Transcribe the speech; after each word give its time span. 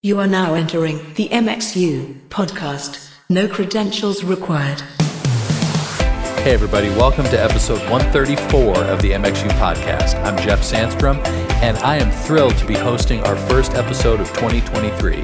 You 0.00 0.20
are 0.20 0.28
now 0.28 0.54
entering 0.54 0.98
the 1.14 1.28
MXU 1.28 2.28
podcast. 2.28 3.10
No 3.28 3.48
credentials 3.48 4.22
required. 4.22 4.80
Hey, 6.44 6.54
everybody, 6.54 6.88
welcome 6.90 7.24
to 7.24 7.36
episode 7.36 7.80
134 7.90 8.76
of 8.84 9.02
the 9.02 9.10
MXU 9.10 9.48
podcast. 9.58 10.14
I'm 10.22 10.38
Jeff 10.38 10.60
Sandstrom, 10.60 11.16
and 11.62 11.76
I 11.78 11.96
am 11.96 12.12
thrilled 12.12 12.56
to 12.58 12.64
be 12.64 12.74
hosting 12.74 13.24
our 13.24 13.34
first 13.48 13.74
episode 13.74 14.20
of 14.20 14.28
2023. 14.34 15.16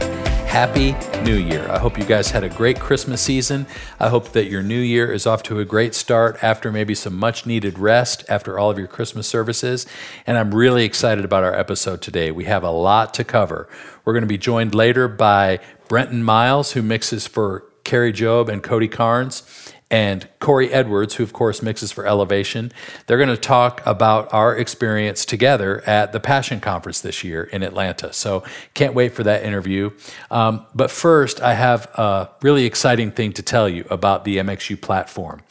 Happy 0.54 0.92
New 1.22 1.36
Year. 1.36 1.68
I 1.70 1.78
hope 1.78 1.98
you 1.98 2.04
guys 2.04 2.30
had 2.30 2.44
a 2.44 2.48
great 2.48 2.78
Christmas 2.78 3.20
season. 3.20 3.66
I 3.98 4.08
hope 4.08 4.30
that 4.30 4.46
your 4.46 4.62
new 4.62 4.78
year 4.78 5.12
is 5.12 5.26
off 5.26 5.42
to 5.44 5.58
a 5.58 5.64
great 5.64 5.94
start 5.94 6.42
after 6.42 6.70
maybe 6.70 6.94
some 6.94 7.16
much 7.16 7.44
needed 7.44 7.76
rest 7.76 8.24
after 8.28 8.56
all 8.56 8.70
of 8.70 8.78
your 8.78 8.86
Christmas 8.86 9.26
services. 9.26 9.84
And 10.26 10.38
I'm 10.38 10.54
really 10.54 10.84
excited 10.84 11.24
about 11.24 11.42
our 11.42 11.54
episode 11.54 12.02
today. 12.02 12.30
We 12.30 12.44
have 12.44 12.62
a 12.62 12.70
lot 12.70 13.14
to 13.14 13.24
cover. 13.24 13.68
We're 14.04 14.12
going 14.12 14.22
to 14.22 14.28
be 14.28 14.38
joined 14.38 14.74
later 14.74 15.08
by 15.08 15.60
Brenton 15.88 16.22
Miles, 16.22 16.72
who 16.72 16.82
mixes 16.82 17.26
for 17.26 17.64
Kari 17.84 18.12
Jobe 18.12 18.48
and 18.48 18.62
Cody 18.62 18.88
Carnes 18.88 19.72
and 19.90 20.28
Cory 20.40 20.72
Edwards, 20.72 21.14
who 21.14 21.22
of 21.22 21.32
course 21.32 21.62
mixes 21.62 21.92
for 21.92 22.06
Elevation. 22.06 22.72
They're 23.06 23.18
going 23.18 23.28
to 23.28 23.36
talk 23.36 23.80
about 23.86 24.32
our 24.32 24.56
experience 24.56 25.24
together 25.24 25.82
at 25.86 26.12
the 26.12 26.20
Passion 26.20 26.58
Conference 26.60 27.00
this 27.00 27.22
year 27.22 27.44
in 27.44 27.62
Atlanta. 27.62 28.12
So 28.12 28.42
can't 28.72 28.94
wait 28.94 29.12
for 29.12 29.22
that 29.22 29.44
interview. 29.44 29.90
Um, 30.30 30.66
but 30.74 30.90
first, 30.90 31.40
I 31.40 31.54
have 31.54 31.86
a 31.94 32.30
really 32.42 32.64
exciting 32.64 33.12
thing 33.12 33.32
to 33.34 33.42
tell 33.42 33.68
you 33.68 33.86
about 33.90 34.24
the 34.24 34.38
MXU 34.38 34.80
platform. 34.80 35.42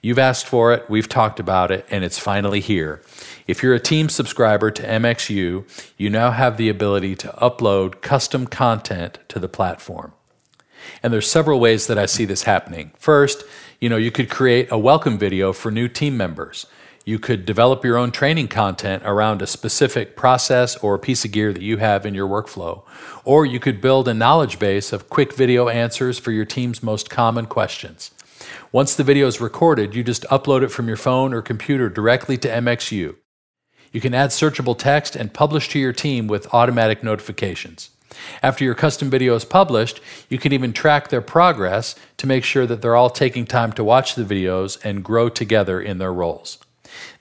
You've 0.00 0.18
asked 0.18 0.48
for 0.48 0.72
it, 0.72 0.90
we've 0.90 1.08
talked 1.08 1.38
about 1.38 1.70
it, 1.70 1.86
and 1.88 2.02
it's 2.02 2.18
finally 2.18 2.58
here. 2.58 3.02
If 3.52 3.62
you're 3.62 3.74
a 3.74 3.80
team 3.80 4.08
subscriber 4.08 4.70
to 4.70 4.82
MXU, 4.82 5.92
you 5.98 6.08
now 6.08 6.30
have 6.30 6.56
the 6.56 6.70
ability 6.70 7.14
to 7.16 7.28
upload 7.32 8.00
custom 8.00 8.46
content 8.46 9.18
to 9.28 9.38
the 9.38 9.46
platform. 9.46 10.14
And 11.02 11.12
there's 11.12 11.30
several 11.30 11.60
ways 11.60 11.86
that 11.86 11.98
I 11.98 12.06
see 12.06 12.24
this 12.24 12.44
happening. 12.44 12.92
First, 12.98 13.44
you 13.78 13.90
know, 13.90 13.98
you 13.98 14.10
could 14.10 14.30
create 14.30 14.72
a 14.72 14.78
welcome 14.78 15.18
video 15.18 15.52
for 15.52 15.70
new 15.70 15.86
team 15.86 16.16
members. 16.16 16.64
You 17.04 17.18
could 17.18 17.44
develop 17.44 17.84
your 17.84 17.98
own 17.98 18.10
training 18.10 18.48
content 18.48 19.02
around 19.04 19.42
a 19.42 19.46
specific 19.46 20.16
process 20.16 20.74
or 20.78 20.98
piece 20.98 21.26
of 21.26 21.32
gear 21.32 21.52
that 21.52 21.62
you 21.62 21.76
have 21.76 22.06
in 22.06 22.14
your 22.14 22.30
workflow. 22.30 22.84
Or 23.22 23.44
you 23.44 23.60
could 23.60 23.82
build 23.82 24.08
a 24.08 24.14
knowledge 24.14 24.58
base 24.58 24.94
of 24.94 25.10
quick 25.10 25.34
video 25.34 25.68
answers 25.68 26.18
for 26.18 26.32
your 26.32 26.46
team's 26.46 26.82
most 26.82 27.10
common 27.10 27.44
questions. 27.44 28.12
Once 28.72 28.94
the 28.94 29.04
video 29.04 29.26
is 29.26 29.42
recorded, 29.42 29.94
you 29.94 30.02
just 30.02 30.22
upload 30.30 30.62
it 30.62 30.68
from 30.68 30.88
your 30.88 30.96
phone 30.96 31.34
or 31.34 31.42
computer 31.42 31.90
directly 31.90 32.38
to 32.38 32.48
MXU. 32.48 33.14
You 33.92 34.00
can 34.00 34.14
add 34.14 34.30
searchable 34.30 34.76
text 34.76 35.14
and 35.14 35.32
publish 35.32 35.68
to 35.70 35.78
your 35.78 35.92
team 35.92 36.26
with 36.26 36.52
automatic 36.52 37.02
notifications. 37.02 37.90
After 38.42 38.64
your 38.64 38.74
custom 38.74 39.10
video 39.10 39.34
is 39.34 39.44
published, 39.44 40.00
you 40.28 40.38
can 40.38 40.52
even 40.52 40.72
track 40.72 41.08
their 41.08 41.20
progress 41.20 41.94
to 42.18 42.26
make 42.26 42.44
sure 42.44 42.66
that 42.66 42.82
they're 42.82 42.96
all 42.96 43.10
taking 43.10 43.46
time 43.46 43.72
to 43.72 43.84
watch 43.84 44.14
the 44.14 44.24
videos 44.24 44.82
and 44.84 45.04
grow 45.04 45.28
together 45.28 45.80
in 45.80 45.98
their 45.98 46.12
roles. 46.12 46.58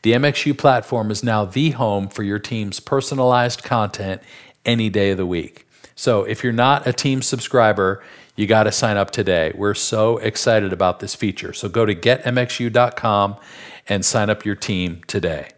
The 0.02 0.14
MXU 0.14 0.58
platform 0.58 1.12
is 1.12 1.24
now 1.24 1.46
the 1.46 1.72
home 1.72 2.08
for 2.08 2.24
your 2.24 2.40
team's 2.40 2.80
personalized 2.80 3.64
content 3.64 4.22
any 4.66 4.90
day 4.90 5.12
of 5.12 5.18
the 5.18 5.26
week. 5.26 5.66
So 5.96 6.24
if 6.24 6.44
you're 6.44 6.54
not 6.54 6.88
a 6.88 6.94
team 6.94 7.22
subscriber, 7.22 8.04
you 8.36 8.48
got 8.48 8.64
to 8.64 8.72
sign 8.72 8.98
up 8.98 9.12
today. 9.12 9.52
We're 9.56 9.74
so 9.74 10.18
excited 10.18 10.74
about 10.74 11.00
this 11.00 11.16
feature. 11.16 11.54
So 11.54 11.70
go 11.70 11.86
to 11.86 11.94
getmxu.com 11.94 13.36
and 13.88 14.06
sign 14.06 14.30
up 14.30 14.46
your 14.46 14.56
team 14.56 15.02
today. 15.08 15.50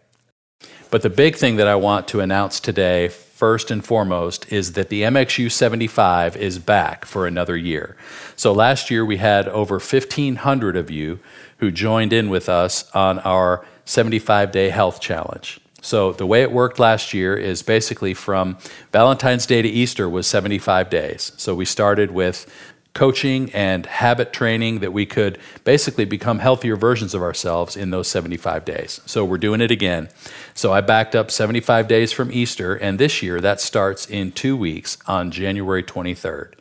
But 0.93 1.01
the 1.01 1.09
big 1.09 1.35
thing 1.35 1.55
that 1.55 1.67
I 1.67 1.73
want 1.73 2.07
to 2.09 2.19
announce 2.19 2.59
today 2.59 3.07
first 3.07 3.71
and 3.71 3.83
foremost 3.83 4.53
is 4.53 4.73
that 4.73 4.89
the 4.89 5.01
MXU 5.01 5.51
75 5.51 6.37
is 6.37 6.59
back 6.59 7.05
for 7.05 7.25
another 7.25 7.57
year. 7.57 7.97
So 8.35 8.53
last 8.53 8.91
year 8.91 9.03
we 9.03 9.17
had 9.17 9.47
over 9.47 9.79
1,500 9.79 10.77
of 10.77 10.91
you 10.91 11.17
who 11.57 11.71
joined 11.71 12.13
in 12.13 12.29
with 12.29 12.47
us 12.47 12.91
on 12.91 13.17
our 13.17 13.65
75 13.85 14.51
day 14.51 14.69
health 14.69 15.01
challenge. 15.01 15.59
So 15.81 16.13
the 16.13 16.27
way 16.27 16.43
it 16.43 16.51
worked 16.51 16.77
last 16.77 17.11
year 17.11 17.35
is 17.35 17.63
basically 17.63 18.13
from 18.13 18.59
Valentine's 18.91 19.47
Day 19.47 19.63
to 19.63 19.67
Easter 19.67 20.07
was 20.07 20.27
75 20.27 20.91
days. 20.91 21.31
So 21.37 21.55
we 21.55 21.65
started 21.65 22.11
with 22.11 22.45
coaching 22.93 23.51
and 23.53 23.85
habit 23.87 24.31
training 24.31 24.79
that 24.79 24.93
we 24.93 25.05
could 25.05 25.39
basically 25.63 26.05
become 26.05 26.39
healthier 26.39 26.75
versions 26.75 27.13
of 27.13 27.21
ourselves 27.21 27.75
in 27.75 27.89
those 27.89 28.07
75 28.07 28.65
days. 28.65 29.01
So 29.05 29.25
we're 29.25 29.39
doing 29.39 29.61
it 29.61 29.71
again. 29.71 30.09
So 30.53 30.71
I 30.71 30.81
backed 30.81 31.15
up 31.15 31.31
75 31.31 31.87
days 31.87 32.11
from 32.11 32.31
Easter, 32.31 32.75
and 32.75 32.99
this 32.99 33.23
year 33.23 33.41
that 33.41 33.59
starts 33.59 34.05
in 34.05 34.31
two 34.31 34.55
weeks 34.55 34.97
on 35.07 35.31
January 35.31 35.83
23rd. 35.83 36.53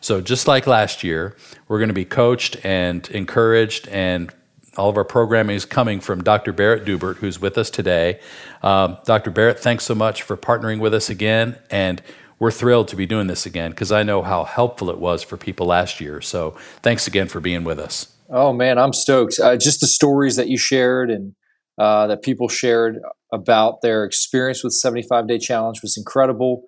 So 0.00 0.20
just 0.20 0.46
like 0.46 0.66
last 0.66 1.02
year, 1.02 1.36
we're 1.68 1.78
going 1.78 1.88
to 1.88 1.94
be 1.94 2.04
coached 2.04 2.56
and 2.64 3.08
encouraged 3.10 3.88
and 3.88 4.32
all 4.76 4.88
of 4.88 4.96
our 4.96 5.04
programming 5.04 5.56
is 5.56 5.64
coming 5.64 6.00
from 6.00 6.22
Dr. 6.22 6.52
Barrett 6.52 6.84
Dubert, 6.84 7.16
who's 7.16 7.40
with 7.40 7.58
us 7.58 7.70
today. 7.70 8.20
Um, 8.62 8.98
Dr. 9.04 9.30
Barrett, 9.30 9.58
thanks 9.58 9.84
so 9.84 9.94
much 9.94 10.22
for 10.22 10.36
partnering 10.36 10.78
with 10.78 10.94
us 10.94 11.10
again. 11.10 11.58
And 11.70 12.00
we're 12.40 12.50
thrilled 12.50 12.88
to 12.88 12.96
be 12.96 13.06
doing 13.06 13.28
this 13.28 13.46
again 13.46 13.70
because 13.70 13.92
I 13.92 14.02
know 14.02 14.22
how 14.22 14.44
helpful 14.44 14.90
it 14.90 14.98
was 14.98 15.22
for 15.22 15.36
people 15.36 15.66
last 15.66 16.00
year. 16.00 16.20
So 16.20 16.56
thanks 16.82 17.06
again 17.06 17.28
for 17.28 17.38
being 17.38 17.62
with 17.62 17.78
us. 17.78 18.12
Oh 18.30 18.52
man, 18.52 18.78
I'm 18.78 18.92
stoked. 18.92 19.38
Uh, 19.38 19.56
just 19.56 19.80
the 19.80 19.86
stories 19.86 20.36
that 20.36 20.48
you 20.48 20.56
shared 20.56 21.10
and 21.10 21.34
uh, 21.78 22.06
that 22.08 22.22
people 22.22 22.48
shared 22.48 22.98
about 23.32 23.82
their 23.82 24.04
experience 24.04 24.64
with 24.64 24.72
75 24.72 25.28
Day 25.28 25.38
Challenge 25.38 25.80
was 25.82 25.96
incredible. 25.96 26.64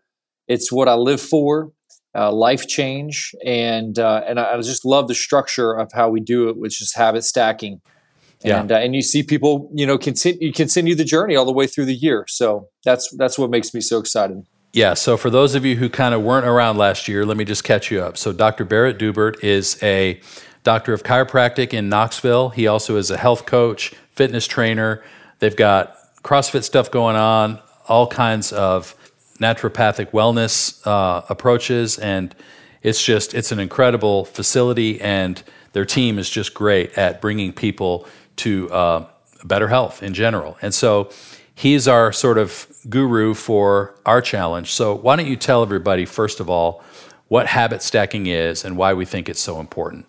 It's 0.46 0.70
what 0.70 0.88
I 0.88 0.94
live 0.94 1.20
for, 1.20 1.72
uh, 2.14 2.32
life 2.32 2.66
change, 2.66 3.34
and 3.44 3.98
uh, 3.98 4.22
and 4.26 4.38
I, 4.38 4.54
I, 4.54 4.60
just 4.60 4.84
love 4.84 5.08
the 5.08 5.14
structure 5.14 5.72
of 5.72 5.90
how 5.94 6.10
we 6.10 6.20
do 6.20 6.48
it, 6.48 6.56
which 6.58 6.82
is 6.82 6.94
habit 6.94 7.24
stacking. 7.24 7.80
Yeah. 8.44 8.60
And, 8.60 8.72
uh, 8.72 8.76
and 8.76 8.94
you 8.94 9.02
see 9.02 9.22
people, 9.22 9.70
you 9.72 9.86
know, 9.86 9.96
continue 9.98 10.52
continue 10.52 10.94
the 10.94 11.04
journey 11.04 11.36
all 11.36 11.44
the 11.44 11.52
way 11.52 11.66
through 11.66 11.84
the 11.84 11.94
year. 11.94 12.24
So 12.28 12.68
that's 12.84 13.14
that's 13.16 13.38
what 13.38 13.50
makes 13.50 13.72
me 13.72 13.80
so 13.80 13.98
excited. 13.98 14.42
Yeah, 14.72 14.94
so 14.94 15.18
for 15.18 15.28
those 15.28 15.54
of 15.54 15.66
you 15.66 15.76
who 15.76 15.90
kind 15.90 16.14
of 16.14 16.22
weren't 16.22 16.46
around 16.46 16.78
last 16.78 17.06
year, 17.06 17.26
let 17.26 17.36
me 17.36 17.44
just 17.44 17.62
catch 17.62 17.90
you 17.90 18.00
up. 18.00 18.16
So, 18.16 18.32
Dr. 18.32 18.64
Barrett 18.64 18.98
Dubert 18.98 19.44
is 19.44 19.78
a 19.82 20.18
doctor 20.64 20.94
of 20.94 21.02
chiropractic 21.02 21.74
in 21.74 21.90
Knoxville. 21.90 22.50
He 22.50 22.66
also 22.66 22.96
is 22.96 23.10
a 23.10 23.18
health 23.18 23.44
coach, 23.44 23.92
fitness 24.12 24.46
trainer. 24.46 25.02
They've 25.40 25.54
got 25.54 25.98
CrossFit 26.22 26.64
stuff 26.64 26.90
going 26.90 27.16
on, 27.16 27.58
all 27.86 28.06
kinds 28.06 28.50
of 28.50 28.94
naturopathic 29.38 30.12
wellness 30.12 30.80
uh, 30.86 31.22
approaches, 31.28 31.98
and 31.98 32.34
it's 32.82 33.04
just 33.04 33.34
it's 33.34 33.52
an 33.52 33.58
incredible 33.58 34.24
facility, 34.24 34.98
and 35.02 35.42
their 35.74 35.84
team 35.84 36.18
is 36.18 36.30
just 36.30 36.54
great 36.54 36.96
at 36.96 37.20
bringing 37.20 37.52
people 37.52 38.06
to 38.36 38.72
uh, 38.72 39.06
better 39.44 39.68
health 39.68 40.02
in 40.02 40.14
general. 40.14 40.56
And 40.62 40.72
so 40.72 41.10
he's 41.54 41.86
our 41.86 42.10
sort 42.10 42.38
of 42.38 42.71
guru 42.88 43.34
for 43.34 43.94
our 44.06 44.20
challenge. 44.20 44.70
So, 44.72 44.94
why 44.94 45.16
don't 45.16 45.26
you 45.26 45.36
tell 45.36 45.62
everybody, 45.62 46.04
first 46.04 46.40
of 46.40 46.50
all, 46.50 46.82
what 47.28 47.46
habit 47.46 47.82
stacking 47.82 48.26
is 48.26 48.64
and 48.64 48.76
why 48.76 48.94
we 48.94 49.04
think 49.04 49.28
it's 49.28 49.40
so 49.40 49.60
important? 49.60 50.06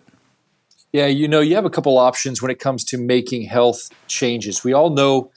Yeah, 0.92 1.06
you 1.06 1.26
know, 1.26 1.40
you 1.40 1.56
have 1.56 1.64
a 1.64 1.70
couple 1.70 1.98
options 1.98 2.40
when 2.40 2.50
it 2.50 2.60
comes 2.60 2.84
to 2.84 2.98
making 2.98 3.42
health 3.42 3.90
changes. 4.06 4.62
We 4.62 4.72
all 4.72 4.90
know 4.90 5.30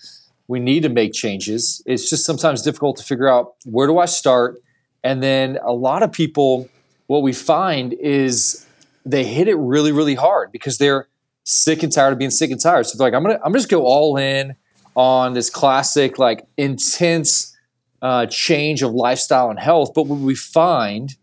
we 0.48 0.60
need 0.60 0.84
to 0.84 0.90
make 0.90 1.14
changes. 1.14 1.82
It's 1.86 2.10
just 2.10 2.26
sometimes 2.26 2.62
difficult 2.62 2.98
to 2.98 3.04
figure 3.04 3.28
out 3.28 3.56
where 3.66 3.88
do 3.88 3.98
I 3.98 4.06
start? 4.06 4.62
And 5.04 5.24
then 5.24 5.58
a 5.64 5.74
lot 5.74 6.04
of 6.04 6.12
people, 6.12 6.70
what 7.08 7.22
we 7.22 7.34
find 7.34 7.94
is 7.94 8.66
they 9.06 9.24
hit 9.24 9.48
it 9.48 9.56
really, 9.56 9.92
really 9.92 10.16
hard 10.16 10.52
because 10.52 10.78
they're 10.78 11.08
sick 11.44 11.82
and 11.82 11.92
tired 11.92 12.12
of 12.12 12.20
being 12.20 12.32
sick 12.32 12.52
and 12.52 12.62
tired. 12.62 12.86
So 12.86 12.98
they're 12.98 13.08
like, 13.08 13.14
I'm 13.14 13.24
gonna, 13.24 13.40
I'm 13.44 13.54
just 13.54 13.70
go 13.70 13.86
all 13.86 14.18
in 14.18 14.56
on 14.98 15.34
this 15.34 15.50
classic, 15.52 16.18
like 16.18 16.46
intense 16.58 17.56
uh, 18.02 18.26
change 18.26 18.82
of 18.82 18.94
lifestyle 18.94 19.50
and 19.50 19.60
health. 19.60 19.92
But 19.94 20.08
what 20.08 20.20
we 20.20 20.36
find 20.36 21.16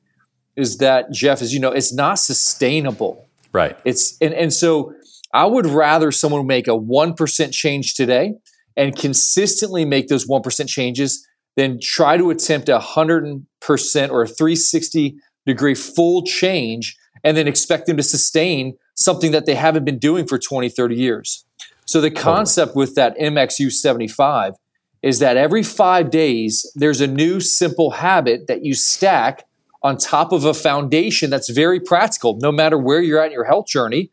is 0.57 0.79
that 0.79 1.11
Jeff, 1.11 1.43
as 1.43 1.53
you 1.53 1.59
know, 1.59 1.73
it's 1.73 1.93
not 1.93 2.15
sustainable. 2.15 3.29
Right. 3.53 3.77
It's 3.85 4.17
and 4.21 4.33
and 4.33 4.53
so 4.53 4.95
I 5.35 5.47
would 5.47 5.67
rather 5.67 6.13
someone 6.13 6.47
make 6.47 6.69
a 6.69 6.77
one 6.77 7.15
percent 7.15 7.53
change 7.53 7.95
today 7.95 8.35
and 8.77 8.97
consistently 8.97 9.85
make 9.85 10.07
those 10.07 10.27
one 10.27 10.43
percent 10.43 10.69
changes 10.69 11.27
than 11.57 11.79
try 11.83 12.17
to 12.17 12.31
attempt 12.31 12.69
a 12.69 12.79
hundred 12.79 13.45
percent 13.61 14.13
or 14.13 14.23
a 14.23 14.29
three 14.29 14.57
sixty 14.57 15.17
degree 15.47 15.75
full 15.75 16.23
change 16.23 16.97
and 17.25 17.37
then 17.37 17.49
expect 17.49 17.87
them 17.87 17.97
to 17.97 18.03
sustain 18.03 18.77
something 18.95 19.33
that 19.33 19.47
they 19.47 19.55
haven't 19.55 19.85
been 19.85 19.99
doing 19.99 20.27
for 20.27 20.39
20 20.39 20.69
30 20.69 20.95
years 20.95 21.45
so 21.87 22.01
the 22.01 22.11
concept 22.11 22.71
totally. 22.71 22.87
with 22.87 22.95
that 22.97 23.19
MXU 23.19 23.71
75 23.71 24.55
is 25.03 25.19
that 25.19 25.37
every 25.37 25.63
five 25.63 26.11
days, 26.11 26.71
there's 26.75 27.01
a 27.01 27.07
new 27.07 27.39
simple 27.39 27.91
habit 27.91 28.47
that 28.47 28.65
you 28.65 28.75
stack 28.75 29.45
on 29.83 29.99
top 29.99 30.33
of 30.33 30.47
a 30.47 30.55
foundation 30.55 31.29
that's 31.29 31.51
very 31.51 31.79
practical. 31.79 32.39
No 32.41 32.51
matter 32.51 32.79
where 32.79 33.03
you're 33.03 33.21
at 33.21 33.27
in 33.27 33.33
your 33.33 33.45
health 33.45 33.67
journey, 33.67 34.11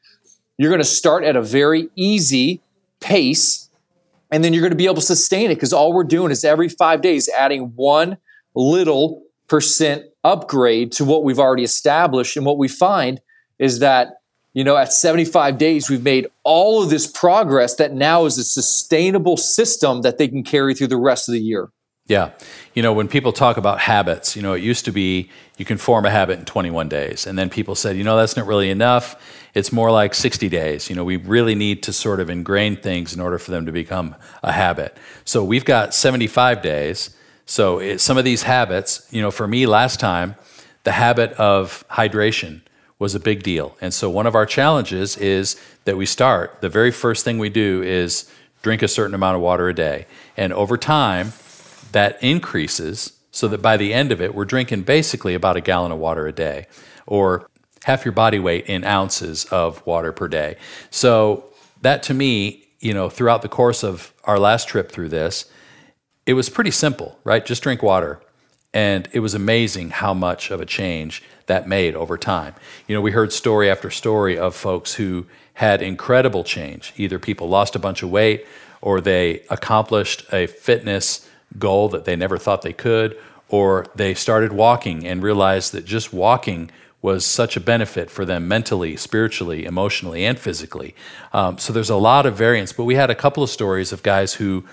you're 0.58 0.70
going 0.70 0.82
to 0.82 0.86
start 0.86 1.24
at 1.24 1.38
a 1.38 1.42
very 1.42 1.90
easy 1.96 2.62
pace, 3.00 3.70
and 4.32 4.44
then 4.44 4.54
you're 4.54 4.62
going 4.62 4.72
to 4.72 4.78
be 4.78 4.86
able 4.86 4.96
to 4.96 5.02
sustain 5.02 5.50
it 5.50 5.56
because 5.56 5.72
all 5.72 5.94
we're 5.94 6.04
doing 6.04 6.30
is 6.30 6.44
every 6.44 6.68
five 6.68 7.02
days 7.02 7.30
adding 7.30 7.72
one 7.76 8.18
little 8.54 9.24
percent 9.48 10.04
upgrade 10.24 10.92
to 10.92 11.06
what 11.06 11.24
we've 11.24 11.40
already 11.40 11.64
established. 11.64 12.36
And 12.36 12.46
what 12.46 12.58
we 12.58 12.68
find 12.68 13.22
is 13.60 13.80
that, 13.80 14.21
you 14.54 14.64
know, 14.64 14.76
at 14.76 14.92
75 14.92 15.58
days, 15.58 15.90
we've 15.90 16.04
made 16.04 16.28
all 16.44 16.84
of 16.84 16.90
this 16.90 17.08
progress 17.08 17.76
that 17.76 17.94
now 17.94 18.26
is 18.26 18.38
a 18.38 18.44
sustainable 18.44 19.38
system 19.38 20.02
that 20.02 20.18
they 20.18 20.28
can 20.28 20.44
carry 20.44 20.74
through 20.74 20.88
the 20.88 20.98
rest 20.98 21.30
of 21.30 21.34
the 21.34 21.40
year. 21.40 21.70
Yeah. 22.08 22.32
You 22.74 22.84
know, 22.84 22.92
when 22.92 23.08
people 23.08 23.32
talk 23.32 23.56
about 23.56 23.80
habits, 23.80 24.36
you 24.36 24.42
know, 24.42 24.52
it 24.52 24.62
used 24.62 24.84
to 24.86 24.92
be 24.92 25.30
you 25.56 25.64
can 25.64 25.78
form 25.78 26.06
a 26.06 26.10
habit 26.10 26.40
in 26.40 26.46
21 26.46 26.90
days. 26.90 27.26
And 27.26 27.40
then 27.40 27.50
people 27.50 27.76
said, 27.76 27.96
you 27.96 28.04
know, 28.04 28.18
that's 28.18 28.36
not 28.36 28.48
really 28.48 28.70
enough. 28.70 29.16
It's 29.54 29.72
more 29.72 29.92
like 29.92 30.14
60 30.14 30.50
days. 30.50 30.90
You 30.90 30.96
know, 30.96 31.06
we 31.06 31.16
really 31.16 31.56
need 31.56 31.84
to 31.84 31.94
sort 31.94 32.20
of 32.20 32.30
ingrain 32.30 32.76
things 32.76 33.14
in 33.14 33.22
order 33.22 33.38
for 33.38 33.52
them 33.52 33.66
to 33.66 33.72
become 33.72 34.16
a 34.44 34.52
habit. 34.52 34.98
So 35.24 35.44
we've 35.44 35.64
got 35.64 35.94
75 35.94 36.62
days. 36.62 37.16
So 37.46 37.80
it, 37.80 38.02
some 38.02 38.18
of 38.18 38.26
these 38.26 38.44
habits, 38.44 39.08
you 39.12 39.22
know, 39.22 39.32
for 39.32 39.48
me 39.48 39.66
last 39.66 40.00
time, 40.00 40.36
the 40.84 40.92
habit 40.92 41.32
of 41.34 41.86
hydration 41.90 42.62
was 43.02 43.16
a 43.16 43.20
big 43.20 43.42
deal. 43.42 43.76
And 43.82 43.92
so 43.92 44.12
one 44.12 44.28
of 44.28 44.36
our 44.36 44.46
challenges 44.46 45.18
is 45.18 45.60
that 45.86 45.98
we 45.98 46.06
start, 46.06 46.62
the 46.62 46.70
very 46.70 46.92
first 46.92 47.26
thing 47.26 47.40
we 47.40 47.50
do 47.50 47.82
is 47.82 48.32
drink 48.62 48.84
a 48.84 48.88
certain 48.88 49.16
amount 49.16 49.36
of 49.36 49.42
water 49.42 49.68
a 49.68 49.74
day. 49.74 50.06
And 50.38 50.54
over 50.54 50.78
time, 50.78 51.34
that 51.94 52.22
increases 52.22 53.14
so 53.32 53.48
that 53.48 53.60
by 53.60 53.76
the 53.76 53.92
end 53.92 54.12
of 54.12 54.22
it, 54.22 54.36
we're 54.36 54.46
drinking 54.46 54.84
basically 54.84 55.34
about 55.34 55.58
a 55.58 55.62
gallon 55.62 55.92
of 55.92 55.98
water 55.98 56.28
a 56.28 56.32
day 56.32 56.68
or 57.08 57.50
half 57.86 58.06
your 58.06 58.12
body 58.12 58.38
weight 58.38 58.68
in 58.68 58.84
ounces 58.84 59.46
of 59.46 59.84
water 59.84 60.12
per 60.12 60.28
day. 60.28 60.56
So 60.92 61.52
that 61.82 62.04
to 62.04 62.14
me, 62.14 62.68
you 62.82 62.94
know, 62.94 63.10
throughout 63.10 63.42
the 63.42 63.50
course 63.50 63.84
of 63.84 64.14
our 64.26 64.38
last 64.38 64.68
trip 64.68 64.92
through 64.92 65.10
this, 65.10 65.46
it 66.28 66.36
was 66.36 66.50
pretty 66.50 66.70
simple, 66.70 67.18
right? 67.24 67.44
Just 67.44 67.64
drink 67.64 67.82
water. 67.82 68.22
And 68.74 69.10
it 69.12 69.20
was 69.20 69.34
amazing 69.34 69.90
how 69.90 70.14
much 70.14 70.50
of 70.50 70.62
a 70.62 70.66
change 70.66 71.24
that 71.48 71.68
made 71.68 71.96
over 71.96 72.18
time. 72.18 72.56
You 72.88 72.96
know, 72.96 73.02
we 73.02 73.12
heard 73.12 73.34
story 73.34 73.70
after 73.70 73.90
story 73.90 74.38
of 74.38 74.56
folks 74.56 74.94
who 74.94 75.26
had 75.56 75.82
incredible 75.82 76.44
change. 76.44 76.94
Either 76.96 77.20
people 77.20 77.50
lost 77.50 77.76
a 77.76 77.80
bunch 77.80 78.02
of 78.04 78.10
weight 78.10 78.46
or 78.82 79.02
they 79.02 79.44
accomplished 79.50 80.26
a 80.34 80.48
fitness 80.48 81.30
goal 81.60 81.90
that 81.90 82.06
they 82.06 82.16
never 82.16 82.38
thought 82.38 82.62
they 82.62 82.74
could, 82.74 83.18
or 83.50 83.86
they 83.96 84.14
started 84.14 84.54
walking 84.54 85.06
and 85.06 85.22
realized 85.22 85.74
that 85.74 85.86
just 85.86 86.14
walking 86.14 86.72
was 87.02 87.26
such 87.26 87.58
a 87.58 87.60
benefit 87.60 88.10
for 88.10 88.26
them 88.26 88.48
mentally, 88.48 88.96
spiritually, 88.96 89.66
emotionally, 89.66 90.24
and 90.24 90.40
physically. 90.40 90.96
Um, 91.34 91.58
so 91.58 91.74
there's 91.74 91.90
a 91.90 91.96
lot 91.96 92.26
of 92.26 92.36
variance, 92.36 92.72
but 92.72 92.86
we 92.86 92.96
had 92.96 93.10
a 93.10 93.16
couple 93.16 93.44
of 93.44 93.50
stories 93.50 93.92
of 93.92 94.04
guys 94.04 94.36
who 94.36 94.64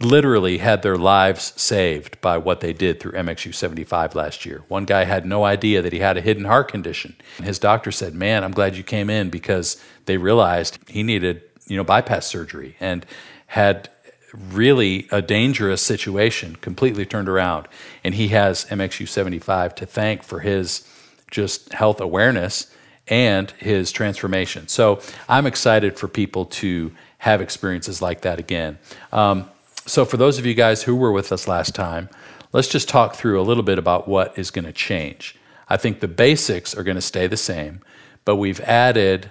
literally 0.00 0.58
had 0.58 0.82
their 0.82 0.96
lives 0.96 1.52
saved 1.56 2.20
by 2.20 2.36
what 2.36 2.60
they 2.60 2.72
did 2.72 2.98
through 2.98 3.12
MXU 3.12 3.54
75 3.54 4.14
last 4.14 4.44
year. 4.44 4.64
One 4.68 4.84
guy 4.84 5.04
had 5.04 5.24
no 5.24 5.44
idea 5.44 5.82
that 5.82 5.92
he 5.92 6.00
had 6.00 6.16
a 6.16 6.20
hidden 6.20 6.46
heart 6.46 6.68
condition. 6.68 7.14
His 7.42 7.58
doctor 7.58 7.92
said, 7.92 8.14
"Man, 8.14 8.42
I'm 8.42 8.52
glad 8.52 8.76
you 8.76 8.82
came 8.82 9.08
in 9.08 9.30
because 9.30 9.76
they 10.06 10.16
realized 10.16 10.78
he 10.88 11.02
needed, 11.02 11.42
you 11.66 11.76
know, 11.76 11.84
bypass 11.84 12.26
surgery." 12.26 12.76
And 12.80 13.06
had 13.48 13.88
really 14.34 15.06
a 15.12 15.22
dangerous 15.22 15.80
situation 15.80 16.56
completely 16.56 17.06
turned 17.06 17.28
around. 17.28 17.68
And 18.02 18.14
he 18.14 18.28
has 18.28 18.64
MXU 18.66 19.06
75 19.06 19.74
to 19.76 19.86
thank 19.86 20.22
for 20.22 20.40
his 20.40 20.86
just 21.30 21.72
health 21.72 22.00
awareness 22.00 22.68
and 23.06 23.50
his 23.52 23.92
transformation. 23.92 24.66
So 24.68 25.00
I'm 25.28 25.46
excited 25.46 25.98
for 25.98 26.08
people 26.08 26.46
to 26.46 26.92
have 27.18 27.40
experiences 27.40 28.02
like 28.02 28.22
that 28.22 28.38
again. 28.38 28.78
Um, 29.12 29.50
so, 29.86 30.04
for 30.04 30.16
those 30.16 30.38
of 30.38 30.46
you 30.46 30.54
guys 30.54 30.84
who 30.84 30.96
were 30.96 31.12
with 31.12 31.30
us 31.32 31.46
last 31.46 31.74
time, 31.74 32.08
let's 32.52 32.68
just 32.68 32.88
talk 32.88 33.14
through 33.14 33.40
a 33.40 33.42
little 33.42 33.62
bit 33.62 33.78
about 33.78 34.08
what 34.08 34.38
is 34.38 34.50
going 34.50 34.64
to 34.64 34.72
change. 34.72 35.36
I 35.68 35.76
think 35.76 36.00
the 36.00 36.08
basics 36.08 36.74
are 36.74 36.82
going 36.82 36.96
to 36.96 37.02
stay 37.02 37.26
the 37.26 37.36
same, 37.36 37.80
but 38.24 38.36
we've 38.36 38.60
added 38.60 39.30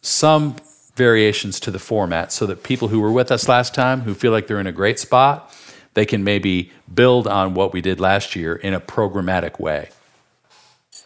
some 0.00 0.56
variations 0.96 1.58
to 1.60 1.70
the 1.70 1.78
format 1.78 2.32
so 2.32 2.46
that 2.46 2.62
people 2.62 2.88
who 2.88 3.00
were 3.00 3.12
with 3.12 3.30
us 3.32 3.48
last 3.48 3.74
time 3.74 4.02
who 4.02 4.14
feel 4.14 4.32
like 4.32 4.46
they're 4.46 4.60
in 4.60 4.66
a 4.66 4.72
great 4.72 4.98
spot, 4.98 5.54
they 5.94 6.04
can 6.04 6.24
maybe 6.24 6.70
build 6.92 7.26
on 7.26 7.54
what 7.54 7.72
we 7.72 7.80
did 7.80 8.00
last 8.00 8.36
year 8.36 8.56
in 8.56 8.74
a 8.74 8.80
programmatic 8.80 9.58
way. 9.58 9.90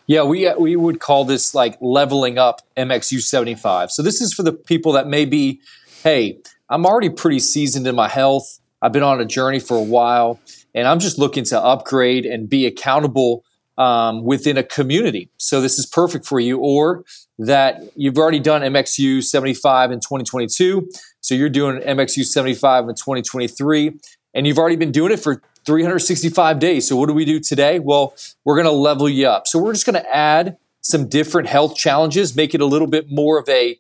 Yeah, 0.07 0.23
we 0.23 0.53
we 0.55 0.77
would 0.77 1.01
call 1.01 1.25
this 1.25 1.55
like 1.55 1.77
leveling 1.81 2.39
up 2.39 2.61
MXU 2.77 3.21
75. 3.21 3.91
So 3.91 4.03
this 4.03 4.21
is 4.21 4.33
for 4.33 4.45
the 4.45 4.53
people 4.53 4.93
that 4.93 5.09
may 5.09 5.25
be, 5.25 5.61
hey, 6.05 6.39
I'm 6.69 6.87
already 6.87 7.11
pretty 7.11 7.41
seasoned 7.41 7.87
in 7.87 7.97
my 7.97 8.09
health. 8.09 8.61
I've 8.82 8.93
been 8.93 9.02
on 9.02 9.20
a 9.20 9.25
journey 9.25 9.58
for 9.58 9.76
a 9.76 9.82
while, 9.82 10.40
and 10.75 10.87
I'm 10.87 10.99
just 10.99 11.19
looking 11.19 11.44
to 11.44 11.61
upgrade 11.61 12.26
and 12.26 12.49
be 12.49 12.67
accountable 12.67 13.44
um, 13.78 14.25
within 14.25 14.56
a 14.56 14.62
community. 14.62 15.31
So 15.38 15.61
this 15.61 15.78
is 15.78 15.87
perfect 15.87 16.26
for 16.26 16.40
you. 16.40 16.58
Or 16.58 17.05
that 17.38 17.82
you've 17.94 18.19
already 18.19 18.40
done 18.40 18.62
MXU 18.62 19.23
75 19.23 19.93
in 19.93 20.00
2022. 20.00 20.88
So 21.20 21.34
you're 21.34 21.49
doing 21.49 21.81
MXU 21.82 22.25
75 22.25 22.88
in 22.88 22.94
2023, 22.94 23.99
and 24.34 24.46
you've 24.46 24.58
already 24.58 24.76
been 24.76 24.93
doing 24.93 25.12
it 25.12 25.19
for 25.19 25.43
365 25.67 26.58
days. 26.58 26.88
So 26.88 26.96
what 26.96 27.08
do 27.08 27.12
we 27.12 27.25
do 27.25 27.40
today? 27.40 27.78
Well, 27.78 28.14
we're 28.44 28.55
going 28.55 28.67
to 28.67 28.73
level 28.73 29.08
you 29.08 29.26
up. 29.26 29.46
So 29.46 29.58
we're 29.58 29.73
just 29.73 29.87
going 29.87 30.00
to 30.00 30.14
add 30.14 30.56
some 30.81 31.08
different 31.08 31.49
health 31.49 31.75
challenges, 31.75 32.37
make 32.37 32.55
it 32.55 32.61
a 32.61 32.67
little 32.67 32.87
bit 32.87 33.11
more 33.11 33.38
of 33.38 33.49
a 33.49 33.78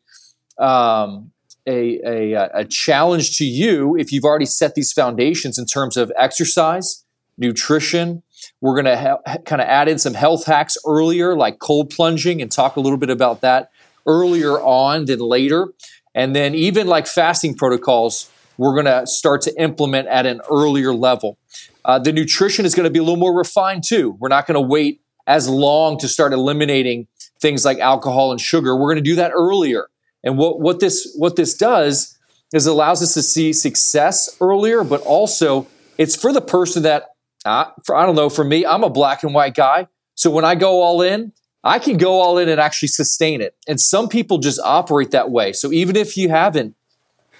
um, 0.58 1.30
a, 1.66 2.00
a, 2.04 2.50
a 2.54 2.64
challenge 2.64 3.36
to 3.38 3.44
you 3.44 3.96
if 3.96 4.12
you've 4.12 4.24
already 4.24 4.46
set 4.46 4.74
these 4.74 4.92
foundations 4.92 5.58
in 5.58 5.66
terms 5.66 5.96
of 5.96 6.12
exercise, 6.16 7.04
nutrition, 7.38 8.22
we're 8.60 8.80
going 8.80 8.84
to 8.84 8.96
ha- 8.96 9.38
kind 9.44 9.60
of 9.60 9.68
add 9.68 9.88
in 9.88 9.98
some 9.98 10.14
health 10.14 10.46
hacks 10.46 10.76
earlier, 10.86 11.36
like 11.36 11.58
cold 11.58 11.90
plunging, 11.90 12.40
and 12.40 12.50
talk 12.50 12.76
a 12.76 12.80
little 12.80 12.98
bit 12.98 13.10
about 13.10 13.40
that 13.40 13.70
earlier 14.06 14.60
on 14.60 15.06
than 15.06 15.18
later. 15.18 15.68
And 16.14 16.34
then, 16.34 16.54
even 16.54 16.86
like 16.86 17.06
fasting 17.06 17.54
protocols, 17.56 18.30
we're 18.56 18.72
going 18.72 18.86
to 18.86 19.06
start 19.06 19.42
to 19.42 19.60
implement 19.60 20.08
at 20.08 20.24
an 20.24 20.40
earlier 20.50 20.94
level. 20.94 21.38
Uh, 21.84 21.98
the 21.98 22.12
nutrition 22.12 22.64
is 22.64 22.74
going 22.74 22.84
to 22.84 22.90
be 22.90 22.98
a 22.98 23.02
little 23.02 23.18
more 23.18 23.36
refined 23.36 23.84
too. 23.86 24.16
We're 24.18 24.28
not 24.28 24.46
going 24.46 24.54
to 24.54 24.66
wait 24.66 25.00
as 25.26 25.48
long 25.48 25.98
to 25.98 26.08
start 26.08 26.32
eliminating 26.32 27.06
things 27.40 27.64
like 27.64 27.78
alcohol 27.78 28.30
and 28.30 28.40
sugar. 28.40 28.74
We're 28.74 28.92
going 28.92 28.96
to 28.96 29.10
do 29.10 29.16
that 29.16 29.32
earlier. 29.34 29.86
And 30.26 30.36
what, 30.36 30.60
what 30.60 30.80
this 30.80 31.14
what 31.16 31.36
this 31.36 31.54
does 31.54 32.18
is 32.52 32.66
allows 32.66 33.02
us 33.02 33.14
to 33.14 33.22
see 33.22 33.52
success 33.52 34.36
earlier, 34.40 34.84
but 34.84 35.00
also 35.02 35.66
it's 35.98 36.16
for 36.16 36.32
the 36.32 36.40
person 36.40 36.82
that 36.82 37.04
uh, 37.44 37.70
for, 37.84 37.94
I 37.94 38.04
don't 38.04 38.16
know. 38.16 38.28
For 38.28 38.44
me, 38.44 38.66
I'm 38.66 38.82
a 38.82 38.90
black 38.90 39.22
and 39.22 39.32
white 39.32 39.54
guy. 39.54 39.86
So 40.16 40.30
when 40.30 40.44
I 40.44 40.56
go 40.56 40.82
all 40.82 41.00
in, 41.00 41.32
I 41.62 41.78
can 41.78 41.96
go 41.96 42.20
all 42.20 42.38
in 42.38 42.48
and 42.48 42.60
actually 42.60 42.88
sustain 42.88 43.40
it. 43.40 43.54
And 43.68 43.80
some 43.80 44.08
people 44.08 44.38
just 44.38 44.60
operate 44.60 45.12
that 45.12 45.30
way. 45.30 45.52
So 45.52 45.72
even 45.72 45.94
if 45.94 46.16
you 46.16 46.28
haven't 46.28 46.74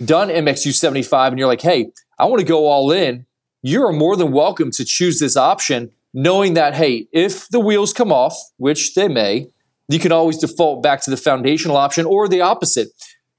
done 0.05 0.29
MXU 0.29 0.73
75 0.73 1.33
and 1.33 1.39
you're 1.41 1.49
like, 1.49 1.63
hey, 1.63 1.91
I 2.19 2.27
want 2.27 2.39
to 2.39 2.47
go 2.47 2.67
all 2.67 2.93
in, 2.93 3.27
you're 3.63 3.93
more 3.93 4.17
than 4.17 4.31
welcome 4.31 4.71
to 4.73 4.85
choose 4.85 5.19
this 5.19 5.37
option, 5.37 5.91
knowing 6.15 6.55
that, 6.55 6.75
hey, 6.75 7.09
if 7.13 7.49
the 7.49 7.59
wheels 7.59 7.93
come 7.93 8.13
off, 8.13 8.37
which 8.59 8.95
they 8.95 9.09
may, 9.09 9.49
you 9.89 9.99
can 9.99 10.13
always 10.13 10.39
default 10.39 10.83
back 10.83 11.03
to 11.03 11.11
the 11.11 11.17
foundational 11.17 11.77
option 11.77 12.07
or 12.07 12.29
the 12.29 12.41
opposite. 12.41 12.89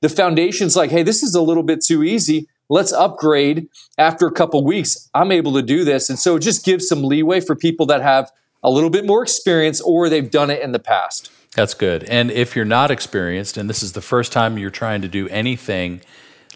The 0.02 0.10
foundation's 0.10 0.76
like, 0.76 0.92
hey, 0.92 1.04
this 1.04 1.24
is 1.24 1.36
a 1.36 1.42
little 1.42 1.64
bit 1.64 1.84
too 1.84 2.04
easy 2.04 2.48
let's 2.70 2.92
upgrade 2.92 3.70
after 3.98 4.28
a 4.28 4.32
couple 4.32 4.64
weeks. 4.64 5.10
I'm 5.14 5.32
able 5.32 5.54
to 5.54 5.62
do 5.62 5.84
this. 5.84 6.10
And 6.10 6.20
so 6.20 6.36
it 6.36 6.42
just 6.42 6.66
gives 6.66 6.88
some 6.88 7.04
leeway 7.04 7.40
for 7.40 7.56
people 7.56 7.86
that 7.88 8.02
have 8.02 8.32
a 8.64 8.70
little 8.70 8.90
bit 8.90 9.06
more 9.06 9.24
experience 9.24 9.80
or 9.82 10.10
they've 10.10 10.30
done 10.30 10.50
it 10.50 10.62
in 10.62 10.72
the 10.72 10.80
past. 10.80 11.32
That's 11.56 11.74
good. 11.74 12.04
And 12.04 12.30
if 12.30 12.56
you're 12.56 12.66
not 12.66 12.92
experienced 12.92 13.58
and 13.58 13.70
this 13.70 13.82
is 13.82 13.94
the 13.94 14.02
first 14.02 14.32
time 14.32 14.58
you're 14.58 14.70
trying 14.70 15.02
to 15.02 15.08
do 15.08 15.28
anything 15.30 16.02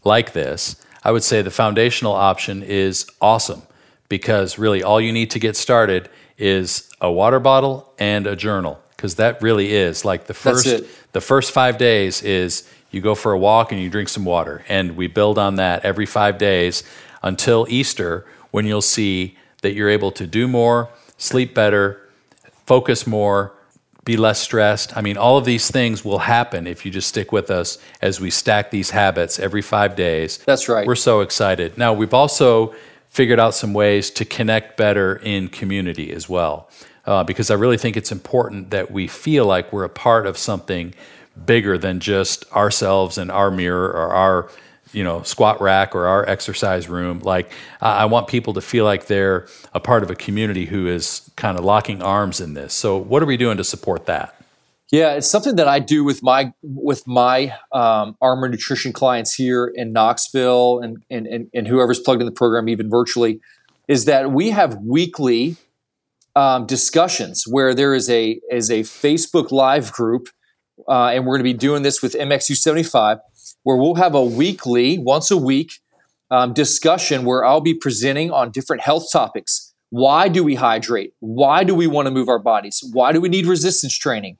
like 0.03 0.33
this, 0.33 0.75
I 1.03 1.11
would 1.11 1.23
say 1.23 1.41
the 1.41 1.51
foundational 1.51 2.13
option 2.13 2.61
is 2.61 3.07
awesome 3.19 3.63
because 4.09 4.59
really 4.59 4.83
all 4.83 5.01
you 5.01 5.11
need 5.11 5.31
to 5.31 5.39
get 5.39 5.55
started 5.55 6.09
is 6.37 6.89
a 6.99 7.11
water 7.11 7.39
bottle 7.39 7.93
and 7.97 8.27
a 8.27 8.35
journal 8.35 8.79
because 9.01 9.15
that 9.15 9.41
really 9.41 9.73
is 9.73 10.05
like 10.05 10.27
the 10.27 10.33
first 10.33 10.85
the 11.11 11.21
first 11.21 11.51
5 11.51 11.79
days 11.79 12.21
is 12.21 12.69
you 12.91 13.01
go 13.01 13.15
for 13.15 13.31
a 13.31 13.37
walk 13.37 13.71
and 13.71 13.81
you 13.81 13.89
drink 13.89 14.09
some 14.09 14.25
water. 14.25 14.63
And 14.69 14.95
we 14.95 15.07
build 15.07 15.39
on 15.39 15.55
that 15.55 15.83
every 15.83 16.05
five 16.05 16.37
days 16.37 16.83
until 17.23 17.65
Easter, 17.69 18.25
when 18.51 18.65
you'll 18.65 18.81
see 18.81 19.37
that 19.61 19.73
you're 19.73 19.89
able 19.89 20.11
to 20.11 20.27
do 20.27 20.47
more, 20.47 20.89
sleep 21.17 21.55
better, 21.55 22.01
focus 22.65 23.07
more, 23.07 23.53
be 24.03 24.17
less 24.17 24.39
stressed. 24.39 24.95
I 24.97 25.01
mean, 25.01 25.17
all 25.17 25.37
of 25.37 25.45
these 25.45 25.71
things 25.71 26.03
will 26.03 26.19
happen 26.19 26.67
if 26.67 26.85
you 26.85 26.91
just 26.91 27.07
stick 27.07 27.31
with 27.31 27.49
us 27.49 27.77
as 28.01 28.19
we 28.19 28.29
stack 28.29 28.71
these 28.71 28.89
habits 28.89 29.39
every 29.39 29.61
five 29.61 29.95
days. 29.95 30.39
That's 30.39 30.67
right. 30.67 30.85
We're 30.85 30.95
so 30.95 31.21
excited. 31.21 31.77
Now, 31.77 31.93
we've 31.93 32.13
also 32.13 32.75
figured 33.07 33.39
out 33.39 33.53
some 33.53 33.73
ways 33.73 34.09
to 34.11 34.25
connect 34.25 34.77
better 34.77 35.17
in 35.17 35.49
community 35.49 36.11
as 36.11 36.27
well, 36.27 36.69
uh, 37.05 37.23
because 37.23 37.49
I 37.49 37.55
really 37.55 37.77
think 37.77 37.97
it's 37.97 38.11
important 38.11 38.69
that 38.69 38.91
we 38.91 39.07
feel 39.07 39.45
like 39.45 39.71
we're 39.73 39.83
a 39.83 39.89
part 39.89 40.25
of 40.25 40.37
something 40.37 40.93
bigger 41.45 41.77
than 41.77 41.99
just 41.99 42.51
ourselves 42.51 43.17
and 43.17 43.31
our 43.31 43.49
mirror 43.49 43.89
or 43.89 44.09
our 44.09 44.51
you 44.93 45.03
know 45.03 45.23
squat 45.23 45.61
rack 45.61 45.95
or 45.95 46.05
our 46.05 46.27
exercise 46.27 46.87
room. 46.89 47.19
Like 47.19 47.51
i 47.79 48.05
want 48.05 48.27
people 48.27 48.53
to 48.53 48.61
feel 48.61 48.85
like 48.85 49.07
they're 49.07 49.47
a 49.73 49.79
part 49.79 50.03
of 50.03 50.11
a 50.11 50.15
community 50.15 50.65
who 50.65 50.87
is 50.87 51.29
kind 51.35 51.57
of 51.57 51.63
locking 51.63 52.01
arms 52.01 52.41
in 52.41 52.53
this. 52.53 52.73
So 52.73 52.97
what 52.97 53.23
are 53.23 53.25
we 53.25 53.37
doing 53.37 53.57
to 53.57 53.63
support 53.63 54.05
that? 54.05 54.35
Yeah 54.91 55.13
it's 55.13 55.27
something 55.27 55.55
that 55.55 55.69
i 55.69 55.79
do 55.79 56.03
with 56.03 56.21
my 56.21 56.53
with 56.61 57.07
my 57.07 57.55
um, 57.71 58.17
armor 58.21 58.49
nutrition 58.49 58.91
clients 58.91 59.33
here 59.33 59.71
in 59.73 59.93
knoxville 59.93 60.79
and, 60.81 61.01
and 61.09 61.25
and 61.27 61.49
and 61.53 61.67
whoever's 61.67 61.99
plugged 61.99 62.21
in 62.21 62.25
the 62.25 62.31
program 62.33 62.67
even 62.67 62.89
virtually 62.89 63.39
is 63.87 64.05
that 64.05 64.31
we 64.31 64.49
have 64.49 64.75
weekly 64.83 65.55
um, 66.35 66.65
discussions 66.65 67.45
where 67.47 67.73
there 67.73 67.93
is 67.93 68.09
a 68.09 68.39
is 68.49 68.69
a 68.69 68.81
facebook 68.81 69.51
live 69.51 69.91
group 69.91 70.29
uh, 70.87 71.07
and 71.07 71.25
we're 71.25 71.37
going 71.37 71.45
to 71.45 71.53
be 71.53 71.57
doing 71.57 71.83
this 71.83 72.01
with 72.01 72.13
mxu 72.13 72.55
75 72.55 73.19
where 73.63 73.77
we'll 73.77 73.95
have 73.95 74.15
a 74.15 74.23
weekly, 74.23 74.97
once 74.97 75.31
a 75.31 75.37
week, 75.37 75.73
um, 76.29 76.53
discussion 76.53 77.25
where 77.25 77.45
I'll 77.45 77.61
be 77.61 77.73
presenting 77.73 78.31
on 78.31 78.51
different 78.51 78.81
health 78.81 79.11
topics. 79.11 79.73
Why 79.89 80.29
do 80.29 80.43
we 80.43 80.55
hydrate? 80.55 81.13
Why 81.19 81.63
do 81.63 81.75
we 81.75 81.87
want 81.87 82.07
to 82.07 82.11
move 82.11 82.29
our 82.29 82.39
bodies? 82.39 82.81
Why 82.93 83.11
do 83.11 83.19
we 83.19 83.29
need 83.29 83.45
resistance 83.45 83.97
training? 83.97 84.37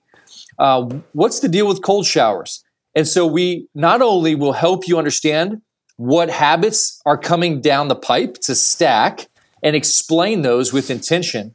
Uh, 0.58 0.90
what's 1.14 1.42
the 1.42 1.50
deal 1.50 1.68
with 1.68 1.82
cold 1.82 2.06
showers? 2.06 2.64
And 2.96 3.08
so 3.08 3.26
we 3.26 3.68
not 3.76 4.02
only 4.02 4.36
will 4.36 4.54
help 4.54 4.88
you 4.88 4.98
understand 4.98 5.62
what 5.98 6.30
habits 6.30 7.02
are 7.06 7.18
coming 7.18 7.62
down 7.62 7.90
the 7.90 7.96
pipe 7.96 8.36
to 8.44 8.56
stack 8.56 9.28
and 9.62 9.76
explain 9.76 10.42
those 10.42 10.74
with 10.74 10.90
intention, 10.90 11.54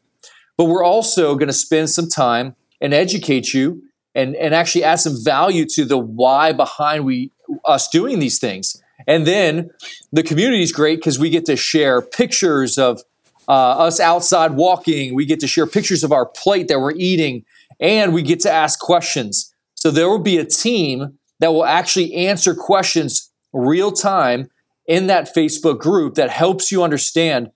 but 0.57 0.65
we're 0.65 0.85
also 0.85 1.35
going 1.35 1.49
to 1.49 1.53
spend 1.53 1.91
some 1.91 2.09
time 2.09 2.55
and 2.81 2.95
educate 2.95 3.53
you 3.53 3.83
and, 4.15 4.35
and 4.37 4.55
actually 4.55 4.85
add 4.85 4.97
some 4.97 5.23
value 5.23 5.67
to 5.67 5.85
the 5.85 5.99
why 5.99 6.53
behind 6.53 7.05
we 7.05 7.31
us 7.65 7.89
doing 7.89 8.19
these 8.19 8.39
things. 8.39 8.83
And 9.07 9.27
then 9.27 9.71
the 10.13 10.23
community 10.23 10.63
is 10.63 10.73
great 10.73 10.97
because 10.97 11.19
we 11.19 11.31
get 11.31 11.45
to 11.47 11.57
share 11.57 12.01
pictures 12.03 12.79
of 12.79 13.03
uh, 13.49 13.53
us 13.53 14.01
outside 14.01 14.53
walking. 14.53 15.15
We 15.15 15.27
get 15.27 15.41
to 15.41 15.47
share 15.47 15.67
pictures 15.67 16.03
of 16.03 16.13
our 16.13 16.27
plate 16.27 16.69
that 16.69 16.81
we're 16.81 16.95
eating, 16.97 17.45
and 17.79 18.13
we 18.13 18.23
get 18.23 18.41
to 18.41 18.51
ask 18.51 18.81
questions. 18.81 19.55
So 19.75 19.91
there 19.91 20.09
will 20.09 20.19
be 20.19 20.39
a 20.39 20.45
team 20.45 21.19
that 21.39 21.53
will 21.53 21.65
actually 21.65 22.15
answer 22.15 22.55
questions 22.55 23.31
real 23.53 23.93
time 23.93 24.49
in 24.87 25.07
that 25.09 25.35
Facebook 25.35 25.79
group 25.79 26.15
that 26.15 26.31
helps 26.31 26.73
you 26.73 26.83
understand 26.83 27.51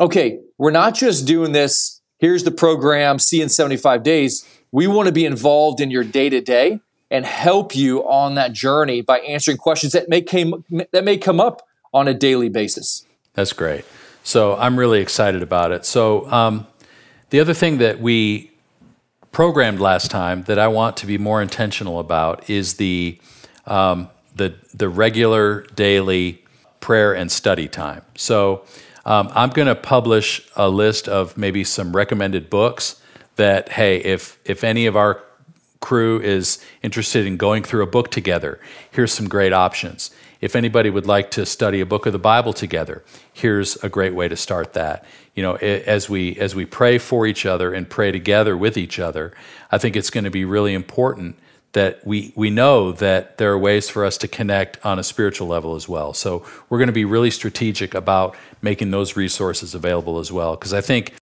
okay, 0.00 0.40
we're 0.58 0.72
not 0.72 0.92
just 0.92 1.24
doing 1.24 1.52
this, 1.52 1.93
here's 2.18 2.44
the 2.44 2.50
program, 2.50 3.18
see 3.18 3.40
in 3.40 3.48
75 3.48 4.02
days. 4.02 4.48
We 4.72 4.86
want 4.86 5.06
to 5.06 5.12
be 5.12 5.24
involved 5.24 5.80
in 5.80 5.90
your 5.90 6.04
day 6.04 6.28
to 6.28 6.40
day 6.40 6.80
and 7.10 7.24
help 7.24 7.76
you 7.76 8.00
on 8.08 8.34
that 8.34 8.52
journey 8.52 9.00
by 9.00 9.20
answering 9.20 9.56
questions 9.56 9.92
that 9.92 10.08
may 10.08 10.20
came 10.20 10.64
that 10.90 11.04
may 11.04 11.16
come 11.16 11.38
up 11.38 11.66
on 11.92 12.08
a 12.08 12.14
daily 12.14 12.48
basis. 12.48 13.04
That's 13.34 13.52
great. 13.52 13.84
So 14.24 14.56
I'm 14.56 14.78
really 14.78 15.00
excited 15.00 15.42
about 15.42 15.70
it. 15.70 15.84
So 15.84 16.30
um, 16.30 16.66
the 17.30 17.40
other 17.40 17.54
thing 17.54 17.78
that 17.78 18.00
we 18.00 18.50
programmed 19.32 19.80
last 19.80 20.10
time 20.10 20.44
that 20.44 20.58
I 20.58 20.68
want 20.68 20.96
to 20.98 21.06
be 21.06 21.18
more 21.18 21.42
intentional 21.42 22.00
about 22.00 22.48
is 22.48 22.74
the 22.74 23.20
um, 23.66 24.08
the 24.34 24.54
the 24.72 24.88
regular 24.88 25.62
daily 25.74 26.42
prayer 26.80 27.14
and 27.14 27.30
study 27.30 27.68
time. 27.68 28.02
So 28.16 28.64
um, 29.04 29.30
I'm 29.34 29.50
going 29.50 29.68
to 29.68 29.74
publish 29.74 30.48
a 30.56 30.68
list 30.68 31.08
of 31.08 31.36
maybe 31.36 31.64
some 31.64 31.94
recommended 31.94 32.48
books 32.48 33.00
that 33.36 33.70
hey, 33.70 33.98
if 33.98 34.38
if 34.44 34.64
any 34.64 34.86
of 34.86 34.96
our 34.96 35.22
crew 35.80 36.20
is 36.20 36.64
interested 36.82 37.26
in 37.26 37.36
going 37.36 37.62
through 37.62 37.82
a 37.82 37.86
book 37.86 38.10
together, 38.10 38.58
here's 38.90 39.12
some 39.12 39.28
great 39.28 39.52
options. 39.52 40.10
If 40.40 40.56
anybody 40.56 40.90
would 40.90 41.06
like 41.06 41.30
to 41.32 41.46
study 41.46 41.80
a 41.80 41.86
book 41.86 42.06
of 42.06 42.12
the 42.12 42.18
Bible 42.18 42.52
together, 42.52 43.02
here's 43.32 43.76
a 43.82 43.88
great 43.88 44.14
way 44.14 44.28
to 44.28 44.36
start 44.36 44.72
that. 44.74 45.04
You 45.34 45.42
know, 45.42 45.54
as 45.56 46.08
we 46.08 46.36
as 46.36 46.54
we 46.54 46.64
pray 46.64 46.98
for 46.98 47.26
each 47.26 47.44
other 47.44 47.74
and 47.74 47.88
pray 47.88 48.12
together 48.12 48.56
with 48.56 48.76
each 48.76 48.98
other, 48.98 49.32
I 49.70 49.78
think 49.78 49.96
it's 49.96 50.10
going 50.10 50.24
to 50.24 50.30
be 50.30 50.44
really 50.44 50.74
important 50.74 51.36
that 51.74 52.04
we 52.06 52.32
we 52.34 52.50
know 52.50 52.90
that 52.92 53.38
there 53.38 53.52
are 53.52 53.58
ways 53.58 53.88
for 53.88 54.04
us 54.04 54.18
to 54.18 54.28
connect 54.28 54.84
on 54.84 54.98
a 54.98 55.04
spiritual 55.04 55.46
level 55.46 55.76
as 55.76 55.88
well. 55.88 56.12
So 56.12 56.44
we're 56.68 56.78
going 56.78 56.88
to 56.88 56.92
be 56.92 57.04
really 57.04 57.30
strategic 57.30 57.94
about 57.94 58.36
making 58.62 58.90
those 58.90 59.16
resources 59.16 59.74
available 59.74 60.18
as 60.18 60.32
well 60.32 60.56
because 60.56 60.72
I 60.72 60.80
think 60.80 61.14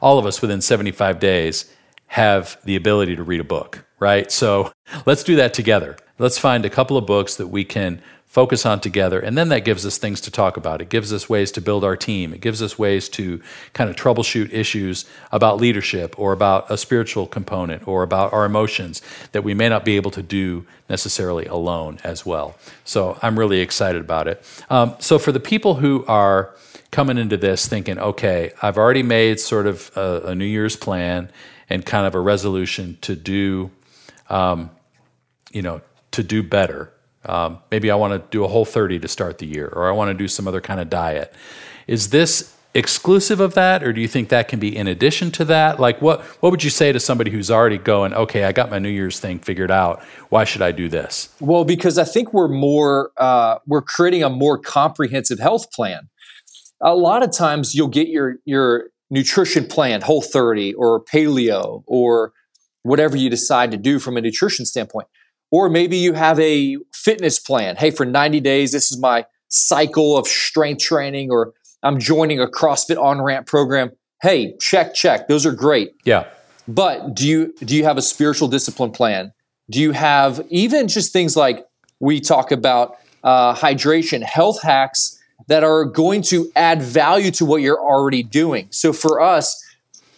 all 0.00 0.18
of 0.18 0.26
us 0.26 0.40
within 0.40 0.60
75 0.60 1.18
days 1.18 1.72
have 2.08 2.58
the 2.64 2.76
ability 2.76 3.16
to 3.16 3.22
read 3.22 3.40
a 3.40 3.44
book 3.44 3.84
right? 4.04 4.30
So 4.30 4.70
let's 5.06 5.22
do 5.22 5.36
that 5.36 5.54
together. 5.54 5.96
Let's 6.18 6.36
find 6.36 6.66
a 6.66 6.70
couple 6.70 6.98
of 6.98 7.06
books 7.06 7.36
that 7.36 7.48
we 7.48 7.64
can 7.64 8.02
focus 8.34 8.66
on 8.66 8.80
together. 8.80 9.20
And 9.20 9.38
then 9.38 9.48
that 9.50 9.64
gives 9.64 9.86
us 9.86 9.96
things 9.96 10.20
to 10.22 10.30
talk 10.30 10.56
about. 10.56 10.82
It 10.82 10.88
gives 10.88 11.12
us 11.12 11.28
ways 11.28 11.52
to 11.52 11.60
build 11.60 11.84
our 11.84 11.94
team. 11.96 12.34
It 12.34 12.40
gives 12.40 12.60
us 12.60 12.76
ways 12.76 13.08
to 13.10 13.40
kind 13.74 13.88
of 13.88 13.94
troubleshoot 13.94 14.52
issues 14.52 15.04
about 15.30 15.60
leadership 15.60 16.18
or 16.18 16.32
about 16.32 16.68
a 16.68 16.76
spiritual 16.76 17.28
component 17.28 17.86
or 17.86 18.02
about 18.02 18.32
our 18.32 18.44
emotions 18.44 19.02
that 19.30 19.44
we 19.44 19.54
may 19.54 19.68
not 19.68 19.84
be 19.84 19.94
able 19.94 20.10
to 20.10 20.20
do 20.20 20.66
necessarily 20.88 21.46
alone 21.46 22.00
as 22.02 22.26
well. 22.26 22.56
So 22.84 23.16
I'm 23.22 23.38
really 23.38 23.60
excited 23.60 24.00
about 24.00 24.26
it. 24.26 24.44
Um, 24.68 24.96
so 24.98 25.20
for 25.20 25.30
the 25.30 25.38
people 25.38 25.76
who 25.76 26.04
are 26.08 26.56
coming 26.90 27.18
into 27.18 27.36
this 27.36 27.68
thinking, 27.68 28.00
okay, 28.00 28.50
I've 28.60 28.78
already 28.78 29.04
made 29.04 29.38
sort 29.38 29.68
of 29.68 29.92
a, 29.96 30.22
a 30.30 30.34
New 30.34 30.44
Year's 30.44 30.74
plan 30.74 31.30
and 31.70 31.86
kind 31.86 32.04
of 32.04 32.16
a 32.16 32.20
resolution 32.20 32.98
to 33.02 33.14
do 33.14 33.70
um, 34.28 34.70
you 35.52 35.62
know, 35.62 35.80
to 36.10 36.22
do 36.22 36.42
better. 36.42 36.93
Um, 37.26 37.58
maybe 37.70 37.90
I 37.90 37.94
want 37.94 38.12
to 38.12 38.28
do 38.30 38.44
a 38.44 38.48
whole 38.48 38.64
30 38.64 38.98
to 39.00 39.08
start 39.08 39.38
the 39.38 39.46
year, 39.46 39.68
or 39.68 39.88
I 39.88 39.92
want 39.92 40.10
to 40.10 40.14
do 40.14 40.28
some 40.28 40.46
other 40.46 40.60
kind 40.60 40.80
of 40.80 40.90
diet. 40.90 41.34
Is 41.86 42.10
this 42.10 42.54
exclusive 42.74 43.38
of 43.38 43.54
that, 43.54 43.82
or 43.82 43.92
do 43.92 44.00
you 44.00 44.08
think 44.08 44.28
that 44.30 44.48
can 44.48 44.58
be 44.58 44.76
in 44.76 44.86
addition 44.86 45.30
to 45.32 45.44
that? 45.44 45.78
Like, 45.78 46.02
what 46.02 46.22
what 46.42 46.50
would 46.50 46.64
you 46.64 46.70
say 46.70 46.92
to 46.92 47.00
somebody 47.00 47.30
who's 47.30 47.50
already 47.50 47.78
going, 47.78 48.12
okay, 48.14 48.44
I 48.44 48.52
got 48.52 48.70
my 48.70 48.78
New 48.78 48.88
Year's 48.88 49.20
thing 49.20 49.38
figured 49.38 49.70
out. 49.70 50.02
Why 50.28 50.44
should 50.44 50.62
I 50.62 50.72
do 50.72 50.88
this? 50.88 51.34
Well, 51.40 51.64
because 51.64 51.98
I 51.98 52.04
think 52.04 52.32
we're 52.32 52.48
more 52.48 53.12
uh, 53.16 53.58
we're 53.66 53.82
creating 53.82 54.22
a 54.22 54.30
more 54.30 54.58
comprehensive 54.58 55.38
health 55.38 55.70
plan. 55.72 56.08
A 56.80 56.94
lot 56.94 57.22
of 57.22 57.32
times, 57.32 57.74
you'll 57.74 57.88
get 57.88 58.08
your 58.08 58.36
your 58.44 58.90
nutrition 59.10 59.66
plan, 59.66 60.00
Whole 60.00 60.22
30 60.22 60.74
or 60.74 61.02
Paleo 61.04 61.84
or 61.86 62.32
whatever 62.82 63.16
you 63.16 63.30
decide 63.30 63.70
to 63.70 63.76
do 63.76 63.98
from 63.98 64.16
a 64.16 64.20
nutrition 64.20 64.66
standpoint. 64.66 65.06
Or 65.54 65.68
maybe 65.68 65.96
you 65.96 66.14
have 66.14 66.40
a 66.40 66.78
fitness 66.92 67.38
plan. 67.38 67.76
Hey, 67.76 67.92
for 67.92 68.04
90 68.04 68.40
days, 68.40 68.72
this 68.72 68.90
is 68.90 68.98
my 68.98 69.24
cycle 69.46 70.16
of 70.16 70.26
strength 70.26 70.82
training, 70.82 71.30
or 71.30 71.52
I'm 71.84 72.00
joining 72.00 72.40
a 72.40 72.48
CrossFit 72.48 73.00
on 73.00 73.22
ramp 73.22 73.46
program. 73.46 73.92
Hey, 74.20 74.56
check, 74.58 74.94
check. 74.94 75.28
Those 75.28 75.46
are 75.46 75.52
great. 75.52 75.92
Yeah. 76.04 76.26
But 76.66 77.14
do 77.14 77.24
you 77.24 77.54
do 77.60 77.76
you 77.76 77.84
have 77.84 77.96
a 77.96 78.02
spiritual 78.02 78.48
discipline 78.48 78.90
plan? 78.90 79.32
Do 79.70 79.78
you 79.80 79.92
have 79.92 80.44
even 80.50 80.88
just 80.88 81.12
things 81.12 81.36
like 81.36 81.64
we 82.00 82.18
talk 82.18 82.50
about 82.50 82.96
uh, 83.22 83.54
hydration, 83.54 84.24
health 84.24 84.60
hacks 84.60 85.22
that 85.46 85.62
are 85.62 85.84
going 85.84 86.22
to 86.22 86.50
add 86.56 86.82
value 86.82 87.30
to 87.30 87.44
what 87.44 87.62
you're 87.62 87.80
already 87.80 88.24
doing? 88.24 88.66
So 88.70 88.92
for 88.92 89.20
us, 89.20 89.64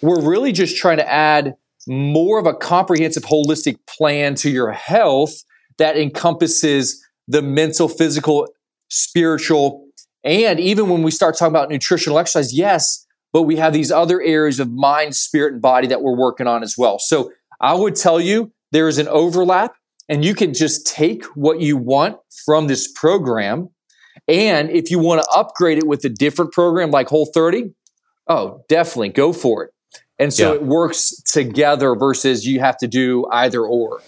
we're 0.00 0.26
really 0.26 0.52
just 0.52 0.78
trying 0.78 0.96
to 0.96 1.06
add 1.06 1.56
more 1.86 2.38
of 2.38 2.46
a 2.46 2.54
comprehensive, 2.54 3.24
holistic 3.24 3.78
plan 3.86 4.34
to 4.36 4.50
your 4.50 4.72
health 4.72 5.32
that 5.78 5.96
encompasses 5.96 7.04
the 7.28 7.42
mental, 7.42 7.88
physical, 7.88 8.48
spiritual, 8.88 9.86
and 10.26 10.58
even 10.58 10.88
when 10.88 11.04
we 11.04 11.12
start 11.12 11.38
talking 11.38 11.52
about 11.52 11.70
nutritional 11.70 12.18
exercise, 12.18 12.52
yes, 12.52 13.06
but 13.32 13.42
we 13.42 13.56
have 13.56 13.72
these 13.72 13.92
other 13.92 14.20
areas 14.20 14.58
of 14.58 14.72
mind, 14.72 15.14
spirit, 15.14 15.52
and 15.52 15.62
body 15.62 15.86
that 15.86 16.02
we're 16.02 16.16
working 16.16 16.48
on 16.48 16.64
as 16.64 16.74
well. 16.76 16.98
So 16.98 17.30
I 17.60 17.74
would 17.74 17.94
tell 17.94 18.20
you 18.20 18.52
there 18.72 18.88
is 18.88 18.98
an 18.98 19.06
overlap, 19.06 19.74
and 20.08 20.24
you 20.24 20.34
can 20.34 20.52
just 20.52 20.84
take 20.86 21.24
what 21.36 21.60
you 21.60 21.76
want 21.76 22.16
from 22.44 22.66
this 22.66 22.90
program. 22.92 23.68
And 24.26 24.70
if 24.70 24.90
you 24.90 24.98
want 24.98 25.22
to 25.22 25.28
upgrade 25.30 25.78
it 25.78 25.86
with 25.86 26.04
a 26.04 26.08
different 26.08 26.52
program 26.52 26.90
like 26.90 27.08
Whole 27.08 27.30
30, 27.32 27.72
oh, 28.26 28.64
definitely 28.68 29.10
go 29.10 29.32
for 29.32 29.64
it. 29.64 29.70
And 30.18 30.32
so 30.32 30.52
yeah. 30.52 30.56
it 30.56 30.62
works 30.62 31.10
together 31.22 31.94
versus 31.94 32.46
you 32.46 32.60
have 32.60 32.78
to 32.78 32.86
do 32.86 33.26
either 33.30 33.62
or. 33.62 34.00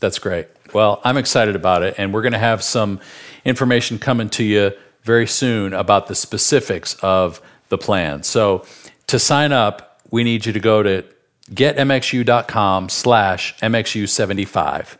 That's 0.00 0.18
great. 0.18 0.48
Well, 0.72 1.00
I'm 1.04 1.16
excited 1.16 1.56
about 1.56 1.82
it. 1.82 1.94
And 1.98 2.12
we're 2.12 2.22
going 2.22 2.32
to 2.32 2.38
have 2.38 2.62
some 2.62 3.00
information 3.44 3.98
coming 3.98 4.28
to 4.30 4.44
you 4.44 4.72
very 5.02 5.26
soon 5.26 5.72
about 5.72 6.06
the 6.06 6.14
specifics 6.14 6.94
of 7.02 7.40
the 7.70 7.78
plan. 7.78 8.22
So 8.22 8.64
to 9.06 9.18
sign 9.18 9.52
up, 9.52 10.00
we 10.10 10.24
need 10.24 10.46
you 10.46 10.52
to 10.52 10.60
go 10.60 10.82
to 10.82 11.04
getmxu.com 11.50 12.88
slash 12.88 13.56
mxu75 13.58 14.96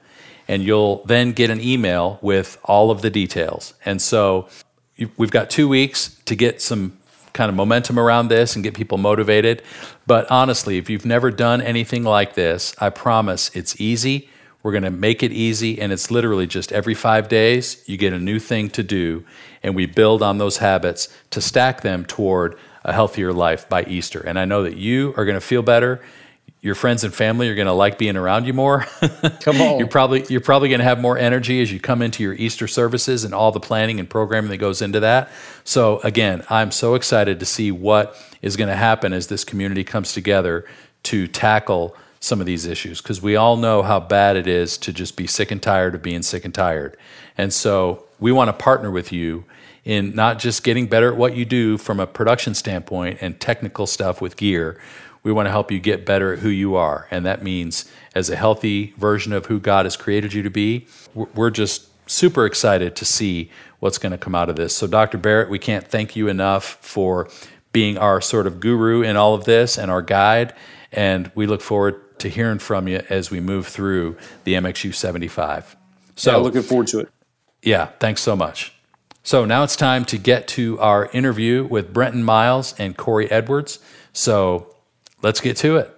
and 0.49 0.65
you'll 0.65 1.05
then 1.05 1.33
get 1.33 1.49
an 1.49 1.61
email 1.61 2.19
with 2.23 2.59
all 2.65 2.91
of 2.91 3.03
the 3.03 3.11
details. 3.11 3.75
And 3.85 4.03
so 4.03 4.49
we've 5.17 5.31
got 5.31 5.49
two 5.49 5.69
weeks 5.69 6.21
to 6.25 6.35
get 6.35 6.61
some 6.61 6.99
kind 7.41 7.49
of 7.49 7.57
momentum 7.57 7.99
around 7.99 8.29
this 8.29 8.55
and 8.55 8.63
get 8.63 8.75
people 8.75 8.99
motivated. 8.99 9.63
But 10.07 10.31
honestly, 10.31 10.77
if 10.77 10.91
you've 10.91 11.07
never 11.07 11.31
done 11.31 11.63
anything 11.63 12.05
like 12.05 12.35
this, 12.35 12.75
I 12.79 12.91
promise 12.91 13.51
it's 13.55 13.81
easy. 13.81 14.29
We're 14.63 14.73
going 14.73 14.83
to 14.83 14.91
make 14.91 15.23
it 15.23 15.33
easy, 15.33 15.81
and 15.81 15.91
it's 15.91 16.11
literally 16.11 16.47
just 16.47 16.71
every 16.71 16.93
five 16.93 17.31
days 17.31 17.83
you 17.87 17.97
get 17.97 18.13
a 18.13 18.19
new 18.19 18.39
thing 18.39 18.69
to 18.69 18.83
do, 18.83 19.25
and 19.63 19.75
we 19.75 19.87
build 19.87 20.23
on 20.23 20.37
those 20.37 20.59
habits 20.59 21.09
to 21.31 21.41
stack 21.41 21.81
them 21.81 22.05
toward 22.05 22.59
a 22.85 22.93
healthier 22.93 23.33
life 23.33 23.67
by 23.71 23.85
Easter. 23.85 24.21
And 24.21 24.39
I 24.39 24.45
know 24.45 24.63
that 24.63 24.77
you 24.77 25.15
are 25.17 25.25
going 25.25 25.35
to 25.35 25.41
feel 25.41 25.63
better. 25.63 26.03
Your 26.63 26.75
friends 26.75 27.05
and 27.05 27.15
family 27.15 27.49
are 27.49 27.55
going 27.55 27.69
to 27.69 27.73
like 27.73 27.97
being 27.97 28.17
around 28.17 28.47
you 28.47 28.53
more. 28.53 28.81
Come 29.41 29.61
on. 29.63 29.79
you're 29.79 29.89
probably 29.89 30.27
you're 30.29 30.43
probably 30.43 30.69
going 30.69 30.81
to 30.81 30.85
have 30.85 31.01
more 31.01 31.17
energy 31.17 31.63
as 31.63 31.73
you 31.73 31.81
come 31.81 32.03
into 32.03 32.23
your 32.23 32.35
Easter 32.35 32.69
services 32.69 33.25
and 33.25 33.33
all 33.33 33.51
the 33.51 33.61
planning 33.61 33.99
and 33.99 34.11
programming 34.11 34.51
that 34.51 34.59
goes 34.59 34.83
into 34.83 35.01
that. 35.01 35.31
So 35.65 36.01
again, 36.01 36.45
I'm 36.51 36.71
so 36.71 36.95
excited 36.97 37.41
to 37.41 37.47
see 37.47 37.73
what 37.73 38.15
is 38.43 38.57
going 38.57 38.69
to 38.69 38.77
happen 38.77 39.15
as 39.15 39.29
this 39.29 39.43
community 39.43 39.85
comes 39.85 40.13
together 40.13 40.67
to 41.05 41.27
tackle 41.27 41.97
some 42.21 42.41
of 42.41 42.47
these 42.47 42.67
issues 42.67 43.01
because 43.01 43.23
we 43.23 43.35
all 43.35 43.57
know 43.57 43.83
how 43.83 43.99
bad 43.99 44.37
it 44.37 44.47
is 44.47 44.77
to 44.77 44.93
just 44.93 45.17
be 45.17 45.27
sick 45.27 45.51
and 45.51 45.63
tired 45.63 45.95
of 45.95 46.03
being 46.03 46.21
sick 46.21 46.45
and 46.45 46.55
tired. 46.55 46.97
And 47.39 47.53
so 47.53 48.05
we 48.19 48.31
want 48.33 48.49
to 48.49 48.53
partner 48.53 48.91
with 48.91 49.11
you 49.11 49.45
in 49.85 50.15
not 50.15 50.39
just 50.39 50.63
getting 50.63 50.87
better 50.87 51.11
at 51.11 51.17
what 51.17 51.35
you 51.35 51.47
do 51.47 51.79
from 51.79 51.99
a 51.99 52.07
production 52.07 52.55
standpoint 52.55 53.19
and 53.23 53.41
technical 53.41 53.87
stuff 53.87 54.21
with 54.21 54.37
gear. 54.37 54.79
We 55.23 55.33
want 55.33 55.47
to 55.47 55.51
help 55.51 55.71
you 55.71 55.79
get 55.81 56.07
better 56.07 56.33
at 56.33 56.41
who 56.41 56.49
you 56.49 56.77
are. 56.77 57.07
And 57.11 57.27
that 57.27 57.43
means 57.43 57.91
as 58.15 58.31
a 58.31 58.37
healthy 58.37 58.95
version 58.97 59.33
of 59.33 59.47
who 59.47 59.61
God 59.61 59.87
has 59.87 59.97
created 59.97 60.33
you 60.33 60.43
to 60.43 60.51
be. 60.51 60.87
We're 61.15 61.51
just 61.51 61.89
super 62.11 62.47
excited 62.47 62.97
to 62.97 63.05
see 63.05 63.51
what's 63.79 63.99
going 63.99 64.13
to 64.13 64.19
come 64.19 64.35
out 64.35 64.49
of 64.49 64.57
this. 64.57 64.75
So, 64.75 64.87
Dr. 64.87 65.19
Barrett, 65.19 65.51
we 65.51 65.59
can't 65.59 65.87
thank 65.87 66.17
you 66.17 66.29
enough 66.29 66.79
for 66.81 67.29
being 67.73 67.99
our 67.99 68.21
sort 68.21 68.47
of 68.47 68.61
guru 68.61 69.03
in 69.03 69.17
all 69.17 69.35
of 69.35 69.45
this 69.45 69.79
and 69.79 69.91
our 69.91 70.03
guide. 70.03 70.55
And 70.93 71.31
we 71.35 71.47
look 71.47 71.61
forward 71.61 72.19
to 72.21 72.29
hearing 72.29 72.59
from 72.59 72.89
you 72.89 73.03
as 73.09 73.31
we 73.31 73.41
move 73.41 73.67
through 73.67 74.17
the 74.45 74.55
MXU 74.55 74.95
75. 74.95 75.77
So, 76.17 76.33
yeah, 76.33 76.37
looking 76.39 76.63
forward 76.63 76.89
to 76.89 77.01
it. 77.01 77.09
Yeah, 77.63 77.87
thanks 77.99 78.21
so 78.21 78.35
much. 78.35 78.75
So 79.23 79.45
now 79.45 79.63
it's 79.63 79.77
time 79.77 80.05
to 80.07 80.19
get 80.19 80.49
to 80.49 80.79
our 80.81 81.07
interview 81.13 81.65
with 81.65 81.93
Brenton 81.93 82.25
Miles 82.25 82.75
and 82.79 82.97
Cory 82.97 83.31
Edwards. 83.31 83.79
So 84.13 84.75
let's 85.23 85.41
get 85.41 85.57
to 85.59 85.77
it. 85.77 85.97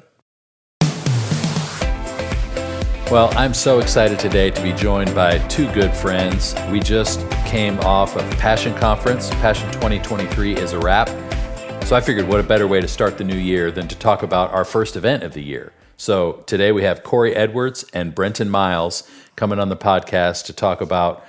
Well, 3.12 3.30
I'm 3.36 3.52
so 3.52 3.80
excited 3.80 4.18
today 4.18 4.50
to 4.50 4.62
be 4.62 4.72
joined 4.72 5.14
by 5.14 5.36
two 5.48 5.70
good 5.72 5.92
friends. 5.92 6.54
We 6.70 6.80
just 6.80 7.20
came 7.44 7.78
off 7.80 8.16
of 8.16 8.22
Passion 8.38 8.74
Conference. 8.76 9.28
Passion 9.32 9.70
2023 9.72 10.56
is 10.56 10.72
a 10.72 10.78
wrap. 10.78 11.08
So 11.84 11.94
I 11.94 12.00
figured 12.00 12.26
what 12.26 12.40
a 12.40 12.42
better 12.42 12.66
way 12.66 12.80
to 12.80 12.88
start 12.88 13.18
the 13.18 13.24
new 13.24 13.36
year 13.36 13.70
than 13.70 13.86
to 13.88 13.98
talk 13.98 14.22
about 14.22 14.50
our 14.52 14.64
first 14.64 14.96
event 14.96 15.24
of 15.24 15.34
the 15.34 15.42
year. 15.42 15.74
So 15.98 16.42
today 16.46 16.72
we 16.72 16.84
have 16.84 17.02
Cory 17.02 17.36
Edwards 17.36 17.84
and 17.92 18.14
Brenton 18.14 18.48
Miles 18.48 19.06
coming 19.36 19.58
on 19.58 19.68
the 19.68 19.76
podcast 19.76 20.46
to 20.46 20.54
talk 20.54 20.80
about 20.80 21.22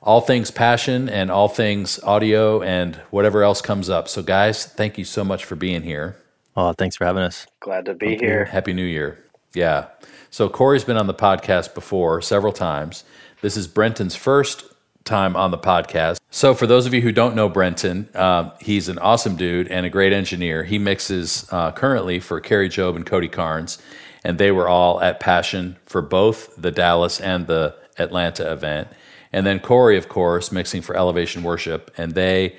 all 0.00 0.20
things 0.20 0.52
passion 0.52 1.08
and 1.08 1.32
all 1.32 1.48
things 1.48 1.98
audio 2.04 2.62
and 2.62 2.94
whatever 3.10 3.42
else 3.42 3.60
comes 3.60 3.90
up. 3.90 4.06
So, 4.06 4.22
guys, 4.22 4.64
thank 4.64 4.96
you 4.96 5.04
so 5.04 5.24
much 5.24 5.44
for 5.44 5.56
being 5.56 5.82
here. 5.82 6.16
Oh, 6.56 6.72
thanks 6.72 6.96
for 6.96 7.04
having 7.04 7.22
us. 7.22 7.46
Glad 7.60 7.84
to 7.86 7.94
be 7.94 8.16
here. 8.16 8.46
Happy 8.46 8.72
New 8.72 8.84
Year. 8.84 9.22
Yeah. 9.54 9.88
So, 10.30 10.48
Cory's 10.48 10.84
been 10.84 10.96
on 10.96 11.06
the 11.06 11.14
podcast 11.14 11.74
before 11.74 12.20
several 12.22 12.52
times. 12.52 13.04
This 13.42 13.56
is 13.56 13.66
Brenton's 13.66 14.16
first 14.16 14.64
time 15.04 15.36
on 15.36 15.50
the 15.50 15.58
podcast. 15.58 16.18
So, 16.30 16.54
for 16.54 16.66
those 16.66 16.86
of 16.86 16.94
you 16.94 17.00
who 17.00 17.12
don't 17.12 17.36
know 17.36 17.48
Brenton, 17.48 18.08
um, 18.14 18.52
he's 18.60 18.88
an 18.88 18.98
awesome 18.98 19.36
dude 19.36 19.68
and 19.68 19.86
a 19.86 19.90
great 19.90 20.12
engineer. 20.12 20.64
He 20.64 20.78
mixes 20.78 21.46
uh, 21.50 21.72
currently 21.72 22.20
for 22.20 22.40
Kari 22.40 22.68
Jobe 22.68 22.96
and 22.96 23.06
Cody 23.06 23.28
Carnes 23.28 23.78
and 24.26 24.38
they 24.38 24.50
were 24.50 24.68
all 24.68 25.00
at 25.00 25.20
Passion 25.20 25.76
for 25.86 26.02
both 26.02 26.52
the 26.56 26.72
Dallas 26.72 27.20
and 27.20 27.46
the 27.46 27.76
Atlanta 27.96 28.50
event. 28.50 28.88
And 29.32 29.46
then 29.46 29.60
Cory, 29.60 29.96
of 29.96 30.08
course, 30.08 30.50
mixing 30.50 30.82
for 30.82 30.96
Elevation 30.96 31.44
Worship, 31.44 31.92
and 31.96 32.12
they 32.12 32.56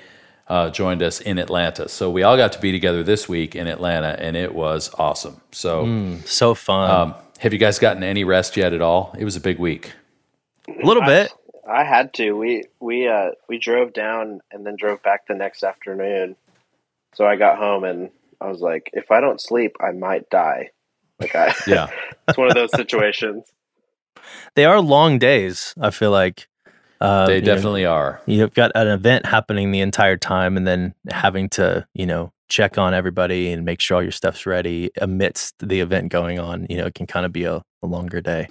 uh, 0.48 0.70
joined 0.70 1.02
us 1.02 1.20
in 1.20 1.38
Atlanta. 1.38 1.88
So 1.88 2.10
we 2.10 2.22
all 2.22 2.36
got 2.36 2.52
to 2.52 2.60
be 2.60 2.72
together 2.72 3.02
this 3.02 3.28
week 3.28 3.54
in 3.54 3.66
Atlanta, 3.66 4.16
and 4.18 4.36
it 4.36 4.54
was 4.54 4.90
awesome. 4.98 5.40
So 5.52 5.84
mm, 5.84 6.26
so 6.26 6.54
fun. 6.54 6.90
Um, 6.90 7.14
have 7.38 7.52
you 7.52 7.58
guys 7.58 7.78
gotten 7.78 8.02
any 8.02 8.24
rest 8.24 8.56
yet 8.56 8.72
at 8.72 8.82
all? 8.82 9.14
It 9.18 9.24
was 9.24 9.36
a 9.36 9.40
big 9.40 9.58
week. 9.58 9.92
A 10.68 10.84
little 10.84 11.02
bit. 11.02 11.32
I, 11.66 11.80
I 11.80 11.84
had 11.84 12.14
to. 12.14 12.32
We 12.32 12.64
we 12.80 13.08
uh, 13.08 13.30
we 13.48 13.58
drove 13.58 13.92
down 13.92 14.40
and 14.50 14.66
then 14.66 14.76
drove 14.76 15.02
back 15.02 15.26
the 15.26 15.34
next 15.34 15.62
afternoon. 15.62 16.36
So 17.14 17.26
I 17.26 17.36
got 17.36 17.58
home 17.58 17.84
and 17.84 18.10
I 18.40 18.48
was 18.48 18.60
like, 18.60 18.90
if 18.92 19.10
I 19.10 19.20
don't 19.20 19.40
sleep, 19.40 19.76
I 19.80 19.92
might 19.92 20.30
die. 20.30 20.70
Like 21.20 21.34
I, 21.34 21.54
yeah, 21.66 21.88
it's 22.28 22.38
one 22.38 22.48
of 22.48 22.54
those 22.54 22.70
situations. 22.72 23.44
They 24.54 24.64
are 24.64 24.80
long 24.80 25.18
days. 25.18 25.74
I 25.80 25.90
feel 25.90 26.10
like 26.10 26.48
uh, 27.00 27.26
they 27.26 27.40
definitely 27.40 27.84
know, 27.84 27.92
are. 27.92 28.20
You've 28.26 28.54
got 28.54 28.72
an 28.74 28.88
event 28.88 29.26
happening 29.26 29.70
the 29.70 29.80
entire 29.80 30.16
time, 30.16 30.56
and 30.56 30.66
then 30.66 30.94
having 31.10 31.48
to, 31.50 31.86
you 31.94 32.06
know, 32.06 32.32
check 32.48 32.78
on 32.78 32.94
everybody 32.94 33.52
and 33.52 33.64
make 33.64 33.80
sure 33.80 33.98
all 33.98 34.02
your 34.02 34.12
stuff's 34.12 34.46
ready 34.46 34.90
amidst 35.00 35.54
the 35.60 35.80
event 35.80 36.10
going 36.10 36.38
on. 36.38 36.66
You 36.68 36.78
know, 36.78 36.86
it 36.86 36.94
can 36.94 37.06
kind 37.06 37.26
of 37.26 37.32
be 37.32 37.44
a, 37.44 37.62
a 37.82 37.86
longer 37.86 38.20
day. 38.20 38.48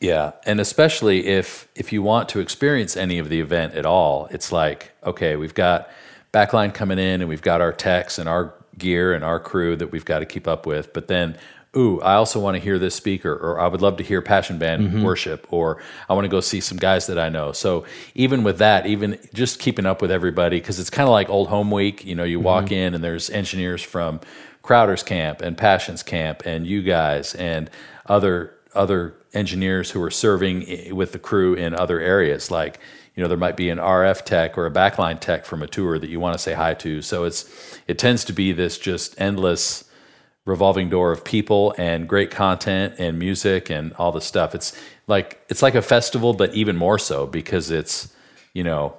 Yeah, 0.00 0.32
and 0.46 0.60
especially 0.60 1.26
if 1.26 1.68
if 1.74 1.92
you 1.92 2.02
want 2.02 2.28
to 2.30 2.40
experience 2.40 2.96
any 2.96 3.18
of 3.18 3.28
the 3.28 3.40
event 3.40 3.74
at 3.74 3.86
all, 3.86 4.28
it's 4.30 4.52
like 4.52 4.92
okay, 5.04 5.36
we've 5.36 5.54
got 5.54 5.90
backline 6.32 6.72
coming 6.72 6.98
in, 6.98 7.20
and 7.20 7.28
we've 7.28 7.42
got 7.42 7.60
our 7.60 7.72
techs 7.72 8.18
and 8.18 8.28
our 8.28 8.54
gear 8.78 9.12
and 9.12 9.24
our 9.24 9.40
crew 9.40 9.76
that 9.76 9.90
we've 9.90 10.04
got 10.04 10.20
to 10.20 10.26
keep 10.26 10.46
up 10.46 10.66
with, 10.66 10.92
but 10.92 11.08
then 11.08 11.36
ooh, 11.78 12.00
I 12.00 12.14
also 12.14 12.40
want 12.40 12.56
to 12.56 12.62
hear 12.62 12.78
this 12.78 12.94
speaker, 12.94 13.32
or 13.32 13.60
I 13.60 13.68
would 13.68 13.80
love 13.80 13.96
to 13.98 14.02
hear 14.02 14.20
Passion 14.20 14.58
Band 14.58 14.88
mm-hmm. 14.88 15.02
worship, 15.02 15.46
or 15.50 15.80
I 16.08 16.14
want 16.14 16.24
to 16.24 16.28
go 16.28 16.40
see 16.40 16.60
some 16.60 16.76
guys 16.76 17.06
that 17.06 17.18
I 17.18 17.28
know. 17.28 17.52
So 17.52 17.84
even 18.14 18.42
with 18.42 18.58
that, 18.58 18.86
even 18.86 19.18
just 19.32 19.60
keeping 19.60 19.86
up 19.86 20.02
with 20.02 20.10
everybody, 20.10 20.58
because 20.58 20.80
it's 20.80 20.90
kind 20.90 21.08
of 21.08 21.12
like 21.12 21.30
old 21.30 21.48
home 21.48 21.70
week. 21.70 22.04
You 22.04 22.16
know, 22.16 22.24
you 22.24 22.38
mm-hmm. 22.38 22.44
walk 22.46 22.72
in 22.72 22.94
and 22.94 23.02
there's 23.02 23.30
engineers 23.30 23.82
from 23.82 24.20
Crowder's 24.62 25.04
camp 25.04 25.40
and 25.40 25.56
Passion's 25.56 26.02
camp, 26.02 26.42
and 26.44 26.66
you 26.66 26.82
guys 26.82 27.34
and 27.34 27.70
other 28.06 28.54
other 28.74 29.14
engineers 29.32 29.90
who 29.92 30.02
are 30.02 30.10
serving 30.10 30.94
with 30.94 31.12
the 31.12 31.18
crew 31.18 31.54
in 31.54 31.74
other 31.74 32.00
areas, 32.00 32.50
like 32.50 32.80
you 33.14 33.22
know 33.22 33.28
there 33.28 33.38
might 33.38 33.56
be 33.56 33.70
an 33.70 33.78
RF 33.78 34.24
tech 34.24 34.58
or 34.58 34.66
a 34.66 34.70
backline 34.70 35.20
tech 35.20 35.44
from 35.44 35.62
a 35.62 35.66
tour 35.66 35.98
that 35.98 36.10
you 36.10 36.18
want 36.18 36.34
to 36.34 36.38
say 36.38 36.54
hi 36.54 36.74
to. 36.74 37.02
So 37.02 37.24
it's 37.24 37.78
it 37.86 37.98
tends 37.98 38.24
to 38.24 38.32
be 38.32 38.52
this 38.52 38.78
just 38.78 39.18
endless 39.20 39.87
revolving 40.48 40.88
door 40.88 41.12
of 41.12 41.24
people 41.24 41.74
and 41.76 42.08
great 42.08 42.30
content 42.30 42.94
and 42.98 43.18
music 43.18 43.70
and 43.70 43.92
all 43.94 44.10
the 44.10 44.20
stuff. 44.20 44.54
It's 44.54 44.72
like 45.06 45.40
it's 45.48 45.62
like 45.62 45.74
a 45.74 45.82
festival, 45.82 46.32
but 46.32 46.54
even 46.54 46.76
more 46.76 46.98
so 46.98 47.26
because 47.26 47.70
it's 47.70 48.12
you 48.54 48.64
know 48.64 48.96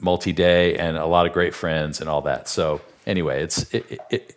multi-day 0.00 0.76
and 0.76 0.96
a 0.96 1.06
lot 1.06 1.26
of 1.26 1.32
great 1.32 1.54
friends 1.54 2.00
and 2.00 2.08
all 2.08 2.22
that. 2.22 2.48
So 2.48 2.80
anyway, 3.06 3.42
it's 3.42 3.72
it, 3.74 4.00
it, 4.10 4.36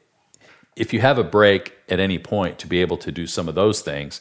if 0.76 0.94
you 0.94 1.00
have 1.00 1.18
a 1.18 1.24
break 1.24 1.74
at 1.88 2.00
any 2.00 2.20
point 2.20 2.60
to 2.60 2.68
be 2.68 2.82
able 2.82 2.98
to 2.98 3.12
do 3.12 3.26
some 3.26 3.48
of 3.48 3.56
those 3.56 3.82
things, 3.82 4.20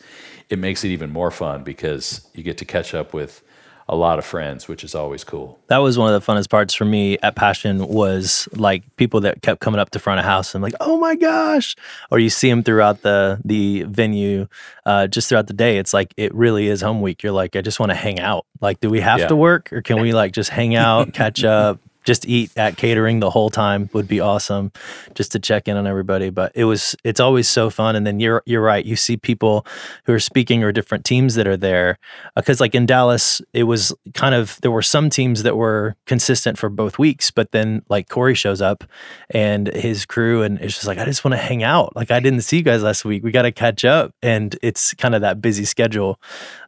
it 0.48 0.59
makes 0.59 0.85
it 0.85 0.88
even 0.88 1.11
more 1.11 1.31
fun 1.31 1.64
because 1.64 2.29
you 2.35 2.42
get 2.44 2.59
to 2.59 2.64
catch 2.64 2.94
up 2.94 3.12
with 3.12 3.42
a 3.88 3.96
lot 3.96 4.18
of 4.18 4.24
friends, 4.24 4.68
which 4.68 4.85
is 4.85 4.94
always 4.94 5.24
cool. 5.24 5.59
That 5.68 5.79
was 5.79 5.96
one 5.96 6.12
of 6.12 6.24
the 6.24 6.33
funnest 6.33 6.51
parts 6.51 6.74
for 6.74 6.85
me 6.85 7.18
at 7.22 7.37
Passion 7.37 7.88
was 7.88 8.48
like 8.53 8.85
people 8.96 9.20
that 9.22 9.40
kept 9.42 9.61
coming 9.61 9.81
up 9.81 9.90
to 9.90 9.98
front 9.98 10.20
of 10.20 10.27
house 10.27 10.55
and 10.55 10.62
like, 10.62 10.74
oh 10.81 10.98
my 10.98 11.14
gosh, 11.14 11.74
or 12.11 12.18
you 12.18 12.31
see 12.31 12.51
them 12.51 12.62
throughout 12.62 13.03
the 13.03 13.40
the 13.44 13.85
venue, 13.85 14.46
uh, 14.85 15.07
just 15.07 15.29
throughout 15.29 15.46
the 15.46 15.55
day. 15.55 15.79
It's 15.79 15.94
like 15.94 16.12
it 16.16 16.35
really 16.35 16.68
is 16.68 16.83
home 16.83 17.01
week. 17.01 17.22
You're 17.22 17.33
like, 17.33 17.57
I 17.57 17.62
just 17.62 17.81
want 17.81 17.90
to 17.90 17.96
hang 17.96 18.20
out. 18.20 18.44
Like, 18.61 18.81
do 18.81 18.90
we 18.90 19.01
have 19.01 19.20
yeah. 19.20 19.29
to 19.29 19.37
work 19.37 19.72
or 19.72 19.83
can 19.83 20.01
we 20.01 20.12
like 20.12 20.33
just 20.33 20.51
hang 20.51 20.74
out, 20.74 21.14
catch 21.14 21.44
up, 21.44 21.81
just 22.09 22.27
eat 22.27 22.51
at 22.57 22.79
catering 22.79 23.21
the 23.21 23.29
whole 23.29 23.51
time 23.51 23.90
would 23.92 24.09
be 24.09 24.18
awesome 24.18 24.73
just 25.14 25.31
to 25.33 25.38
check 25.38 25.68
in 25.68 25.77
on 25.77 25.87
everybody. 25.87 26.31
But 26.31 26.53
it 26.55 26.64
was 26.64 26.97
it's 27.05 27.21
always 27.21 27.47
so 27.47 27.68
fun. 27.68 27.94
And 27.97 28.07
then 28.07 28.18
you're 28.18 28.42
you're 28.47 28.62
right. 28.62 28.85
You 28.85 28.97
see 28.97 29.18
people 29.18 29.66
who 30.07 30.14
are 30.14 30.18
speaking 30.18 30.64
or 30.64 30.73
different 30.73 31.05
teams 31.05 31.35
that 31.35 31.47
are 31.47 31.57
there 31.57 31.99
because 32.35 32.62
uh, 32.62 32.64
like 32.64 32.75
in 32.75 32.87
Dallas 32.87 33.42
it 33.53 33.64
was 33.64 33.92
kind 34.14 34.35
of 34.35 34.59
there 34.62 34.71
were 34.71 34.83
some 34.83 35.11
teams 35.11 35.42
that 35.42 35.57
were 35.57 35.97
consistent 36.07 36.59
for 36.59 36.71
both 36.71 36.99
weeks 36.99 37.31
but 37.31 37.53
then 37.53 37.83
like 37.90 38.09
Cory 38.09 38.35
shows 38.35 38.62
up 38.62 38.85
and 39.29 39.66
his 39.68 40.07
crew 40.07 40.42
and 40.42 40.59
it's 40.61 40.75
just 40.75 40.87
like 40.87 40.97
I 40.97 41.05
just 41.05 41.25
want 41.25 41.35
to 41.35 41.38
hang 41.38 41.62
out. 41.62 41.94
Like 41.94 42.11
I 42.11 42.21
didn't 42.21 42.40
see 42.40 42.57
you 42.57 42.62
guys 42.62 42.83
last 42.83 43.05
week. 43.05 43.23
We 43.23 43.33
got 43.33 43.42
to 43.42 43.53
catch 43.53 43.85
up. 43.85 44.14
And 44.23 44.57
it's 44.62 44.94
kind 44.94 45.14
of 45.14 45.21
that 45.21 45.42
busy 45.42 45.66
schedule. 45.66 46.18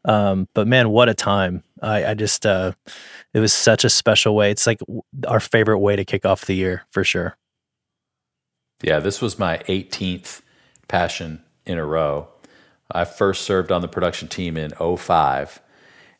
Um, 0.04 0.48
but 0.52 0.68
man 0.68 0.90
what 0.90 1.08
a 1.08 1.14
time. 1.14 1.62
I, 1.82 2.10
I 2.10 2.14
just 2.14 2.44
uh, 2.44 2.72
it 3.34 3.40
was 3.40 3.52
such 3.52 3.84
a 3.84 3.90
special 3.90 4.34
way. 4.34 4.50
It's 4.50 4.66
like 4.66 4.80
our 5.26 5.40
favorite 5.40 5.78
way 5.78 5.96
to 5.96 6.04
kick 6.04 6.24
off 6.24 6.46
the 6.46 6.54
year 6.54 6.84
for 6.90 7.04
sure. 7.04 7.36
Yeah, 8.82 8.98
this 8.98 9.20
was 9.20 9.38
my 9.38 9.58
18th 9.68 10.40
passion 10.88 11.42
in 11.66 11.78
a 11.78 11.84
row. 11.84 12.28
I 12.90 13.04
first 13.04 13.42
served 13.42 13.70
on 13.70 13.82
the 13.82 13.88
production 13.88 14.26
team 14.28 14.56
in 14.56 14.72
05 14.72 15.60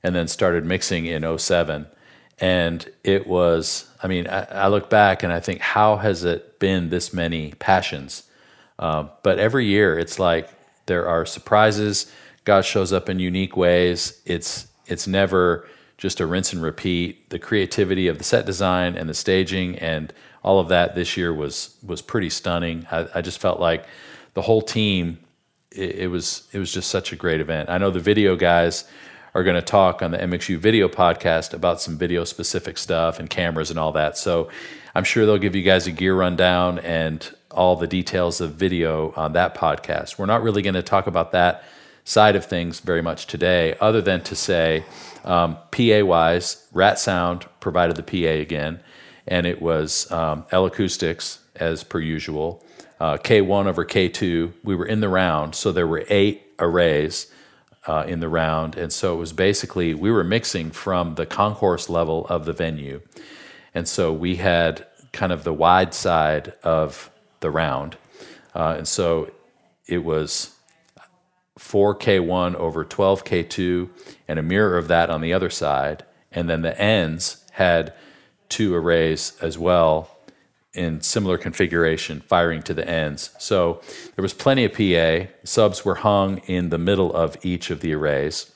and 0.03 0.15
then 0.15 0.29
started 0.29 0.65
mixing 0.65 1.07
in 1.07 1.39
07. 1.39 1.87
And 2.39 2.91
it 3.03 3.27
was, 3.27 3.91
I 4.03 4.07
mean, 4.07 4.27
I, 4.29 4.45
I 4.45 4.69
look 4.69 4.89
back 4.89 5.23
and 5.23 5.33
I 5.33 5.41
think, 5.41 5.61
how 5.61 5.97
has 5.97 6.25
it 6.25 6.59
been 6.59 6.91
this 6.91 7.13
many 7.13 7.53
passions? 7.59 8.25
Um, 8.79 9.11
but 9.23 9.39
every 9.39 9.67
year 9.67 9.99
it's 9.99 10.19
like 10.19 10.49
there 10.87 11.07
are 11.07 11.27
surprises 11.27 12.11
God 12.45 12.65
shows 12.65 12.93
up 12.93 13.09
in 13.09 13.19
unique 13.19 13.57
ways. 13.57 14.21
It's 14.25 14.67
it's 14.87 15.07
never 15.07 15.69
just 16.01 16.19
a 16.19 16.27
rinse 16.27 16.53
and 16.55 16.63
repeat. 16.63 17.29
The 17.29 17.39
creativity 17.39 18.09
of 18.09 18.17
the 18.17 18.25
set 18.25 18.47
design 18.47 18.97
and 18.97 19.09
the 19.09 19.15
staging 19.15 19.79
and 19.79 20.13
all 20.43 20.59
of 20.59 20.69
that 20.69 20.95
this 20.95 21.17
year 21.17 21.33
was 21.33 21.77
was 21.87 22.01
pretty 22.01 22.31
stunning. 22.31 22.87
I, 22.91 23.07
I 23.17 23.21
just 23.21 23.39
felt 23.39 23.61
like 23.61 23.85
the 24.35 24.43
whole 24.43 24.63
team. 24.63 25.19
It, 25.71 25.97
it 25.97 26.07
was 26.09 26.49
it 26.53 26.59
was 26.59 26.73
just 26.73 26.91
such 26.91 27.13
a 27.13 27.17
great 27.17 27.41
event. 27.41 27.69
I 27.69 27.77
know 27.77 27.91
the 27.91 28.01
video 28.01 28.35
guys 28.35 28.85
are 29.35 29.45
going 29.45 29.57
to 29.57 29.63
talk 29.63 30.03
on 30.03 30.11
the 30.11 30.19
MXU 30.19 30.57
video 30.57 30.89
podcast 30.89 31.53
about 31.53 31.81
some 31.81 31.97
video 31.99 32.25
specific 32.25 32.79
stuff 32.79 33.21
and 33.21 33.29
cameras 33.31 33.71
and 33.71 33.79
all 33.79 33.93
that. 33.93 34.17
So 34.17 34.49
I'm 34.95 35.05
sure 35.05 35.27
they'll 35.27 35.39
give 35.39 35.55
you 35.55 35.63
guys 35.63 35.87
a 35.87 35.93
gear 35.93 36.17
rundown 36.17 36.81
and 36.81 37.31
all 37.51 37.77
the 37.77 37.87
details 37.87 38.41
of 38.41 38.55
video 38.55 39.13
on 39.17 39.35
that 39.35 39.55
podcast. 39.55 40.19
We're 40.19 40.27
not 40.27 40.43
really 40.43 40.63
going 40.63 40.75
to 40.75 40.83
talk 40.83 41.07
about 41.07 41.31
that 41.33 41.63
side 42.11 42.35
of 42.35 42.45
things 42.45 42.81
very 42.81 43.01
much 43.01 43.29
today, 43.29 43.77
other 43.81 44.03
than 44.03 44.21
to 44.21 44.35
say, 44.35 44.85
um, 45.25 45.57
PA 45.71 46.05
wise, 46.05 46.67
Rat 46.73 46.99
Sound 46.99 47.47
provided 47.61 47.95
the 47.95 48.03
PA 48.03 48.41
again, 48.41 48.81
and 49.29 49.47
it 49.47 49.63
was 49.63 50.11
um, 50.11 50.45
L 50.51 50.67
Acoustics 50.67 51.39
as 51.55 51.85
per 51.85 52.01
usual. 52.01 52.65
Uh, 52.99 53.17
K1 53.17 53.67
over 53.67 53.85
K2. 53.85 54.53
We 54.65 54.75
were 54.75 54.87
in 54.87 54.99
the 55.01 55.09
round, 55.09 55.55
so 55.55 55.71
there 55.71 55.87
were 55.87 56.05
eight 56.09 56.43
arrays 56.59 57.31
uh, 57.87 58.05
in 58.09 58.19
the 58.19 58.29
round, 58.29 58.77
and 58.77 58.93
so 58.93 59.15
it 59.15 59.19
was 59.19 59.33
basically 59.33 59.95
we 59.95 60.11
were 60.11 60.25
mixing 60.25 60.73
from 60.73 61.15
the 61.15 61.27
concourse 61.27 61.89
level 61.89 62.27
of 62.27 62.45
the 62.45 62.53
venue, 62.53 63.03
and 63.73 63.87
so 63.87 64.13
we 64.13 64.37
had 64.37 64.85
kind 65.13 65.31
of 65.31 65.45
the 65.45 65.55
wide 65.55 65.95
side 65.95 66.55
of 66.65 67.09
the 67.39 67.53
round, 67.53 67.97
uh, 68.53 68.75
and 68.79 68.89
so 68.89 69.31
it 69.87 70.03
was 70.05 70.57
4K1 71.61 72.55
over 72.55 72.85
12K2 72.85 73.91
and 74.27 74.39
a 74.39 74.43
mirror 74.43 74.79
of 74.79 74.89
that 74.89 75.11
on 75.11 75.21
the 75.21 75.33
other 75.33 75.51
side. 75.51 76.05
And 76.33 76.49
then 76.49 76.63
the 76.63 76.81
ends 76.81 77.45
had 77.53 77.93
two 78.49 78.75
arrays 78.75 79.37
as 79.41 79.59
well 79.59 80.17
in 80.73 81.01
similar 81.01 81.37
configuration, 81.37 82.21
firing 82.21 82.63
to 82.63 82.73
the 82.73 82.89
ends. 82.89 83.31
So 83.39 83.81
there 84.17 84.23
was 84.23 84.33
plenty 84.33 84.65
of 84.65 84.73
PA. 84.73 85.31
Subs 85.45 85.85
were 85.85 85.97
hung 85.97 86.39
in 86.47 86.71
the 86.71 86.79
middle 86.79 87.15
of 87.15 87.37
each 87.45 87.71
of 87.71 87.81
the 87.81 87.95
arrays. 87.95 88.53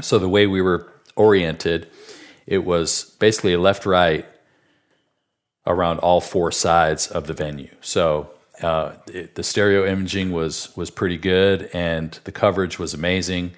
So 0.00 0.18
the 0.18 0.28
way 0.28 0.46
we 0.46 0.62
were 0.62 0.92
oriented, 1.14 1.88
it 2.46 2.64
was 2.64 3.16
basically 3.18 3.56
left 3.56 3.86
right 3.86 4.26
around 5.66 5.98
all 5.98 6.20
four 6.20 6.50
sides 6.50 7.06
of 7.06 7.26
the 7.26 7.34
venue. 7.34 7.74
So 7.80 8.30
uh, 8.62 8.92
it, 9.06 9.34
the 9.34 9.42
stereo 9.42 9.86
imaging 9.86 10.32
was 10.32 10.74
was 10.76 10.90
pretty 10.90 11.16
good, 11.16 11.70
and 11.72 12.18
the 12.24 12.32
coverage 12.32 12.78
was 12.78 12.94
amazing. 12.94 13.52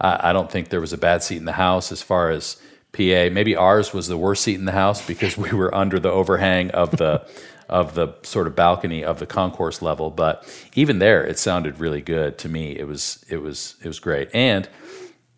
I, 0.00 0.30
I, 0.30 0.32
don't 0.32 0.50
think 0.50 0.68
there 0.68 0.80
was 0.80 0.92
a 0.92 0.98
bad 0.98 1.22
seat 1.22 1.36
in 1.36 1.44
the 1.44 1.52
house 1.52 1.92
as 1.92 2.02
far 2.02 2.30
as 2.30 2.56
PA. 2.92 3.28
Maybe 3.30 3.54
ours 3.56 3.92
was 3.92 4.08
the 4.08 4.16
worst 4.16 4.44
seat 4.44 4.56
in 4.56 4.64
the 4.64 4.72
house 4.72 5.04
because 5.06 5.36
we 5.36 5.52
were 5.52 5.74
under 5.74 5.98
the 5.98 6.10
overhang 6.10 6.70
of 6.72 6.92
the 6.92 7.28
of 7.68 7.94
the 7.94 8.14
sort 8.22 8.46
of 8.46 8.56
balcony 8.56 9.04
of 9.04 9.18
the 9.18 9.26
concourse 9.26 9.82
level. 9.82 10.10
But 10.10 10.46
even 10.74 11.00
there, 11.00 11.24
it 11.24 11.38
sounded 11.38 11.80
really 11.80 12.00
good 12.00 12.38
to 12.38 12.48
me. 12.48 12.76
It 12.78 12.86
was 12.86 13.24
it 13.28 13.38
was 13.38 13.76
it 13.82 13.88
was 13.88 14.00
great, 14.00 14.30
and 14.34 14.68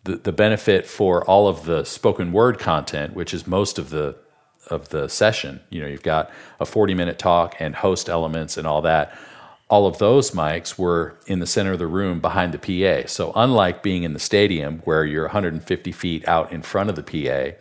the 0.03 0.15
the 0.15 0.31
benefit 0.31 0.87
for 0.87 1.23
all 1.25 1.47
of 1.47 1.65
the 1.65 1.83
spoken 1.83 2.31
word 2.31 2.57
content, 2.57 3.13
which 3.13 3.33
is 3.33 3.45
most 3.45 3.77
of 3.77 3.89
the 3.89 4.15
of 4.71 4.89
the 4.89 5.07
session. 5.07 5.61
You 5.69 5.81
know, 5.81 5.87
you've 5.87 6.03
got 6.03 6.31
a 6.59 6.65
40 6.65 6.93
minute 6.93 7.19
talk 7.19 7.55
and 7.59 7.75
host 7.75 8.09
elements 8.09 8.57
and 8.57 8.65
all 8.65 8.81
that. 8.83 9.17
All 9.69 9.87
of 9.87 9.99
those 9.99 10.31
mics 10.31 10.77
were 10.77 11.17
in 11.27 11.39
the 11.39 11.47
center 11.47 11.73
of 11.73 11.79
the 11.79 11.87
room 11.87 12.19
behind 12.19 12.53
the 12.53 12.57
PA. 12.57 13.07
So, 13.07 13.31
unlike 13.35 13.83
being 13.83 14.03
in 14.03 14.13
the 14.13 14.19
stadium 14.19 14.79
where 14.79 15.05
you're 15.05 15.25
150 15.25 15.91
feet 15.93 16.27
out 16.27 16.51
in 16.51 16.61
front 16.61 16.89
of 16.89 16.95
the 16.97 17.03
PA, 17.03 17.57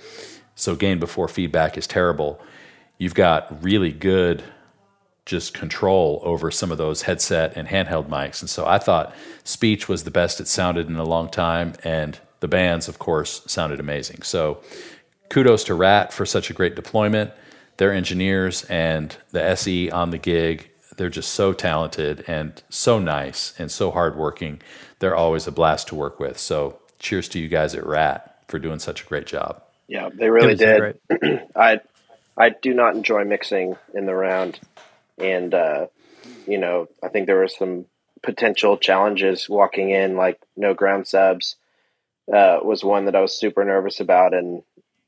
so 0.57 0.75
gain 0.75 0.99
before 0.99 1.29
feedback 1.29 1.79
is 1.79 1.87
terrible, 1.87 2.41
you've 2.99 3.15
got 3.15 3.63
really 3.63 3.93
good 3.93 4.43
just 5.25 5.55
control 5.55 6.21
over 6.25 6.51
some 6.51 6.73
of 6.73 6.79
those 6.79 7.03
headset 7.03 7.53
and 7.57 7.69
handheld 7.69 8.09
mics. 8.09 8.41
And 8.41 8.51
so 8.51 8.67
I 8.67 8.79
thought 8.79 9.15
speech 9.45 9.89
was 9.89 10.03
the 10.03 10.11
best 10.11 10.41
it 10.41 10.49
sounded 10.49 10.89
in 10.89 10.97
a 10.97 11.05
long 11.05 11.31
time. 11.31 11.75
And 11.85 12.19
the 12.41 12.49
bands, 12.49 12.89
of 12.89 12.99
course, 12.99 13.43
sounded 13.47 13.79
amazing. 13.79 14.23
So 14.23 14.61
kudos 15.31 15.65
to 15.65 15.75
Rat 15.75 16.13
for 16.13 16.27
such 16.27 16.51
a 16.51 16.53
great 16.53 16.75
deployment. 16.75 17.31
Their 17.79 17.93
engineers 17.95 18.65
and 18.65 19.17
the 19.31 19.43
SE 19.43 19.91
on 19.91 20.11
the 20.11 20.19
gig, 20.19 20.69
they're 20.97 21.09
just 21.09 21.33
so 21.33 21.55
talented 21.55 22.23
and 22.29 22.63
so 22.69 22.99
nice 22.99 23.55
and 23.59 23.71
so 23.71 23.91
hardworking. 23.91 24.61
They're 24.99 25.17
always 25.17 25.47
a 25.47 25.53
blast 25.53 25.89
to 25.89 25.95
work 25.95 26.21
with. 26.21 26.39
So 26.39 26.79
cheers 26.99 27.27
to 27.31 27.39
you 27.39 27.49
guys 27.49 27.75
at 27.75 27.87
Rat 27.87 28.45
for 28.49 28.59
doing 28.59 28.81
such 28.81 29.03
a 29.03 29.07
great 29.07 29.27
job. 29.27 29.63
Yeah, 29.89 30.11
they 30.13 30.29
really 30.29 30.55
did. 30.55 30.99
I 31.57 31.81
I 32.37 32.51
do 32.51 32.75
not 32.75 32.95
enjoy 32.95 33.25
mixing 33.25 33.77
in 33.95 34.07
the 34.07 34.15
round, 34.15 34.61
and 35.19 35.53
uh, 35.53 35.87
you 36.47 36.59
know 36.59 36.89
I 37.03 37.09
think 37.09 37.27
there 37.27 37.39
were 37.39 37.49
some 37.49 37.87
potential 38.23 38.77
challenges 38.77 39.49
walking 39.49 39.91
in, 39.91 40.17
like 40.17 40.41
no 40.57 40.75
ground 40.75 41.07
subs. 41.07 41.57
Uh, 42.33 42.61
was 42.63 42.85
one 42.85 43.07
that 43.07 43.17
I 43.17 43.21
was 43.21 43.37
super 43.37 43.65
nervous 43.65 43.99
about, 43.99 44.33
and 44.35 44.63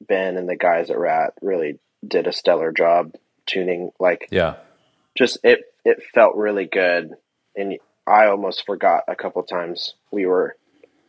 Ben 0.06 0.36
and 0.36 0.48
the 0.48 0.56
guys 0.56 0.90
at 0.90 0.98
Rat 0.98 1.34
really 1.42 1.78
did 2.06 2.26
a 2.26 2.32
stellar 2.32 2.72
job 2.72 3.14
tuning. 3.46 3.90
Like, 3.98 4.28
yeah, 4.30 4.56
just 5.16 5.38
it 5.44 5.64
it 5.84 6.02
felt 6.14 6.36
really 6.36 6.66
good, 6.66 7.12
and 7.56 7.78
I 8.06 8.26
almost 8.26 8.66
forgot 8.66 9.04
a 9.08 9.14
couple 9.14 9.42
times 9.42 9.94
we 10.10 10.26
were 10.26 10.56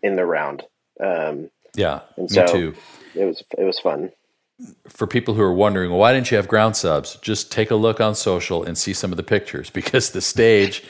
in 0.01 0.15
the 0.15 0.25
round. 0.25 0.63
Um, 0.99 1.49
yeah, 1.75 2.01
and 2.17 2.29
so 2.29 2.45
too. 2.45 2.75
It 3.15 3.25
was 3.25 3.43
it 3.58 3.63
was 3.63 3.79
fun. 3.79 4.12
For 4.88 5.08
people 5.08 5.34
who 5.34 5.41
are 5.41 5.53
wondering, 5.53 5.89
well, 5.89 5.99
why 5.99 6.13
didn't 6.13 6.29
you 6.29 6.38
have 6.38 6.47
ground 6.47 6.77
subs? 6.77 7.17
Just 7.21 7.51
take 7.51 7.71
a 7.71 7.75
look 7.75 7.99
on 7.99 8.13
social 8.15 8.63
and 8.63 8.77
see 8.77 8.93
some 8.93 9.12
of 9.12 9.17
the 9.17 9.23
pictures 9.23 9.69
because 9.73 10.12
the 10.12 10.21
stage 10.21 10.84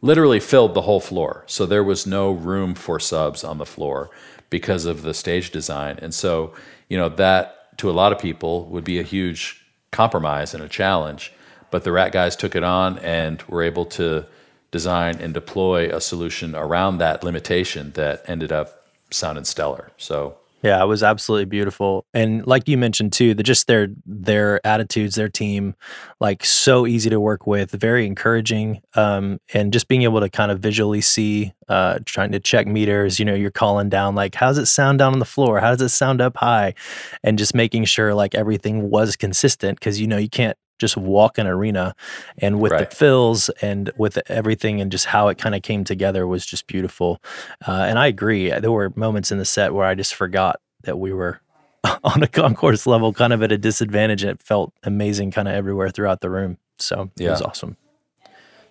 literally 0.00 0.38
filled 0.38 0.74
the 0.74 0.82
whole 0.82 1.00
floor. 1.00 1.42
So 1.46 1.66
there 1.66 1.82
was 1.82 2.06
no 2.06 2.30
room 2.30 2.74
for 2.74 3.00
subs 3.00 3.42
on 3.42 3.58
the 3.58 3.66
floor 3.66 4.10
because 4.50 4.84
of 4.86 5.02
the 5.02 5.14
stage 5.14 5.50
design. 5.50 5.98
And 6.00 6.14
so 6.14 6.54
you 6.88 6.96
know, 6.96 7.08
that 7.10 7.76
to 7.78 7.90
a 7.90 7.92
lot 7.92 8.12
of 8.12 8.18
people 8.18 8.64
would 8.66 8.84
be 8.84 8.98
a 8.98 9.02
huge 9.02 9.64
compromise 9.90 10.54
and 10.54 10.62
a 10.62 10.68
challenge. 10.68 11.32
But 11.70 11.84
the 11.84 11.92
rat 11.92 12.12
guys 12.12 12.34
took 12.34 12.56
it 12.56 12.64
on 12.64 12.98
and 13.00 13.42
were 13.42 13.62
able 13.62 13.84
to 13.86 14.26
design 14.70 15.18
and 15.20 15.32
deploy 15.32 15.94
a 15.94 16.00
solution 16.00 16.54
around 16.54 16.98
that 16.98 17.22
limitation 17.22 17.92
that 17.92 18.24
ended 18.26 18.52
up 18.52 18.86
sounding 19.10 19.44
stellar. 19.44 19.90
So 19.96 20.36
yeah, 20.62 20.82
it 20.82 20.86
was 20.86 21.04
absolutely 21.04 21.44
beautiful. 21.44 22.04
And 22.12 22.44
like 22.46 22.66
you 22.66 22.76
mentioned 22.76 23.12
too, 23.12 23.32
the 23.32 23.44
just 23.44 23.68
their 23.68 23.88
their 24.04 24.64
attitudes, 24.66 25.14
their 25.14 25.28
team, 25.28 25.76
like 26.20 26.44
so 26.44 26.86
easy 26.86 27.08
to 27.10 27.20
work 27.20 27.46
with, 27.46 27.70
very 27.70 28.06
encouraging. 28.06 28.80
Um, 28.94 29.38
and 29.54 29.72
just 29.72 29.86
being 29.86 30.02
able 30.02 30.20
to 30.20 30.28
kind 30.28 30.50
of 30.50 30.58
visually 30.58 31.00
see, 31.00 31.52
uh, 31.68 32.00
trying 32.04 32.32
to 32.32 32.40
check 32.40 32.66
meters, 32.66 33.20
you 33.20 33.24
know, 33.24 33.34
you're 33.34 33.52
calling 33.52 33.88
down 33.88 34.16
like, 34.16 34.34
how 34.34 34.48
does 34.48 34.58
it 34.58 34.66
sound 34.66 34.98
down 34.98 35.12
on 35.12 35.20
the 35.20 35.24
floor? 35.24 35.60
How 35.60 35.70
does 35.70 35.82
it 35.82 35.90
sound 35.90 36.20
up 36.20 36.36
high? 36.36 36.74
And 37.22 37.38
just 37.38 37.54
making 37.54 37.84
sure 37.84 38.12
like 38.14 38.34
everything 38.34 38.90
was 38.90 39.14
consistent 39.14 39.78
because 39.78 40.00
you 40.00 40.08
know 40.08 40.18
you 40.18 40.28
can't 40.28 40.56
just 40.78 40.96
walk 40.96 41.38
an 41.38 41.46
arena 41.46 41.94
and 42.38 42.60
with 42.60 42.72
right. 42.72 42.88
the 42.88 42.96
fills 42.96 43.48
and 43.62 43.90
with 43.96 44.18
everything 44.30 44.80
and 44.80 44.90
just 44.90 45.06
how 45.06 45.28
it 45.28 45.38
kind 45.38 45.54
of 45.54 45.62
came 45.62 45.84
together 45.84 46.26
was 46.26 46.44
just 46.44 46.66
beautiful 46.66 47.20
uh, 47.66 47.86
and 47.88 47.98
i 47.98 48.06
agree 48.06 48.50
there 48.50 48.72
were 48.72 48.92
moments 48.96 49.30
in 49.30 49.38
the 49.38 49.44
set 49.44 49.74
where 49.74 49.86
i 49.86 49.94
just 49.94 50.14
forgot 50.14 50.60
that 50.82 50.98
we 50.98 51.12
were 51.12 51.40
on 52.04 52.22
a 52.22 52.28
concourse 52.28 52.86
level 52.86 53.12
kind 53.12 53.32
of 53.32 53.42
at 53.42 53.52
a 53.52 53.58
disadvantage 53.58 54.22
and 54.22 54.30
it 54.30 54.42
felt 54.42 54.72
amazing 54.82 55.30
kind 55.30 55.48
of 55.48 55.54
everywhere 55.54 55.90
throughout 55.90 56.20
the 56.20 56.30
room 56.30 56.58
so 56.78 57.10
yeah. 57.16 57.28
it 57.28 57.30
was 57.30 57.42
awesome 57.42 57.76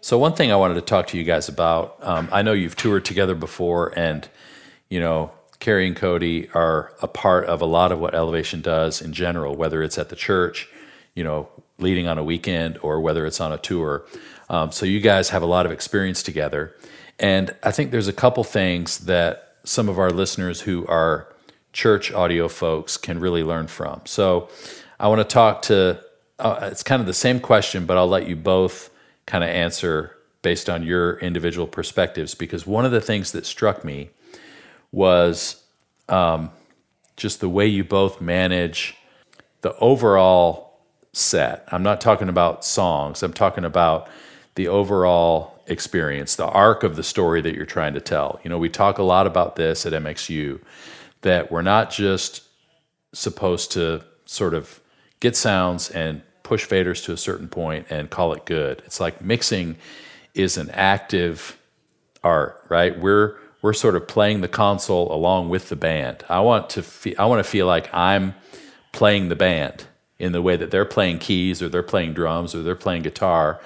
so 0.01 0.17
one 0.17 0.33
thing 0.33 0.51
i 0.51 0.55
wanted 0.55 0.75
to 0.75 0.81
talk 0.81 1.07
to 1.07 1.17
you 1.17 1.23
guys 1.23 1.49
about 1.49 1.97
um, 2.01 2.27
i 2.31 2.41
know 2.41 2.53
you've 2.53 2.75
toured 2.75 3.05
together 3.05 3.35
before 3.35 3.97
and 3.97 4.29
you 4.89 4.99
know 4.99 5.31
Kari 5.59 5.87
and 5.87 5.95
Cody 5.95 6.49
are 6.53 6.93
a 7.01 7.07
part 7.07 7.45
of 7.45 7.61
a 7.61 7.65
lot 7.65 7.91
of 7.91 7.99
what 7.99 8.13
Elevation 8.13 8.61
does 8.61 9.01
in 9.01 9.13
general, 9.13 9.55
whether 9.55 9.81
it's 9.81 9.97
at 9.97 10.09
the 10.09 10.15
church, 10.15 10.69
you 11.15 11.23
know, 11.23 11.49
leading 11.79 12.07
on 12.07 12.17
a 12.17 12.23
weekend 12.23 12.77
or 12.81 12.99
whether 13.01 13.25
it's 13.25 13.39
on 13.39 13.51
a 13.51 13.57
tour. 13.57 14.05
Um, 14.49 14.71
so 14.71 14.85
you 14.85 14.99
guys 14.99 15.29
have 15.29 15.41
a 15.41 15.45
lot 15.45 15.65
of 15.65 15.71
experience 15.71 16.23
together. 16.23 16.75
And 17.19 17.55
I 17.63 17.71
think 17.71 17.91
there's 17.91 18.07
a 18.07 18.13
couple 18.13 18.43
things 18.43 18.99
that 18.99 19.55
some 19.63 19.89
of 19.89 19.99
our 19.99 20.09
listeners 20.09 20.61
who 20.61 20.85
are 20.87 21.33
church 21.73 22.11
audio 22.11 22.47
folks 22.47 22.97
can 22.97 23.19
really 23.19 23.43
learn 23.43 23.67
from. 23.67 24.01
So 24.05 24.49
I 24.99 25.07
want 25.07 25.19
to 25.19 25.33
talk 25.33 25.63
to, 25.63 26.01
uh, 26.39 26.69
it's 26.71 26.83
kind 26.83 26.99
of 26.99 27.05
the 27.05 27.13
same 27.13 27.39
question, 27.39 27.85
but 27.85 27.97
I'll 27.97 28.07
let 28.07 28.27
you 28.27 28.35
both 28.35 28.89
kind 29.25 29.43
of 29.43 29.49
answer 29.49 30.15
based 30.41 30.69
on 30.69 30.83
your 30.83 31.19
individual 31.19 31.67
perspectives 31.67 32.33
because 32.33 32.65
one 32.65 32.85
of 32.85 32.91
the 32.91 33.01
things 33.01 33.31
that 33.33 33.45
struck 33.45 33.83
me 33.83 34.09
was 34.91 35.63
um, 36.07 36.49
just 37.15 37.41
the 37.41 37.49
way 37.49 37.67
you 37.67 37.83
both 37.83 38.21
manage 38.21 38.95
the 39.61 39.75
overall 39.77 40.66
set. 41.17 41.67
I'm 41.71 41.83
not 41.83 41.99
talking 42.01 42.29
about 42.29 42.63
songs. 42.63 43.23
I'm 43.23 43.33
talking 43.33 43.65
about 43.65 44.07
the 44.55 44.67
overall 44.67 45.61
experience, 45.67 46.35
the 46.35 46.47
arc 46.47 46.83
of 46.83 46.95
the 46.95 47.03
story 47.03 47.41
that 47.41 47.55
you're 47.55 47.65
trying 47.65 47.93
to 47.93 48.01
tell. 48.01 48.39
You 48.43 48.49
know, 48.49 48.57
we 48.57 48.69
talk 48.69 48.97
a 48.97 49.03
lot 49.03 49.27
about 49.27 49.55
this 49.55 49.85
at 49.85 49.93
MXU 49.93 50.61
that 51.21 51.51
we're 51.51 51.61
not 51.61 51.91
just 51.91 52.43
supposed 53.13 53.71
to 53.73 54.03
sort 54.25 54.53
of 54.53 54.79
get 55.19 55.35
sounds 55.35 55.89
and 55.89 56.21
push 56.43 56.65
faders 56.65 57.03
to 57.05 57.11
a 57.11 57.17
certain 57.17 57.49
point 57.49 57.87
and 57.89 58.09
call 58.09 58.33
it 58.33 58.45
good. 58.45 58.81
It's 58.85 58.99
like 58.99 59.21
mixing 59.21 59.77
is 60.33 60.57
an 60.57 60.69
active 60.71 61.57
art, 62.23 62.63
right? 62.69 62.97
We're 62.97 63.37
we're 63.61 63.73
sort 63.73 63.95
of 63.95 64.07
playing 64.07 64.41
the 64.41 64.47
console 64.47 65.11
along 65.11 65.49
with 65.49 65.69
the 65.69 65.75
band. 65.75 66.23
I 66.29 66.39
want 66.41 66.69
to 66.71 66.83
I 67.17 67.25
want 67.25 67.43
to 67.43 67.49
feel 67.49 67.65
like 67.65 67.93
I'm 67.93 68.35
playing 68.93 69.29
the 69.29 69.35
band 69.35 69.86
in 70.19 70.31
the 70.31 70.41
way 70.41 70.55
that 70.55 70.71
they're 70.71 70.85
playing 70.85 71.19
keys 71.19 71.61
or 71.61 71.69
they're 71.69 71.83
playing 71.83 72.13
drums 72.13 72.55
or 72.55 72.63
they're 72.63 72.75
playing 72.75 73.03
guitar. 73.03 73.61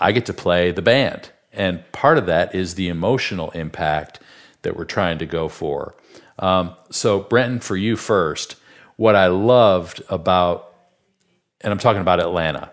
I 0.00 0.12
get 0.12 0.26
to 0.26 0.34
play 0.34 0.70
the 0.70 0.82
band. 0.82 1.30
And 1.52 1.90
part 1.92 2.18
of 2.18 2.26
that 2.26 2.54
is 2.54 2.74
the 2.74 2.88
emotional 2.88 3.50
impact 3.50 4.20
that 4.62 4.76
we're 4.76 4.84
trying 4.84 5.18
to 5.18 5.26
go 5.26 5.48
for. 5.48 5.94
Um, 6.38 6.74
so, 6.90 7.20
Brenton, 7.20 7.60
for 7.60 7.76
you 7.76 7.96
first, 7.96 8.56
what 8.96 9.16
I 9.16 9.28
loved 9.28 10.02
about, 10.08 10.74
and 11.60 11.72
I'm 11.72 11.78
talking 11.78 12.02
about 12.02 12.20
Atlanta, 12.20 12.70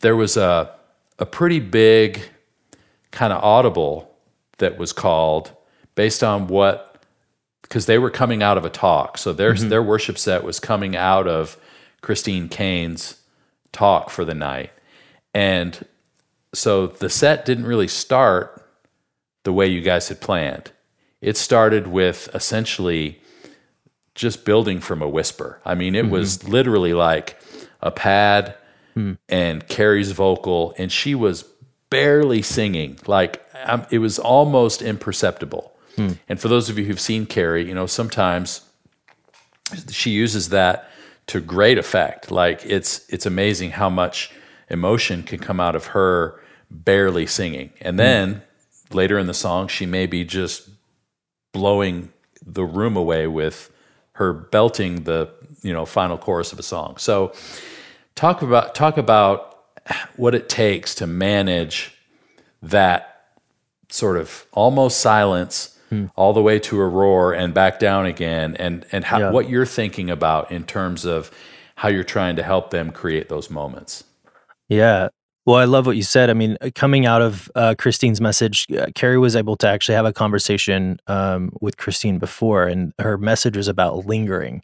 there 0.00 0.16
was 0.16 0.36
a, 0.36 0.74
a 1.18 1.26
pretty 1.26 1.60
big 1.60 2.20
kind 3.10 3.32
of 3.32 3.42
audible 3.42 4.14
that 4.58 4.78
was 4.78 4.92
called 4.92 5.52
based 5.94 6.22
on 6.22 6.46
what, 6.46 7.04
because 7.62 7.86
they 7.86 7.98
were 7.98 8.10
coming 8.10 8.42
out 8.42 8.58
of 8.58 8.64
a 8.64 8.70
talk. 8.70 9.18
So 9.18 9.32
their, 9.32 9.54
mm-hmm. 9.54 9.68
their 9.68 9.82
worship 9.82 10.18
set 10.18 10.44
was 10.44 10.60
coming 10.60 10.94
out 10.94 11.26
of 11.26 11.56
Christine 12.00 12.48
Caine's 12.48 13.20
talk 13.72 14.10
for 14.10 14.24
the 14.24 14.34
night. 14.34 14.70
And 15.34 15.86
so 16.52 16.88
the 16.88 17.10
set 17.10 17.44
didn't 17.44 17.66
really 17.66 17.88
start 17.88 18.66
the 19.44 19.52
way 19.52 19.66
you 19.66 19.80
guys 19.80 20.08
had 20.08 20.20
planned. 20.20 20.72
It 21.20 21.36
started 21.36 21.86
with 21.86 22.28
essentially 22.34 23.20
just 24.14 24.44
building 24.44 24.80
from 24.80 25.02
a 25.02 25.08
whisper. 25.08 25.60
I 25.64 25.74
mean, 25.74 25.94
it 25.94 26.04
mm-hmm. 26.04 26.12
was 26.12 26.48
literally 26.48 26.94
like 26.94 27.40
a 27.80 27.90
pad 27.90 28.54
mm. 28.96 29.16
and 29.28 29.66
Kari's 29.68 30.12
vocal, 30.12 30.74
and 30.76 30.90
she 30.90 31.14
was 31.14 31.44
barely 31.88 32.42
singing. 32.42 32.98
Like 33.06 33.44
um, 33.64 33.86
it 33.90 33.98
was 33.98 34.18
almost 34.18 34.82
imperceptible. 34.82 35.76
Mm. 35.96 36.18
And 36.28 36.40
for 36.40 36.48
those 36.48 36.68
of 36.68 36.78
you 36.78 36.84
who've 36.84 37.00
seen 37.00 37.26
Kari, 37.26 37.66
you 37.66 37.74
know, 37.74 37.86
sometimes 37.86 38.62
she 39.90 40.10
uses 40.10 40.48
that 40.48 40.89
to 41.30 41.40
great 41.40 41.78
effect. 41.78 42.32
Like 42.32 42.66
it's 42.66 43.08
it's 43.08 43.24
amazing 43.24 43.70
how 43.70 43.88
much 43.88 44.32
emotion 44.68 45.22
can 45.22 45.38
come 45.38 45.60
out 45.60 45.76
of 45.76 45.86
her 45.86 46.40
barely 46.70 47.26
singing. 47.26 47.70
And 47.80 47.98
then 47.98 48.34
mm. 48.34 48.94
later 48.94 49.16
in 49.16 49.28
the 49.28 49.34
song, 49.34 49.68
she 49.68 49.86
may 49.86 50.06
be 50.06 50.24
just 50.24 50.68
blowing 51.52 52.12
the 52.44 52.64
room 52.64 52.96
away 52.96 53.28
with 53.28 53.70
her 54.12 54.32
belting 54.32 55.04
the 55.04 55.30
you 55.62 55.72
know 55.72 55.86
final 55.86 56.18
chorus 56.18 56.52
of 56.52 56.58
a 56.58 56.64
song. 56.64 56.96
So 56.96 57.32
talk 58.16 58.42
about 58.42 58.74
talk 58.74 58.98
about 58.98 59.62
what 60.16 60.34
it 60.34 60.48
takes 60.48 60.96
to 60.96 61.06
manage 61.06 61.96
that 62.60 63.28
sort 63.88 64.16
of 64.16 64.46
almost 64.52 65.00
silence 65.00 65.78
hmm. 65.90 66.06
all 66.16 66.32
the 66.32 66.42
way 66.42 66.58
to 66.58 66.80
a 66.80 66.88
roar 66.88 67.34
and 67.34 67.52
back 67.52 67.78
down 67.78 68.06
again 68.06 68.56
and 68.56 68.86
and 68.92 69.04
how, 69.04 69.18
yeah. 69.18 69.30
what 69.30 69.50
you're 69.50 69.66
thinking 69.66 70.08
about 70.08 70.50
in 70.50 70.64
terms 70.64 71.04
of 71.04 71.30
how 71.76 71.88
you're 71.88 72.04
trying 72.04 72.36
to 72.36 72.42
help 72.42 72.70
them 72.70 72.90
create 72.90 73.28
those 73.28 73.50
moments. 73.50 74.04
Yeah. 74.68 75.08
Well, 75.46 75.56
I 75.56 75.64
love 75.64 75.86
what 75.86 75.96
you 75.96 76.02
said. 76.02 76.28
I 76.28 76.34
mean, 76.34 76.58
uh, 76.60 76.70
coming 76.74 77.06
out 77.06 77.22
of 77.22 77.50
uh, 77.54 77.74
Christine's 77.76 78.20
message, 78.20 78.66
uh, 78.78 78.86
Kari 78.94 79.18
was 79.18 79.34
able 79.34 79.56
to 79.56 79.66
actually 79.66 79.94
have 79.94 80.04
a 80.04 80.12
conversation 80.12 81.00
um, 81.06 81.50
with 81.60 81.78
Christine 81.78 82.18
before, 82.18 82.66
and 82.68 82.92
her 82.98 83.16
message 83.16 83.56
was 83.56 83.66
about 83.66 84.06
lingering, 84.06 84.62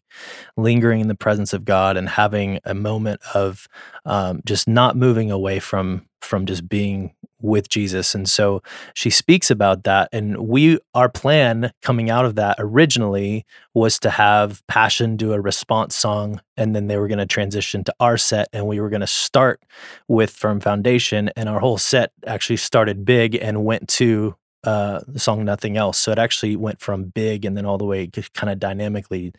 lingering 0.57 1.01
in 1.01 1.09
the 1.09 1.15
presence 1.15 1.55
of 1.55 1.65
God, 1.65 1.97
and 1.97 2.09
having 2.09 2.61
a 2.65 2.75
moment 2.75 3.21
of 3.35 3.67
um, 4.05 4.43
just 4.45 4.69
not 4.69 4.97
moving 4.97 5.31
away 5.31 5.59
from 5.59 6.07
from 6.21 6.45
just 6.45 6.69
being 6.69 7.15
with 7.41 7.69
Jesus. 7.69 8.15
And 8.15 8.29
so 8.29 8.63
she 8.95 9.11
speaks 9.11 9.51
about 9.51 9.85
that. 9.85 10.09
And 10.13 10.49
we, 10.49 10.79
our 10.95 11.09
plan 11.09 11.73
coming 11.83 12.11
out 12.11 12.25
of 12.25 12.35
that 12.37 12.57
originally 12.59 13.45
was 13.75 13.99
to 14.01 14.11
have 14.11 14.67
Passion 14.67 15.17
do 15.17 15.33
a 15.33 15.41
response 15.41 15.95
song. 15.95 16.41
And 16.57 16.75
then 16.75 16.87
they 16.87 16.97
were 16.97 17.09
going 17.09 17.19
to 17.19 17.27
transition 17.27 17.85
to 17.85 17.95
our 18.01 18.17
set. 18.17 18.49
And 18.53 18.67
we 18.67 18.81
were 18.81 18.89
going 18.89 19.01
to 19.01 19.07
start 19.07 19.63
with 20.09 20.31
Firm 20.31 20.61
Foundation. 20.61 21.31
And 21.37 21.49
our 21.49 21.61
whole 21.61 21.79
set 21.79 22.13
actually 22.27 22.57
started 22.57 23.05
big 23.05 23.35
and 23.35 23.65
went 23.65 23.89
to 23.91 24.37
uh, 24.67 25.01
the 25.07 25.21
song 25.21 25.45
Nothing 25.45 25.77
Else. 25.77 25.97
So 25.97 26.11
it 26.11 26.19
actually 26.19 26.57
went 26.57 26.81
from 26.81 27.05
big 27.05 27.45
and 27.45 27.57
then 27.57 27.65
all 27.65 27.79
the 27.79 27.85
way 27.85 28.09
kind 28.35 28.51
of 28.51 28.59
dynamically 28.59 29.33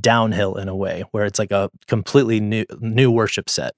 downhill 0.00 0.56
in 0.56 0.68
a 0.68 0.76
way 0.76 1.04
where 1.12 1.24
it's 1.24 1.38
like 1.38 1.50
a 1.50 1.70
completely 1.86 2.40
new 2.40 2.66
new 2.80 3.10
worship 3.10 3.48
set. 3.48 3.74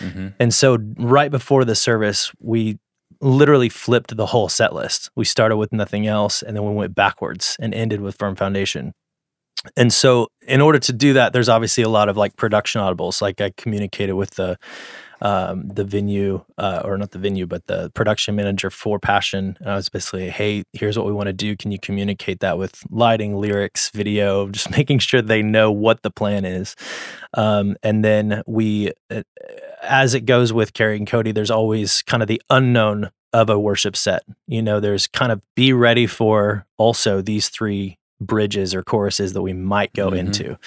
Mm-hmm. 0.00 0.28
And 0.38 0.52
so 0.52 0.76
right 0.98 1.30
before 1.30 1.64
the 1.64 1.74
service, 1.74 2.30
we 2.38 2.78
literally 3.22 3.68
flipped 3.68 4.16
the 4.16 4.26
whole 4.26 4.48
set 4.48 4.74
list. 4.74 5.10
We 5.16 5.24
started 5.24 5.56
with 5.56 5.72
nothing 5.72 6.06
else 6.06 6.42
and 6.42 6.56
then 6.56 6.64
we 6.64 6.74
went 6.74 6.94
backwards 6.94 7.56
and 7.60 7.72
ended 7.72 8.00
with 8.00 8.18
firm 8.18 8.36
foundation. 8.36 8.92
And 9.76 9.92
so 9.92 10.26
in 10.46 10.60
order 10.60 10.80
to 10.80 10.92
do 10.92 11.12
that, 11.12 11.32
there's 11.32 11.48
obviously 11.48 11.84
a 11.84 11.88
lot 11.88 12.08
of 12.08 12.16
like 12.16 12.36
production 12.36 12.80
audibles. 12.80 13.22
Like 13.22 13.40
I 13.40 13.52
communicated 13.56 14.14
with 14.14 14.30
the 14.30 14.58
um, 15.22 15.68
the 15.68 15.84
venue, 15.84 16.44
uh, 16.58 16.82
or 16.84 16.98
not 16.98 17.12
the 17.12 17.18
venue, 17.18 17.46
but 17.46 17.68
the 17.68 17.90
production 17.94 18.34
manager 18.34 18.70
for 18.70 18.98
Passion. 18.98 19.56
And 19.60 19.70
I 19.70 19.76
was 19.76 19.88
basically, 19.88 20.28
hey, 20.28 20.64
here's 20.72 20.98
what 20.98 21.06
we 21.06 21.12
want 21.12 21.28
to 21.28 21.32
do. 21.32 21.56
Can 21.56 21.70
you 21.70 21.78
communicate 21.78 22.40
that 22.40 22.58
with 22.58 22.82
lighting, 22.90 23.36
lyrics, 23.36 23.90
video, 23.90 24.48
just 24.48 24.70
making 24.76 24.98
sure 24.98 25.22
they 25.22 25.40
know 25.40 25.70
what 25.70 26.02
the 26.02 26.10
plan 26.10 26.44
is. 26.44 26.74
Um, 27.34 27.76
and 27.84 28.04
then 28.04 28.42
we, 28.48 28.90
uh, 29.10 29.22
as 29.82 30.14
it 30.14 30.22
goes 30.22 30.52
with 30.52 30.72
Kari 30.72 30.96
and 30.96 31.06
Cody, 31.06 31.32
there's 31.32 31.50
always 31.50 32.02
kind 32.02 32.22
of 32.22 32.28
the 32.28 32.40
unknown 32.50 33.10
of 33.32 33.48
a 33.50 33.58
worship 33.58 33.96
set. 33.96 34.22
You 34.46 34.62
know, 34.62 34.80
there's 34.80 35.06
kind 35.06 35.32
of 35.32 35.40
be 35.54 35.72
ready 35.72 36.06
for 36.06 36.66
also 36.76 37.20
these 37.20 37.48
three 37.48 37.98
bridges 38.20 38.74
or 38.74 38.82
choruses 38.82 39.32
that 39.32 39.42
we 39.42 39.52
might 39.52 39.92
go 39.94 40.08
mm-hmm. 40.08 40.18
into. 40.18 40.58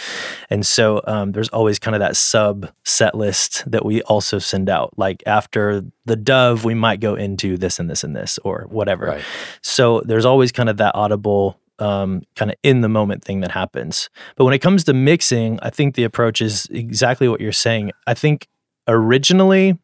And 0.49 0.65
so 0.65 1.01
um, 1.07 1.31
there's 1.31 1.49
always 1.49 1.79
kind 1.79 1.95
of 1.95 1.99
that 1.99 2.17
sub 2.17 2.69
set 2.83 3.15
list 3.15 3.69
that 3.69 3.85
we 3.85 4.01
also 4.03 4.39
send 4.39 4.69
out. 4.69 4.93
Like 4.97 5.23
after 5.25 5.83
the 6.05 6.15
dove, 6.15 6.65
we 6.65 6.73
might 6.73 6.99
go 6.99 7.15
into 7.15 7.57
this 7.57 7.79
and 7.79 7.89
this 7.89 8.03
and 8.03 8.15
this 8.15 8.37
or 8.43 8.65
whatever. 8.69 9.05
Right. 9.05 9.23
So 9.61 10.01
there's 10.01 10.25
always 10.25 10.51
kind 10.51 10.69
of 10.69 10.77
that 10.77 10.95
audible 10.95 11.59
um, 11.79 12.23
kind 12.35 12.51
of 12.51 12.57
in 12.63 12.81
the 12.81 12.89
moment 12.89 13.23
thing 13.23 13.41
that 13.41 13.51
happens. 13.51 14.09
But 14.35 14.45
when 14.45 14.53
it 14.53 14.59
comes 14.59 14.83
to 14.85 14.93
mixing, 14.93 15.59
I 15.61 15.69
think 15.69 15.95
the 15.95 16.03
approach 16.03 16.41
is 16.41 16.67
exactly 16.71 17.27
what 17.27 17.41
you're 17.41 17.51
saying. 17.51 17.91
I 18.07 18.13
think 18.13 18.47
originally 18.87 19.77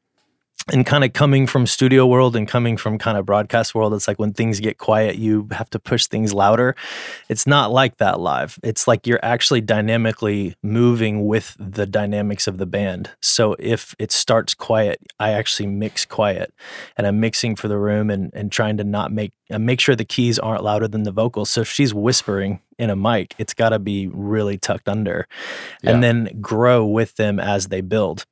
and 0.71 0.85
kind 0.85 1.03
of 1.03 1.13
coming 1.13 1.47
from 1.47 1.65
studio 1.65 2.05
world 2.05 2.35
and 2.35 2.47
coming 2.47 2.77
from 2.77 2.97
kind 2.97 3.17
of 3.17 3.25
broadcast 3.25 3.73
world 3.73 3.93
it's 3.93 4.07
like 4.07 4.19
when 4.19 4.33
things 4.33 4.59
get 4.59 4.77
quiet 4.77 5.15
you 5.15 5.47
have 5.51 5.69
to 5.69 5.79
push 5.79 6.05
things 6.05 6.33
louder. 6.33 6.75
It's 7.29 7.47
not 7.47 7.71
like 7.71 7.97
that 7.97 8.19
live. 8.19 8.59
It's 8.63 8.87
like 8.87 9.07
you're 9.07 9.23
actually 9.23 9.61
dynamically 9.61 10.55
moving 10.61 11.25
with 11.25 11.55
the 11.59 11.85
dynamics 11.85 12.47
of 12.47 12.57
the 12.57 12.65
band. 12.65 13.11
So 13.21 13.55
if 13.59 13.95
it 13.97 14.11
starts 14.11 14.53
quiet 14.53 14.99
i 15.19 15.31
actually 15.31 15.67
mix 15.67 16.05
quiet 16.05 16.53
and 16.97 17.07
i'm 17.07 17.19
mixing 17.19 17.55
for 17.55 17.67
the 17.67 17.77
room 17.77 18.09
and, 18.09 18.31
and 18.33 18.51
trying 18.51 18.77
to 18.77 18.83
not 18.83 19.11
make 19.11 19.33
uh, 19.49 19.59
make 19.59 19.79
sure 19.79 19.95
the 19.95 20.05
keys 20.05 20.37
aren't 20.39 20.63
louder 20.63 20.87
than 20.87 21.03
the 21.03 21.11
vocals. 21.11 21.49
So 21.49 21.61
if 21.61 21.69
she's 21.69 21.93
whispering 21.93 22.61
in 22.77 22.89
a 22.89 22.95
mic 22.95 23.33
it's 23.37 23.53
got 23.53 23.69
to 23.69 23.79
be 23.79 24.07
really 24.07 24.57
tucked 24.57 24.87
under 24.87 25.27
yeah. 25.81 25.91
and 25.91 26.03
then 26.03 26.37
grow 26.39 26.85
with 26.85 27.15
them 27.15 27.39
as 27.39 27.67
they 27.67 27.81
build 27.81 28.25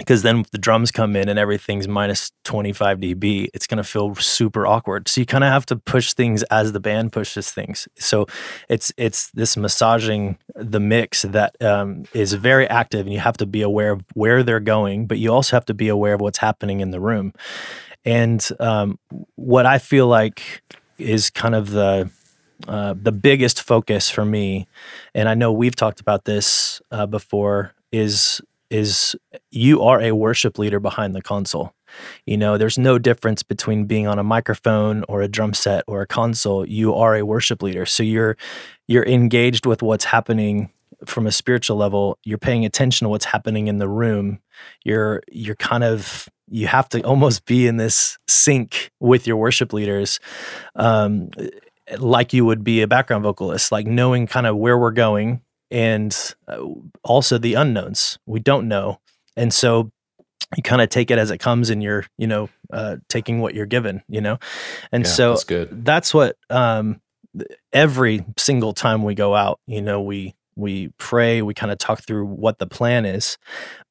because 0.00 0.22
then 0.22 0.44
the 0.52 0.58
drums 0.58 0.90
come 0.90 1.14
in 1.14 1.28
and 1.28 1.38
everything's 1.38 1.86
minus 1.86 2.32
25 2.44 2.98
dB, 2.98 3.48
it's 3.54 3.66
going 3.66 3.78
to 3.78 3.84
feel 3.84 4.14
super 4.16 4.66
awkward. 4.66 5.08
So 5.08 5.20
you 5.20 5.26
kind 5.26 5.44
of 5.44 5.50
have 5.52 5.66
to 5.66 5.76
push 5.76 6.12
things 6.14 6.42
as 6.44 6.72
the 6.72 6.80
band 6.80 7.12
pushes 7.12 7.50
things. 7.50 7.86
So 7.96 8.26
it's 8.68 8.92
it's 8.96 9.30
this 9.32 9.56
massaging 9.56 10.38
the 10.54 10.80
mix 10.80 11.22
that 11.22 11.60
um, 11.62 12.04
is 12.12 12.32
very 12.32 12.68
active, 12.68 13.06
and 13.06 13.12
you 13.12 13.20
have 13.20 13.36
to 13.38 13.46
be 13.46 13.62
aware 13.62 13.92
of 13.92 14.04
where 14.14 14.42
they're 14.42 14.60
going, 14.60 15.06
but 15.06 15.18
you 15.18 15.32
also 15.32 15.56
have 15.56 15.66
to 15.66 15.74
be 15.74 15.88
aware 15.88 16.14
of 16.14 16.20
what's 16.20 16.38
happening 16.38 16.80
in 16.80 16.90
the 16.90 17.00
room. 17.00 17.32
And 18.04 18.46
um, 18.58 18.98
what 19.36 19.66
I 19.66 19.78
feel 19.78 20.06
like 20.06 20.62
is 20.98 21.30
kind 21.30 21.54
of 21.54 21.70
the 21.70 22.10
uh, 22.68 22.94
the 23.00 23.12
biggest 23.12 23.62
focus 23.62 24.10
for 24.10 24.24
me, 24.24 24.66
and 25.14 25.28
I 25.28 25.34
know 25.34 25.52
we've 25.52 25.76
talked 25.76 26.00
about 26.00 26.24
this 26.24 26.82
uh, 26.90 27.06
before, 27.06 27.74
is 27.90 28.40
is 28.70 29.16
you 29.50 29.82
are 29.82 30.00
a 30.00 30.12
worship 30.12 30.58
leader 30.58 30.80
behind 30.80 31.14
the 31.14 31.22
console. 31.22 31.74
You 32.24 32.36
know, 32.36 32.56
there's 32.56 32.78
no 32.78 32.98
difference 32.98 33.42
between 33.42 33.86
being 33.86 34.06
on 34.06 34.18
a 34.18 34.24
microphone 34.24 35.04
or 35.08 35.22
a 35.22 35.28
drum 35.28 35.54
set 35.54 35.84
or 35.86 36.02
a 36.02 36.06
console. 36.06 36.66
You 36.66 36.94
are 36.94 37.16
a 37.16 37.24
worship 37.24 37.62
leader. 37.62 37.84
So 37.84 38.02
you're 38.02 38.36
you're 38.86 39.06
engaged 39.06 39.66
with 39.66 39.82
what's 39.82 40.04
happening 40.04 40.70
from 41.06 41.26
a 41.26 41.32
spiritual 41.32 41.76
level, 41.76 42.18
you're 42.24 42.38
paying 42.38 42.64
attention 42.64 43.06
to 43.06 43.08
what's 43.08 43.24
happening 43.24 43.68
in 43.68 43.78
the 43.78 43.88
room. 43.88 44.38
You're 44.84 45.22
you're 45.30 45.56
kind 45.56 45.84
of 45.84 46.28
you 46.48 46.66
have 46.66 46.88
to 46.90 47.02
almost 47.02 47.46
be 47.46 47.66
in 47.66 47.76
this 47.76 48.18
sync 48.28 48.90
with 49.00 49.26
your 49.26 49.36
worship 49.36 49.72
leaders, 49.72 50.20
um, 50.74 51.30
like 51.98 52.32
you 52.32 52.44
would 52.44 52.64
be 52.64 52.82
a 52.82 52.88
background 52.88 53.22
vocalist, 53.22 53.72
like 53.72 53.86
knowing 53.86 54.26
kind 54.26 54.46
of 54.46 54.56
where 54.56 54.78
we're 54.78 54.90
going 54.90 55.40
and 55.70 56.34
uh, 56.48 56.64
also 57.04 57.38
the 57.38 57.54
unknowns. 57.54 58.18
We 58.26 58.40
don't 58.40 58.68
know, 58.68 59.00
and 59.36 59.52
so 59.52 59.90
you 60.56 60.62
kind 60.62 60.82
of 60.82 60.88
take 60.88 61.10
it 61.10 61.18
as 61.18 61.30
it 61.30 61.38
comes 61.38 61.70
and 61.70 61.82
you're 61.82 62.04
you 62.18 62.26
know 62.26 62.48
uh, 62.72 62.96
taking 63.08 63.40
what 63.40 63.54
you're 63.54 63.66
given 63.66 64.02
you 64.08 64.20
know? 64.20 64.38
And 64.92 65.04
Yeah, 65.04 65.10
so 65.10 65.30
that's 65.30 65.44
good. 65.44 65.84
that's 65.84 66.12
what 66.12 66.36
um, 66.50 67.00
every 67.72 68.24
single 68.36 68.72
time 68.72 69.02
we 69.04 69.14
go 69.14 69.34
out 69.34 69.60
you 69.66 69.80
know 69.80 70.00
we 70.02 70.34
we 70.56 70.88
pray 70.98 71.42
we 71.42 71.54
kind 71.54 71.70
of 71.72 71.78
talk 71.78 72.02
through 72.04 72.26
what 72.26 72.58
the 72.58 72.66
plan 72.66 73.04
is 73.04 73.38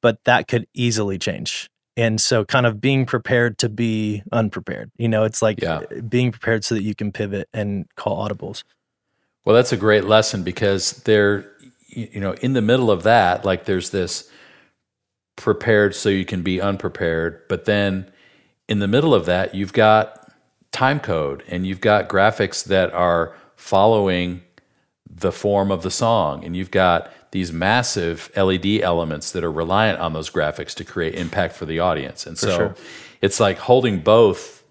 but 0.02 0.18
that 0.24 0.48
could 0.48 0.66
easily 0.74 1.18
change. 1.18 1.70
And 1.96 2.20
so 2.20 2.44
kind 2.44 2.66
of 2.66 2.80
being 2.80 3.04
prepared 3.04 3.58
to 3.58 3.68
be 3.68 4.22
unprepared 4.32 4.90
you 4.98 5.08
know 5.08 5.24
it's 5.24 5.40
like 5.42 5.60
Yeah. 5.62 5.80
being 6.08 6.30
prepared 6.30 6.64
so 6.64 6.74
that 6.74 6.82
you 6.82 6.94
can 6.94 7.10
pivot 7.12 7.48
and 7.54 7.86
call 7.96 8.28
audibles. 8.28 8.64
Well, 9.46 9.56
that's 9.56 9.72
a 9.72 9.76
great 9.78 10.04
lesson 10.04 10.42
because 10.42 10.92
there, 11.04 11.50
you 11.90 12.20
know, 12.20 12.32
in 12.34 12.52
the 12.52 12.62
middle 12.62 12.90
of 12.90 13.02
that, 13.02 13.44
like 13.44 13.64
there's 13.64 13.90
this 13.90 14.30
prepared 15.36 15.94
so 15.94 16.08
you 16.08 16.24
can 16.24 16.42
be 16.42 16.60
unprepared, 16.60 17.42
but 17.48 17.64
then 17.64 18.10
in 18.68 18.78
the 18.78 18.88
middle 18.88 19.14
of 19.14 19.26
that, 19.26 19.54
you've 19.54 19.72
got 19.72 20.32
time 20.70 21.00
code 21.00 21.42
and 21.48 21.66
you've 21.66 21.80
got 21.80 22.08
graphics 22.08 22.64
that 22.64 22.92
are 22.92 23.34
following 23.56 24.42
the 25.08 25.32
form 25.32 25.70
of 25.72 25.82
the 25.82 25.90
song, 25.90 26.44
and 26.44 26.56
you've 26.56 26.70
got 26.70 27.10
these 27.32 27.52
massive 27.52 28.30
LED 28.36 28.80
elements 28.82 29.32
that 29.32 29.44
are 29.44 29.52
reliant 29.52 29.98
on 29.98 30.12
those 30.12 30.30
graphics 30.30 30.74
to 30.74 30.84
create 30.84 31.14
impact 31.14 31.54
for 31.54 31.66
the 31.66 31.78
audience. 31.78 32.26
And 32.26 32.38
so 32.38 32.56
sure. 32.56 32.74
it's 33.20 33.40
like 33.40 33.58
holding 33.58 34.00
both 34.00 34.62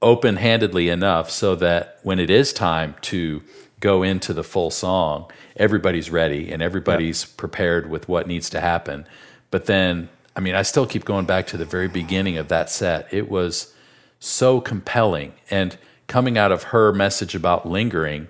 open 0.00 0.36
handedly 0.36 0.88
enough 0.88 1.30
so 1.30 1.54
that 1.56 1.98
when 2.02 2.18
it 2.18 2.30
is 2.30 2.52
time 2.52 2.94
to 3.02 3.42
go 3.82 4.02
into 4.02 4.32
the 4.32 4.44
full 4.44 4.70
song, 4.70 5.30
everybody's 5.56 6.08
ready 6.08 6.50
and 6.50 6.62
everybody's 6.62 7.26
prepared 7.26 7.90
with 7.90 8.08
what 8.08 8.26
needs 8.26 8.48
to 8.48 8.60
happen. 8.60 9.06
But 9.50 9.66
then, 9.66 10.08
I 10.34 10.40
mean, 10.40 10.54
I 10.54 10.62
still 10.62 10.86
keep 10.86 11.04
going 11.04 11.26
back 11.26 11.46
to 11.48 11.58
the 11.58 11.66
very 11.66 11.88
beginning 11.88 12.38
of 12.38 12.48
that 12.48 12.70
set. 12.70 13.12
It 13.12 13.28
was 13.28 13.74
so 14.18 14.60
compelling. 14.60 15.34
And 15.50 15.76
coming 16.06 16.38
out 16.38 16.52
of 16.52 16.62
her 16.64 16.92
message 16.92 17.34
about 17.34 17.68
lingering, 17.68 18.28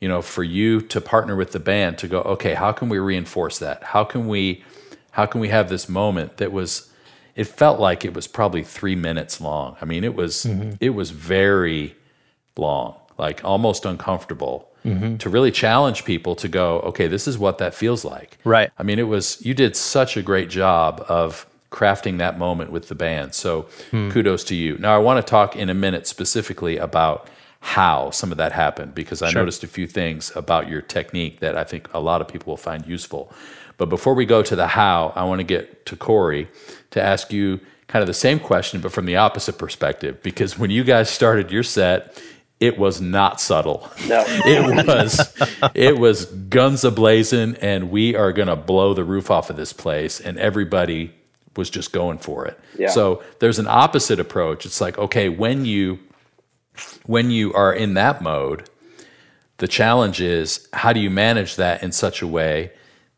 you 0.00 0.08
know, 0.08 0.22
for 0.22 0.44
you 0.44 0.80
to 0.80 1.00
partner 1.00 1.36
with 1.36 1.50
the 1.50 1.60
band 1.60 1.98
to 1.98 2.08
go, 2.08 2.20
okay, 2.20 2.54
how 2.54 2.72
can 2.72 2.88
we 2.88 2.98
reinforce 2.98 3.58
that? 3.58 3.82
How 3.82 4.04
can 4.04 4.28
we 4.28 4.64
how 5.10 5.24
can 5.24 5.40
we 5.40 5.48
have 5.48 5.70
this 5.70 5.88
moment 5.88 6.36
that 6.36 6.52
was 6.52 6.90
it 7.34 7.46
felt 7.46 7.80
like 7.80 8.04
it 8.04 8.14
was 8.14 8.26
probably 8.26 8.62
three 8.62 8.94
minutes 8.94 9.40
long. 9.40 9.76
I 9.80 9.86
mean, 9.86 10.04
it 10.04 10.14
was 10.14 10.44
mm-hmm. 10.44 10.72
it 10.78 10.90
was 10.90 11.10
very 11.10 11.96
long, 12.56 12.96
like 13.18 13.42
almost 13.44 13.84
uncomfortable 13.84 14.68
Mm-hmm. 14.86 15.16
to 15.16 15.28
really 15.28 15.50
challenge 15.50 16.04
people 16.04 16.36
to 16.36 16.46
go, 16.46 16.78
okay, 16.80 17.08
this 17.08 17.26
is 17.26 17.36
what 17.36 17.58
that 17.58 17.74
feels 17.74 18.04
like. 18.04 18.38
Right. 18.44 18.70
I 18.78 18.84
mean, 18.84 19.00
it 19.00 19.08
was 19.08 19.44
you 19.44 19.52
did 19.52 19.74
such 19.74 20.16
a 20.16 20.22
great 20.22 20.48
job 20.48 21.04
of 21.08 21.44
crafting 21.70 22.18
that 22.18 22.38
moment 22.38 22.70
with 22.70 22.88
the 22.88 22.94
band. 22.94 23.34
So 23.34 23.62
hmm. 23.90 24.10
kudos 24.10 24.44
to 24.44 24.54
you. 24.54 24.78
Now 24.78 24.94
I 24.94 24.98
want 24.98 25.24
to 25.24 25.28
talk 25.28 25.56
in 25.56 25.68
a 25.68 25.74
minute 25.74 26.06
specifically 26.06 26.76
about 26.76 27.28
how 27.60 28.10
some 28.10 28.30
of 28.30 28.38
that 28.38 28.52
happened 28.52 28.94
because 28.94 29.22
I 29.22 29.32
noticed 29.32 29.64
a 29.64 29.66
few 29.66 29.88
things 29.88 30.30
about 30.36 30.68
your 30.68 30.80
technique 30.80 31.40
that 31.40 31.56
I 31.56 31.64
think 31.64 31.92
a 31.92 31.98
lot 31.98 32.20
of 32.20 32.28
people 32.28 32.52
will 32.52 32.56
find 32.56 32.86
useful. 32.86 33.32
But 33.76 33.88
before 33.88 34.14
we 34.14 34.24
go 34.24 34.42
to 34.42 34.54
the 34.54 34.68
how, 34.68 35.12
I 35.16 35.24
want 35.24 35.40
to 35.40 35.44
get 35.44 35.84
to 35.86 35.96
Cory 35.96 36.48
to 36.92 37.02
ask 37.02 37.32
you 37.32 37.60
kind 37.88 38.02
of 38.02 38.06
the 38.06 38.14
same 38.14 38.38
question, 38.38 38.80
but 38.80 38.92
from 38.92 39.06
the 39.06 39.16
opposite 39.16 39.58
perspective. 39.58 40.22
Because 40.22 40.58
when 40.58 40.70
you 40.70 40.84
guys 40.84 41.10
started 41.10 41.50
your 41.50 41.62
set, 41.62 42.22
it 42.58 42.78
was 42.78 43.00
not 43.00 43.40
subtle. 43.40 43.88
No. 44.08 44.24
It 44.46 44.86
was 44.86 45.34
it 45.74 45.98
was 45.98 46.24
guns 46.24 46.82
ablazing 46.82 47.58
and 47.60 47.90
we 47.90 48.14
are 48.14 48.32
gonna 48.32 48.56
blow 48.56 48.94
the 48.94 49.04
roof 49.04 49.30
off 49.30 49.50
of 49.50 49.56
this 49.56 49.72
place, 49.72 50.20
and 50.20 50.38
everybody 50.38 51.12
was 51.56 51.70
just 51.70 51.92
going 51.92 52.18
for 52.18 52.46
it. 52.46 52.58
Yeah. 52.78 52.88
So 52.88 53.22
there's 53.38 53.58
an 53.58 53.66
opposite 53.66 54.20
approach. 54.20 54.66
It's 54.66 54.80
like, 54.80 54.98
okay, 54.98 55.28
when 55.28 55.64
you 55.64 55.98
when 57.06 57.30
you 57.30 57.52
are 57.54 57.72
in 57.72 57.94
that 57.94 58.22
mode, 58.22 58.68
the 59.58 59.68
challenge 59.68 60.20
is 60.20 60.68
how 60.72 60.92
do 60.92 61.00
you 61.00 61.10
manage 61.10 61.56
that 61.56 61.82
in 61.82 61.92
such 61.92 62.22
a 62.22 62.26
way 62.26 62.72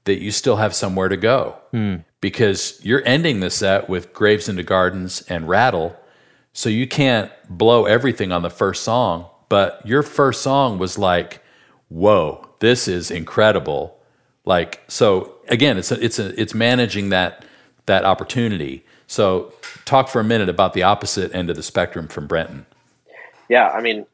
that 0.05 0.21
you 0.21 0.31
still 0.31 0.57
have 0.57 0.75
somewhere 0.75 1.09
to 1.09 1.17
go? 1.17 1.57
Hmm. 1.73 1.97
Because 2.21 2.81
you're 2.83 3.03
ending 3.07 3.41
the 3.41 3.51
set 3.51 3.89
with 3.89 4.13
Graves 4.13 4.49
into 4.49 4.63
Gardens 4.63 5.23
and 5.29 5.49
Rattle, 5.49 5.97
so 6.59 6.69
you 6.69 6.89
can't 6.89 7.31
blow 7.49 7.85
everything 7.85 8.33
on 8.33 8.43
the 8.43 8.51
first 8.51 8.83
song. 8.83 9.27
But 9.49 9.81
your 9.87 10.03
first 10.03 10.43
song 10.43 10.77
was 10.77 10.99
like, 10.99 11.41
whoa, 11.89 12.49
this 12.59 12.89
is 12.89 13.13
incredible. 13.13 13.97
Like, 14.45 14.83
so 14.89 15.37
again, 15.47 15.79
it's 15.79 15.93
a, 15.93 16.05
it's 16.05 16.19
a, 16.19 16.39
it's 16.39 16.55
managing 16.55 17.11
that 17.11 17.45
that 17.87 18.05
opportunity. 18.05 18.85
So 19.07 19.53
talk 19.85 20.09
for 20.09 20.19
a 20.19 20.25
minute 20.25 20.49
about 20.49 20.73
the 20.73 20.83
opposite 20.83 21.33
end 21.33 21.49
of 21.49 21.55
the 21.55 21.63
spectrum 21.63 22.09
from 22.09 22.27
Brenton. 22.27 22.67
Yeah, 23.49 23.69
I 23.69 23.81
mean, 23.81 24.05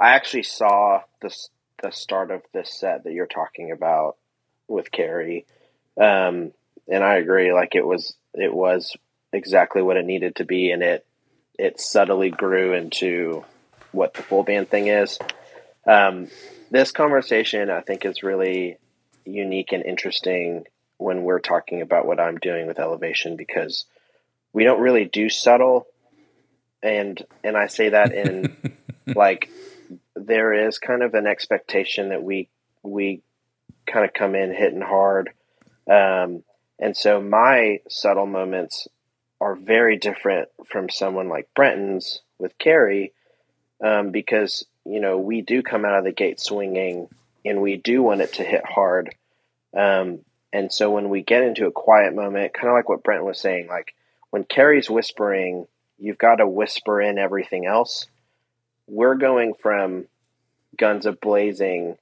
I 0.00 0.10
actually 0.10 0.44
saw 0.44 1.02
this 1.20 1.48
the 1.82 1.90
start 1.90 2.30
of 2.30 2.42
this 2.52 2.72
set 2.72 3.02
that 3.02 3.12
you're 3.12 3.26
talking 3.26 3.72
about 3.72 4.16
with 4.68 4.92
Kari, 4.92 5.44
um, 6.00 6.52
and 6.86 7.02
I 7.02 7.16
agree. 7.16 7.52
Like 7.52 7.74
it 7.74 7.84
was, 7.84 8.14
it 8.32 8.54
was 8.54 8.96
exactly 9.32 9.82
what 9.82 9.96
it 9.96 10.04
needed 10.04 10.36
to 10.36 10.44
be, 10.44 10.70
and 10.70 10.84
it 10.84 11.04
it 11.60 11.80
subtly 11.80 12.30
grew 12.30 12.72
into 12.72 13.44
what 13.92 14.14
the 14.14 14.22
full 14.22 14.42
band 14.42 14.68
thing 14.70 14.86
is. 14.86 15.18
Um, 15.86 16.28
this 16.70 16.90
conversation, 16.90 17.70
I 17.70 17.80
think, 17.80 18.04
is 18.04 18.22
really 18.22 18.78
unique 19.24 19.72
and 19.72 19.84
interesting 19.84 20.64
when 20.96 21.22
we're 21.22 21.40
talking 21.40 21.82
about 21.82 22.06
what 22.06 22.20
I'm 22.20 22.38
doing 22.38 22.66
with 22.66 22.78
Elevation 22.78 23.36
because 23.36 23.84
we 24.52 24.64
don't 24.64 24.80
really 24.80 25.04
do 25.04 25.28
subtle, 25.28 25.86
and 26.82 27.22
and 27.44 27.56
I 27.56 27.66
say 27.66 27.90
that 27.90 28.12
in 28.12 28.56
like 29.06 29.50
there 30.16 30.66
is 30.66 30.78
kind 30.78 31.02
of 31.02 31.14
an 31.14 31.26
expectation 31.26 32.10
that 32.10 32.22
we 32.22 32.48
we 32.82 33.22
kind 33.86 34.04
of 34.04 34.12
come 34.12 34.34
in 34.34 34.54
hitting 34.54 34.80
hard 34.80 35.30
um, 35.90 36.44
and 36.78 36.96
so 36.96 37.20
my 37.20 37.80
subtle 37.88 38.26
moments 38.26 38.86
are 39.40 39.54
very 39.54 39.96
different 39.96 40.48
from 40.66 40.88
someone 40.88 41.28
like 41.28 41.48
Brenton's 41.54 42.20
with 42.38 42.56
Kari 42.58 43.12
um, 43.84 44.10
because 44.10 44.66
you 44.84 45.00
know 45.00 45.18
we 45.18 45.42
do 45.42 45.62
come 45.62 45.84
out 45.84 45.98
of 45.98 46.04
the 46.04 46.12
gate 46.12 46.40
swinging 46.40 47.08
and 47.44 47.62
we 47.62 47.76
do 47.76 48.02
want 48.02 48.20
it 48.20 48.34
to 48.34 48.44
hit 48.44 48.64
hard. 48.64 49.14
Um, 49.76 50.20
and 50.52 50.72
so 50.72 50.90
when 50.90 51.08
we 51.08 51.22
get 51.22 51.42
into 51.42 51.66
a 51.66 51.72
quiet 51.72 52.14
moment 52.14 52.54
kind 52.54 52.68
of 52.68 52.74
like 52.74 52.88
what 52.88 53.04
Brenton 53.04 53.26
was 53.26 53.40
saying 53.40 53.68
like 53.68 53.94
when 54.30 54.44
Kari's 54.44 54.90
whispering 54.90 55.66
you've 55.98 56.18
got 56.18 56.36
to 56.36 56.48
whisper 56.48 57.00
in 57.00 57.18
everything 57.18 57.66
else. 57.66 58.06
We're 58.86 59.14
going 59.14 59.54
from 59.54 60.06
guns 60.76 61.06
a 61.06 61.12
blazing 61.12 61.96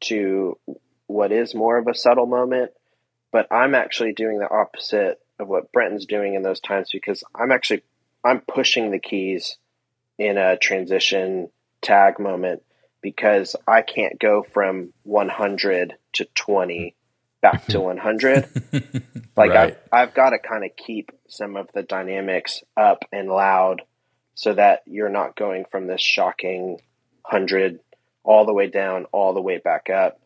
to 0.00 0.58
what 1.06 1.32
is 1.32 1.54
more 1.54 1.78
of 1.78 1.86
a 1.88 1.94
subtle 1.94 2.26
moment 2.26 2.70
but 3.32 3.46
i'm 3.50 3.74
actually 3.74 4.12
doing 4.12 4.38
the 4.38 4.50
opposite 4.50 5.20
of 5.40 5.48
what 5.48 5.72
brenton's 5.72 6.06
doing 6.06 6.34
in 6.34 6.42
those 6.42 6.60
times 6.60 6.90
because 6.92 7.24
i'm 7.34 7.50
actually 7.50 7.82
i'm 8.24 8.40
pushing 8.40 8.90
the 8.90 8.98
keys 8.98 9.56
in 10.18 10.36
a 10.36 10.56
transition 10.56 11.48
tag 11.82 12.18
moment 12.20 12.62
because 13.02 13.56
i 13.66 13.82
can't 13.82 14.18
go 14.18 14.42
from 14.42 14.92
100 15.04 15.94
to 16.12 16.24
20 16.34 16.94
back 17.40 17.66
to 17.66 17.80
100 17.80 18.48
like 19.36 19.50
Right. 19.50 19.56
I've, 19.56 20.08
I've 20.08 20.14
got 20.14 20.30
to 20.30 20.38
kind 20.38 20.64
of 20.64 20.70
keep 20.76 21.10
some 21.28 21.56
of 21.56 21.68
the 21.74 21.82
dynamics 21.82 22.62
up 22.76 23.04
and 23.12 23.28
loud 23.28 23.82
so 24.34 24.54
that 24.54 24.82
you're 24.86 25.08
not 25.08 25.36
going 25.36 25.64
from 25.70 25.86
this 25.86 26.02
shocking 26.02 26.80
100 27.22 27.80
all 28.22 28.44
the 28.44 28.52
way 28.52 28.68
down 28.68 29.06
all 29.12 29.34
the 29.34 29.40
way 29.40 29.58
back 29.58 29.88
up 29.90 30.20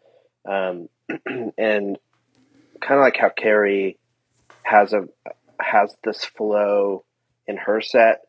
um, 0.48 0.88
and 1.26 1.98
kind 2.80 2.98
of 2.98 3.00
like 3.00 3.16
how 3.16 3.28
kari 3.28 3.98
has 4.64 4.92
a 4.92 5.04
has 5.60 5.94
this 6.02 6.24
flow 6.24 7.04
in 7.46 7.56
her 7.56 7.80
set. 7.80 8.22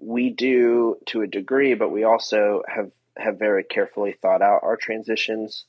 We 0.00 0.30
do 0.30 0.96
to 1.06 1.22
a 1.22 1.26
degree 1.26 1.74
but 1.74 1.90
we 1.90 2.04
also 2.04 2.62
have 2.66 2.90
have 3.16 3.38
very 3.38 3.62
carefully 3.62 4.16
thought 4.20 4.42
out 4.42 4.64
our 4.64 4.76
transitions. 4.76 5.64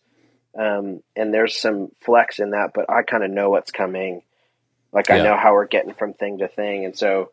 Um, 0.58 1.04
and 1.16 1.34
there's 1.34 1.60
some 1.60 1.90
flex 2.00 2.40
in 2.40 2.52
that 2.52 2.72
but 2.74 2.90
i 2.90 3.04
kind 3.04 3.24
of 3.24 3.30
know 3.30 3.50
what's 3.50 3.72
coming. 3.72 4.22
Like 4.92 5.12
i 5.12 5.22
know 5.22 5.38
how 5.38 5.54
we're 5.54 5.68
getting 5.68 5.94
from 5.94 6.14
thing 6.14 6.40
to 6.40 6.48
thing. 6.48 6.86
And 6.86 6.98
so 6.98 7.32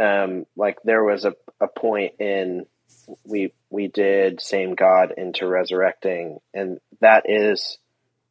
um, 0.00 0.46
like 0.56 0.78
there 0.84 1.02
was 1.02 1.24
a, 1.24 1.34
a 1.60 1.66
point 1.66 2.14
in 2.20 2.66
we 3.24 3.52
we 3.68 3.88
did 3.88 4.40
same 4.40 4.74
god 4.74 5.12
into 5.16 5.46
resurrecting 5.46 6.38
and 6.54 6.78
that 7.00 7.24
is 7.28 7.78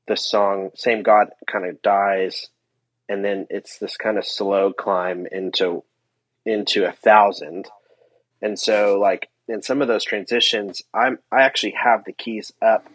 the 0.08 0.16
song 0.16 0.72
Same 0.76 1.04
God 1.04 1.30
kind 1.46 1.66
of 1.66 1.82
dies 1.82 2.48
and 3.10 3.24
then 3.24 3.48
it's 3.50 3.78
this 3.78 3.98
kind 3.98 4.18
of 4.18 4.26
slow 4.26 4.74
climb 4.74 5.26
into 5.32 5.84
into 6.46 6.86
a 6.86 6.92
thousand. 6.92 7.68
And 8.42 8.60
so 8.60 9.00
like 9.00 9.30
in 9.48 9.62
some 9.62 9.82
of 9.82 9.88
those 9.88 10.04
transitions, 10.04 10.82
I'm 10.94 11.20
I 11.32 11.44
actually 11.44 11.76
have 11.82 12.04
the 12.06 12.14
keys 12.14 12.52
up 12.62 12.88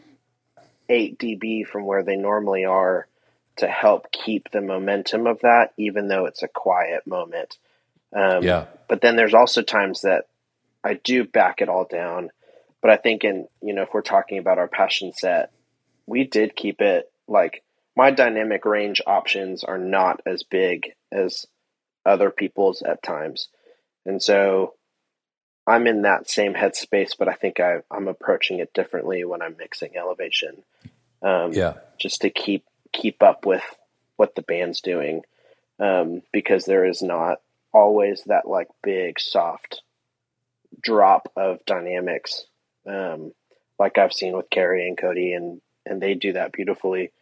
eight 0.88 1.18
dB 1.18 1.66
from 1.66 1.84
where 1.84 2.02
they 2.02 2.16
normally 2.16 2.64
are 2.64 3.06
to 3.56 3.66
help 3.68 4.10
keep 4.10 4.50
the 4.50 4.60
momentum 4.60 5.26
of 5.26 5.40
that, 5.40 5.72
even 5.76 6.08
though 6.08 6.26
it's 6.26 6.42
a 6.42 6.48
quiet 6.48 7.06
moment. 7.06 7.58
Um, 8.14 8.42
yeah. 8.42 8.66
But 8.88 9.00
then 9.00 9.16
there's 9.16 9.34
also 9.34 9.62
times 9.62 10.02
that 10.02 10.26
I 10.84 10.94
do 10.94 11.24
back 11.24 11.60
it 11.60 11.68
all 11.68 11.84
down. 11.84 12.30
But 12.80 12.90
I 12.90 12.96
think 12.96 13.24
in 13.24 13.46
you 13.62 13.74
know 13.74 13.82
if 13.82 13.94
we're 13.94 14.02
talking 14.02 14.38
about 14.38 14.58
our 14.58 14.68
passion 14.68 15.12
set, 15.12 15.52
we 16.06 16.24
did 16.24 16.56
keep 16.56 16.80
it 16.80 17.10
like 17.28 17.62
my 17.96 18.10
dynamic 18.10 18.64
range 18.64 19.00
options 19.06 19.64
are 19.64 19.78
not 19.78 20.20
as 20.26 20.42
big 20.42 20.92
as 21.10 21.46
other 22.04 22.30
people's 22.30 22.82
at 22.82 23.02
times. 23.02 23.48
And 24.06 24.22
so 24.22 24.74
I'm 25.66 25.86
in 25.86 26.02
that 26.02 26.28
same 26.28 26.54
headspace, 26.54 27.12
but 27.18 27.28
I 27.28 27.34
think 27.34 27.60
I, 27.60 27.82
am 27.92 28.08
approaching 28.08 28.58
it 28.58 28.74
differently 28.74 29.24
when 29.24 29.42
I'm 29.42 29.56
mixing 29.56 29.96
elevation. 29.96 30.62
Um, 31.22 31.52
yeah. 31.52 31.74
Just 31.98 32.22
to 32.22 32.30
keep 32.30 32.64
keep 32.92 33.22
up 33.22 33.46
with 33.46 33.62
what 34.16 34.34
the 34.34 34.42
band's 34.42 34.80
doing, 34.80 35.22
um, 35.78 36.22
because 36.32 36.64
there 36.64 36.84
is 36.84 37.00
not 37.00 37.40
always 37.72 38.22
that 38.26 38.46
like 38.46 38.68
big 38.82 39.20
soft 39.20 39.82
drop 40.82 41.30
of 41.36 41.64
dynamics, 41.64 42.44
um, 42.86 43.32
like 43.78 43.98
I've 43.98 44.12
seen 44.12 44.36
with 44.36 44.50
Kari 44.50 44.88
and 44.88 44.98
Cody, 44.98 45.32
and 45.32 45.60
and 45.86 46.02
they 46.02 46.14
do 46.14 46.32
that 46.32 46.52
beautifully. 46.52 47.12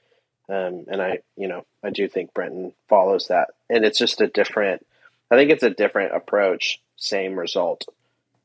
Um, 0.50 0.86
and 0.88 1.00
I, 1.00 1.20
you 1.36 1.46
know, 1.46 1.64
I 1.82 1.90
do 1.90 2.08
think 2.08 2.34
Brenton 2.34 2.72
follows 2.88 3.28
that, 3.28 3.50
and 3.68 3.84
it's 3.84 3.98
just 3.98 4.20
a 4.20 4.26
different. 4.26 4.84
I 5.30 5.36
think 5.36 5.50
it's 5.50 5.62
a 5.62 5.70
different 5.70 6.14
approach, 6.14 6.80
same 6.96 7.38
result. 7.38 7.84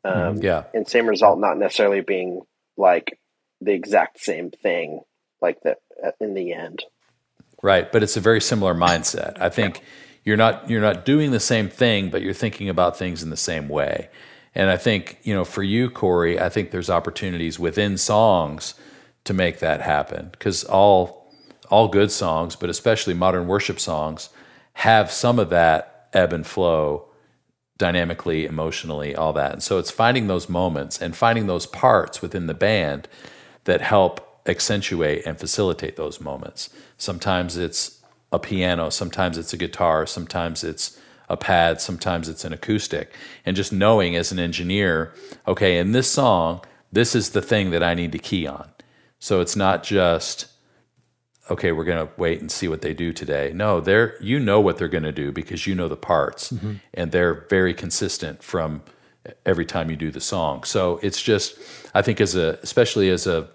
Um, 0.03 0.38
yeah, 0.38 0.66
and 0.74 0.88
same 0.88 1.08
result, 1.08 1.39
not 1.39 1.58
necessarily 1.58 2.01
being 2.01 2.41
like 2.78 3.20
the 3.60 3.72
exact 3.72 4.20
same 4.20 4.51
thing, 4.51 5.01
like 5.41 5.60
that 5.62 5.80
in 6.20 6.36
the 6.36 6.53
end. 6.53 6.84
Right, 7.64 7.91
but 7.91 8.03
it's 8.03 8.18
a 8.18 8.22
very 8.22 8.41
similar 8.41 8.76
mindset. 8.76 9.41
I 9.41 9.49
think 9.49 9.82
you're 10.24 10.38
not 10.38 10.70
you're 10.70 10.82
not 10.82 11.06
doing 11.06 11.32
the 11.32 11.39
same 11.39 11.70
thing, 11.70 12.12
but 12.12 12.22
you're 12.22 12.34
thinking 12.34 12.70
about 12.70 12.97
things 12.97 13.24
in 13.24 13.32
the 13.32 13.38
same 13.38 13.68
way. 13.68 14.10
And 14.53 14.70
I 14.70 14.78
think 14.78 15.18
you 15.24 15.34
know, 15.34 15.43
for 15.43 15.64
you, 15.64 15.89
Cory, 15.89 16.39
I 16.39 16.49
think 16.49 16.70
there's 16.70 16.91
opportunities 16.91 17.58
within 17.58 17.97
songs 17.97 18.76
to 19.24 19.34
make 19.34 19.58
that 19.60 19.82
happen 19.82 20.30
because 20.32 20.64
all 20.64 21.24
all 21.70 21.88
good 21.88 22.11
songs, 22.11 22.55
but 22.55 22.70
especially 22.70 23.13
modern 23.13 23.47
worship 23.47 23.80
songs, 23.80 24.30
have 24.74 25.11
some 25.11 25.39
of 25.39 25.49
that 25.49 26.09
ebb 26.13 26.34
and 26.34 26.45
flow 26.45 27.07
dynamically, 27.78 28.45
emotionally, 28.45 29.16
all 29.16 29.34
that. 29.34 29.51
And 29.51 29.63
so 29.63 29.78
it's 29.78 29.91
finding 29.91 30.28
those 30.28 30.47
moments 30.47 31.01
and 31.01 31.16
finding 31.16 31.47
those 31.47 31.66
parts 31.66 32.22
within 32.22 32.47
the 32.47 32.53
band 32.53 33.07
that 33.66 33.82
help 33.82 34.41
accentuate 34.47 35.26
and 35.26 35.38
facilitate 35.38 35.95
those 35.95 36.22
moments. 36.22 36.70
Sometimes 36.97 37.57
it's 37.57 38.01
a 38.32 38.39
piano, 38.39 38.89
sometimes 38.89 39.38
it's 39.38 39.53
a 39.53 39.57
guitar, 39.57 40.05
sometimes 40.05 40.63
it's 40.63 40.99
a 41.28 41.36
pad, 41.36 41.82
sometimes 41.82 42.30
it's 42.30 42.45
an 42.45 42.53
acoustic. 42.53 43.11
And 43.45 43.55
just 43.55 43.74
knowing 43.74 44.16
as 44.16 44.32
an 44.32 44.39
engineer, 44.39 45.13
okay, 45.47 45.78
in 45.78 45.91
this 45.91 46.09
song, 46.09 46.61
this 46.91 47.16
is 47.16 47.32
the 47.32 47.41
thing 47.41 47.72
that 47.72 47.84
I 47.84 47.93
need 47.93 48.11
to 48.11 48.20
key 48.20 48.47
on. 48.47 48.70
So 49.20 49.41
it's 49.41 49.55
not 49.55 49.84
just 49.84 50.47
okay, 51.50 51.72
we're 51.72 51.84
going 51.84 52.06
to 52.06 52.12
wait 52.18 52.41
and 52.41 52.52
see 52.52 52.68
what 52.68 52.82
they 52.82 52.93
do 52.93 53.14
today. 53.14 53.52
No, 53.54 53.80
they're 53.80 54.22
you 54.22 54.39
know 54.39 54.60
what 54.60 54.78
they're 54.78 54.88
going 54.88 55.04
to 55.04 55.12
do 55.12 55.32
because 55.32 55.68
you 55.68 55.76
know 55.76 55.88
the 55.88 55.98
parts 55.98 56.52
mm-hmm. 56.52 56.74
and 56.93 57.12
they're 57.12 57.46
very 57.50 57.74
consistent 57.74 58.43
from 58.43 58.82
every 59.46 59.66
time 59.66 59.89
you 59.89 59.96
do 59.96 60.12
the 60.12 60.22
song. 60.22 60.64
So 60.64 61.00
it's 61.02 61.22
just 61.22 61.58
I 61.93 62.02
think 62.02 62.20
as 62.22 62.36
a 62.36 62.60
especially 62.64 63.10
as 63.10 63.28
a 63.28 63.48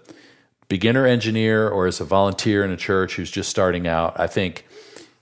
beginner 0.67 1.05
engineer 1.05 1.67
or 1.67 1.87
as 1.87 1.99
a 1.99 2.05
volunteer 2.05 2.63
in 2.63 2.71
a 2.71 2.77
church 2.77 3.15
who's 3.15 3.31
just 3.31 3.49
starting 3.49 3.87
out, 3.87 4.19
I 4.19 4.27
think 4.27 4.65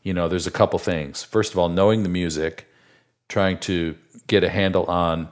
you 0.04 0.14
know 0.14 0.28
there's 0.28 0.48
a 0.48 0.52
couple 0.52 0.80
things. 0.80 1.24
First 1.24 1.54
of 1.54 1.60
all, 1.60 1.70
knowing 1.70 2.04
the 2.04 2.10
music, 2.10 2.68
trying 3.28 3.60
to 3.60 3.96
get 4.28 4.44
a 4.44 4.50
handle 4.50 4.86
on 4.86 5.30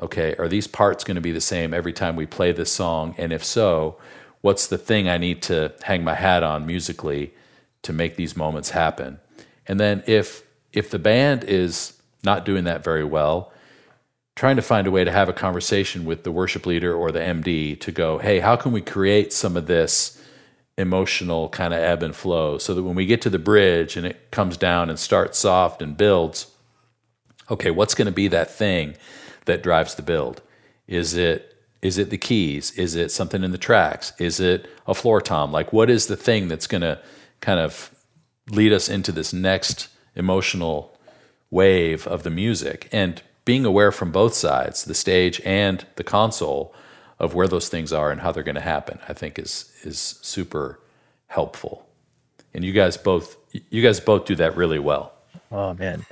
okay, 0.00 0.34
are 0.38 0.48
these 0.48 0.68
parts 0.68 1.02
going 1.02 1.16
to 1.16 1.20
be 1.20 1.32
the 1.32 1.40
same 1.40 1.74
every 1.74 1.92
time 1.92 2.14
we 2.14 2.24
play 2.24 2.52
this 2.52 2.70
song 2.70 3.14
and 3.18 3.32
if 3.32 3.44
so, 3.44 3.98
what's 4.40 4.66
the 4.66 4.78
thing 4.78 5.08
I 5.08 5.18
need 5.18 5.42
to 5.42 5.72
hang 5.82 6.04
my 6.04 6.14
hat 6.14 6.42
on 6.42 6.66
musically 6.66 7.32
to 7.82 7.92
make 7.92 8.16
these 8.16 8.36
moments 8.36 8.70
happen? 8.70 9.18
And 9.66 9.78
then 9.78 10.02
if 10.06 10.42
if 10.72 10.90
the 10.90 10.98
band 10.98 11.44
is 11.44 12.00
not 12.24 12.44
doing 12.44 12.64
that 12.64 12.84
very 12.84 13.04
well, 13.04 13.52
trying 14.36 14.56
to 14.56 14.62
find 14.62 14.86
a 14.86 14.90
way 14.90 15.02
to 15.02 15.10
have 15.10 15.28
a 15.28 15.32
conversation 15.32 16.04
with 16.04 16.22
the 16.22 16.30
worship 16.30 16.66
leader 16.66 16.94
or 16.94 17.10
the 17.10 17.18
MD 17.18 17.78
to 17.80 17.90
go, 17.90 18.18
hey, 18.18 18.38
how 18.40 18.54
can 18.54 18.72
we 18.72 18.80
create 18.80 19.32
some 19.32 19.56
of 19.56 19.66
this 19.66 20.22
emotional 20.76 21.48
kind 21.48 21.74
of 21.74 21.80
ebb 21.80 22.04
and 22.04 22.14
flow 22.14 22.56
so 22.56 22.72
that 22.72 22.84
when 22.84 22.94
we 22.94 23.04
get 23.04 23.20
to 23.22 23.30
the 23.30 23.38
bridge 23.38 23.96
and 23.96 24.06
it 24.06 24.30
comes 24.30 24.56
down 24.56 24.88
and 24.88 24.98
starts 24.98 25.38
soft 25.38 25.82
and 25.82 25.96
builds, 25.96 26.52
okay, 27.50 27.70
what's 27.70 27.94
going 27.94 28.06
to 28.06 28.12
be 28.12 28.28
that 28.28 28.50
thing 28.50 28.94
that 29.46 29.62
drives 29.62 29.96
the 29.96 30.02
build? 30.02 30.40
Is 30.86 31.14
it 31.14 31.47
is 31.82 31.98
it 31.98 32.10
the 32.10 32.18
keys? 32.18 32.72
Is 32.72 32.94
it 32.94 33.10
something 33.10 33.44
in 33.44 33.52
the 33.52 33.58
tracks? 33.58 34.12
Is 34.18 34.40
it 34.40 34.68
a 34.86 34.94
floor 34.94 35.20
tom? 35.20 35.52
Like, 35.52 35.72
what 35.72 35.90
is 35.90 36.06
the 36.06 36.16
thing 36.16 36.48
that's 36.48 36.66
going 36.66 36.82
to 36.82 37.00
kind 37.40 37.60
of 37.60 37.94
lead 38.50 38.72
us 38.72 38.88
into 38.88 39.12
this 39.12 39.32
next 39.32 39.88
emotional 40.14 40.98
wave 41.50 42.06
of 42.06 42.22
the 42.24 42.30
music? 42.30 42.88
And 42.90 43.22
being 43.44 43.64
aware 43.64 43.92
from 43.92 44.12
both 44.12 44.34
sides, 44.34 44.84
the 44.84 44.94
stage 44.94 45.40
and 45.44 45.86
the 45.96 46.04
console, 46.04 46.74
of 47.18 47.34
where 47.34 47.48
those 47.48 47.68
things 47.68 47.92
are 47.92 48.10
and 48.10 48.20
how 48.20 48.32
they're 48.32 48.42
going 48.42 48.54
to 48.54 48.60
happen, 48.60 48.98
I 49.08 49.12
think 49.12 49.38
is 49.38 49.72
is 49.82 49.98
super 50.22 50.80
helpful. 51.26 51.86
And 52.54 52.64
you 52.64 52.72
guys 52.72 52.96
both 52.96 53.36
you 53.70 53.82
guys 53.82 54.00
both 54.00 54.24
do 54.24 54.34
that 54.36 54.56
really 54.56 54.78
well. 54.78 55.12
Oh 55.50 55.74
man, 55.74 56.06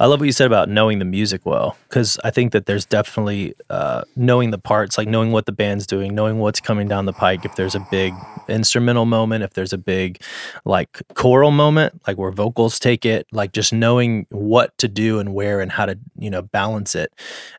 I 0.00 0.06
love 0.06 0.20
what 0.20 0.26
you 0.26 0.32
said 0.32 0.46
about 0.46 0.68
knowing 0.68 1.00
the 1.00 1.04
music 1.04 1.44
well 1.44 1.76
because 1.88 2.20
I 2.22 2.30
think 2.30 2.52
that 2.52 2.66
there's 2.66 2.84
definitely 2.84 3.54
uh, 3.68 4.02
knowing 4.14 4.52
the 4.52 4.58
parts, 4.58 4.96
like 4.96 5.08
knowing 5.08 5.32
what 5.32 5.46
the 5.46 5.52
band's 5.52 5.88
doing, 5.88 6.14
knowing 6.14 6.38
what's 6.38 6.60
coming 6.60 6.86
down 6.86 7.06
the 7.06 7.12
pike. 7.12 7.44
If 7.44 7.56
there's 7.56 7.74
a 7.74 7.84
big 7.90 8.14
instrumental 8.48 9.06
moment, 9.06 9.42
if 9.42 9.54
there's 9.54 9.72
a 9.72 9.78
big 9.78 10.22
like 10.64 11.02
choral 11.14 11.50
moment, 11.50 12.00
like 12.06 12.16
where 12.16 12.30
vocals 12.30 12.78
take 12.78 13.04
it, 13.04 13.26
like 13.32 13.52
just 13.52 13.72
knowing 13.72 14.26
what 14.30 14.76
to 14.78 14.86
do 14.86 15.18
and 15.18 15.34
where 15.34 15.60
and 15.60 15.72
how 15.72 15.86
to 15.86 15.98
you 16.16 16.30
know 16.30 16.42
balance 16.42 16.94
it. 16.94 17.12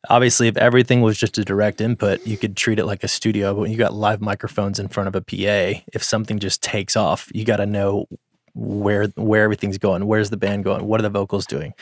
Obviously, 0.10 0.48
if 0.48 0.56
everything 0.56 1.02
was 1.02 1.18
just 1.18 1.38
a 1.38 1.44
direct 1.44 1.82
input, 1.82 2.26
you 2.26 2.38
could 2.38 2.56
treat 2.56 2.80
it 2.80 2.86
like 2.86 3.04
a 3.04 3.10
studio. 3.10 3.54
But 3.54 3.62
when 3.62 3.72
you 3.72 3.78
got 3.78 3.94
live 3.94 4.22
microphones 4.22 4.80
in 4.80 4.88
front 4.88 5.10
of 5.10 5.16
a 5.16 5.22
PA, 5.22 5.82
if 5.94 6.04
something 6.04 6.40
just 6.40 6.64
takes 6.64 6.96
off, 6.96 7.30
you 7.34 7.44
got 7.44 7.58
to 7.58 7.66
know 7.66 8.08
where 8.54 9.08
where 9.16 9.44
everything's 9.44 9.78
going 9.78 10.06
where's 10.06 10.30
the 10.30 10.38
band 10.38 10.64
going 10.64 10.86
what 10.86 11.00
are 11.00 11.04
the 11.04 11.10
vocals 11.10 11.46
doing 11.46 11.74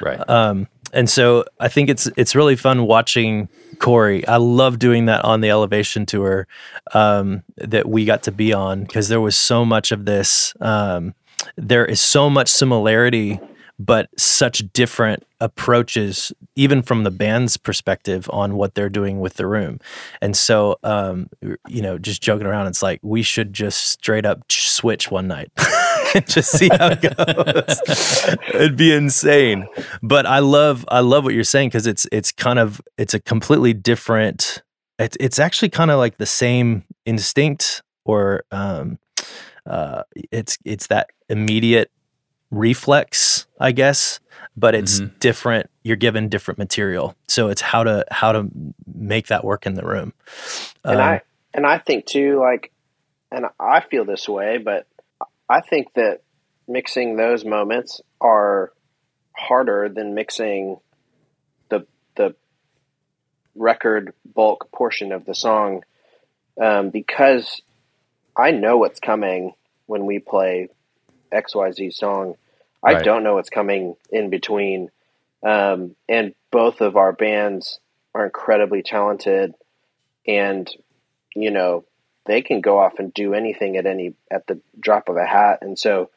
right 0.00 0.28
um 0.28 0.66
and 0.92 1.08
so 1.08 1.44
i 1.60 1.68
think 1.68 1.88
it's 1.88 2.08
it's 2.16 2.34
really 2.34 2.56
fun 2.56 2.86
watching 2.86 3.48
cory 3.78 4.26
i 4.26 4.36
love 4.36 4.78
doing 4.78 5.06
that 5.06 5.24
on 5.24 5.40
the 5.40 5.50
elevation 5.50 6.06
tour 6.06 6.46
um 6.92 7.42
that 7.56 7.88
we 7.88 8.04
got 8.04 8.22
to 8.22 8.32
be 8.32 8.52
on 8.52 8.84
because 8.84 9.08
there 9.08 9.20
was 9.20 9.36
so 9.36 9.64
much 9.64 9.92
of 9.92 10.04
this 10.04 10.54
um 10.60 11.14
there 11.56 11.84
is 11.84 12.00
so 12.00 12.30
much 12.30 12.48
similarity 12.48 13.40
but 13.78 14.08
such 14.18 14.62
different 14.72 15.24
approaches, 15.40 16.32
even 16.54 16.82
from 16.82 17.04
the 17.04 17.10
band's 17.10 17.56
perspective, 17.56 18.28
on 18.32 18.56
what 18.56 18.74
they're 18.74 18.88
doing 18.88 19.20
with 19.20 19.34
the 19.34 19.46
room. 19.46 19.80
And 20.20 20.36
so, 20.36 20.78
um, 20.84 21.28
you 21.68 21.82
know, 21.82 21.98
just 21.98 22.22
joking 22.22 22.46
around, 22.46 22.68
it's 22.68 22.82
like 22.82 23.00
we 23.02 23.22
should 23.22 23.52
just 23.52 23.88
straight 23.88 24.26
up 24.26 24.50
switch 24.50 25.10
one 25.10 25.28
night. 25.28 25.50
and 26.18 26.26
just 26.28 26.52
see 26.52 26.68
how 26.68 26.90
it 26.90 27.02
goes. 27.02 28.36
It'd 28.54 28.76
be 28.76 28.94
insane. 28.94 29.66
But 30.02 30.26
I 30.26 30.38
love 30.38 30.84
I 30.88 31.00
love 31.00 31.24
what 31.24 31.34
you're 31.34 31.44
saying 31.44 31.68
because 31.68 31.86
it's 31.86 32.06
it's 32.12 32.32
kind 32.32 32.58
of 32.58 32.80
it's 32.96 33.14
a 33.14 33.20
completely 33.20 33.72
different. 33.72 34.62
It's 34.98 35.16
it's 35.18 35.38
actually 35.38 35.70
kind 35.70 35.90
of 35.90 35.98
like 35.98 36.18
the 36.18 36.26
same 36.26 36.84
instinct 37.04 37.82
or 38.04 38.44
um, 38.50 38.98
uh, 39.66 40.02
it's 40.30 40.58
it's 40.64 40.86
that 40.88 41.10
immediate 41.28 41.90
reflex, 42.50 43.46
I 43.58 43.72
guess, 43.72 44.20
but 44.56 44.74
it's 44.74 45.00
mm-hmm. 45.00 45.16
different. 45.18 45.70
You're 45.82 45.96
given 45.96 46.28
different 46.28 46.58
material, 46.58 47.16
so 47.28 47.48
it's 47.48 47.60
how 47.60 47.84
to 47.84 48.04
how 48.10 48.32
to 48.32 48.48
make 48.94 49.28
that 49.28 49.44
work 49.44 49.66
in 49.66 49.74
the 49.74 49.84
room. 49.84 50.12
And 50.84 51.00
um, 51.00 51.08
I 51.08 51.22
and 51.52 51.66
I 51.66 51.78
think 51.78 52.06
too, 52.06 52.38
like, 52.38 52.72
and 53.30 53.46
I 53.58 53.80
feel 53.80 54.04
this 54.04 54.28
way, 54.28 54.58
but 54.58 54.86
I 55.48 55.60
think 55.60 55.92
that 55.94 56.22
mixing 56.66 57.16
those 57.16 57.44
moments 57.44 58.00
are 58.20 58.72
harder 59.32 59.88
than 59.88 60.14
mixing 60.14 60.78
the 61.68 61.86
the 62.16 62.34
record 63.54 64.14
bulk 64.24 64.70
portion 64.72 65.12
of 65.12 65.24
the 65.24 65.34
song 65.34 65.84
um, 66.60 66.90
because 66.90 67.60
I 68.36 68.50
know 68.50 68.78
what's 68.78 69.00
coming 69.00 69.52
when 69.86 70.06
we 70.06 70.18
play 70.18 70.68
XYZ 71.32 71.92
song. 71.92 72.36
I 72.82 73.02
don't 73.02 73.24
know 73.24 73.34
what's 73.34 73.50
coming 73.50 73.96
in 74.10 74.28
between. 74.28 74.90
Um, 75.42 75.96
and 76.08 76.34
both 76.50 76.80
of 76.80 76.96
our 76.96 77.12
bands 77.12 77.80
are 78.14 78.26
incredibly 78.26 78.82
talented 78.82 79.54
and, 80.26 80.70
you 81.34 81.50
know, 81.50 81.84
they 82.26 82.42
can 82.42 82.60
go 82.60 82.78
off 82.78 82.98
and 82.98 83.12
do 83.12 83.34
anything 83.34 83.76
at 83.76 83.86
any, 83.86 84.14
at 84.30 84.46
the 84.46 84.60
drop 84.78 85.08
of 85.08 85.16
a 85.16 85.26
hat. 85.26 85.58
And 85.62 85.78
so 85.78 86.10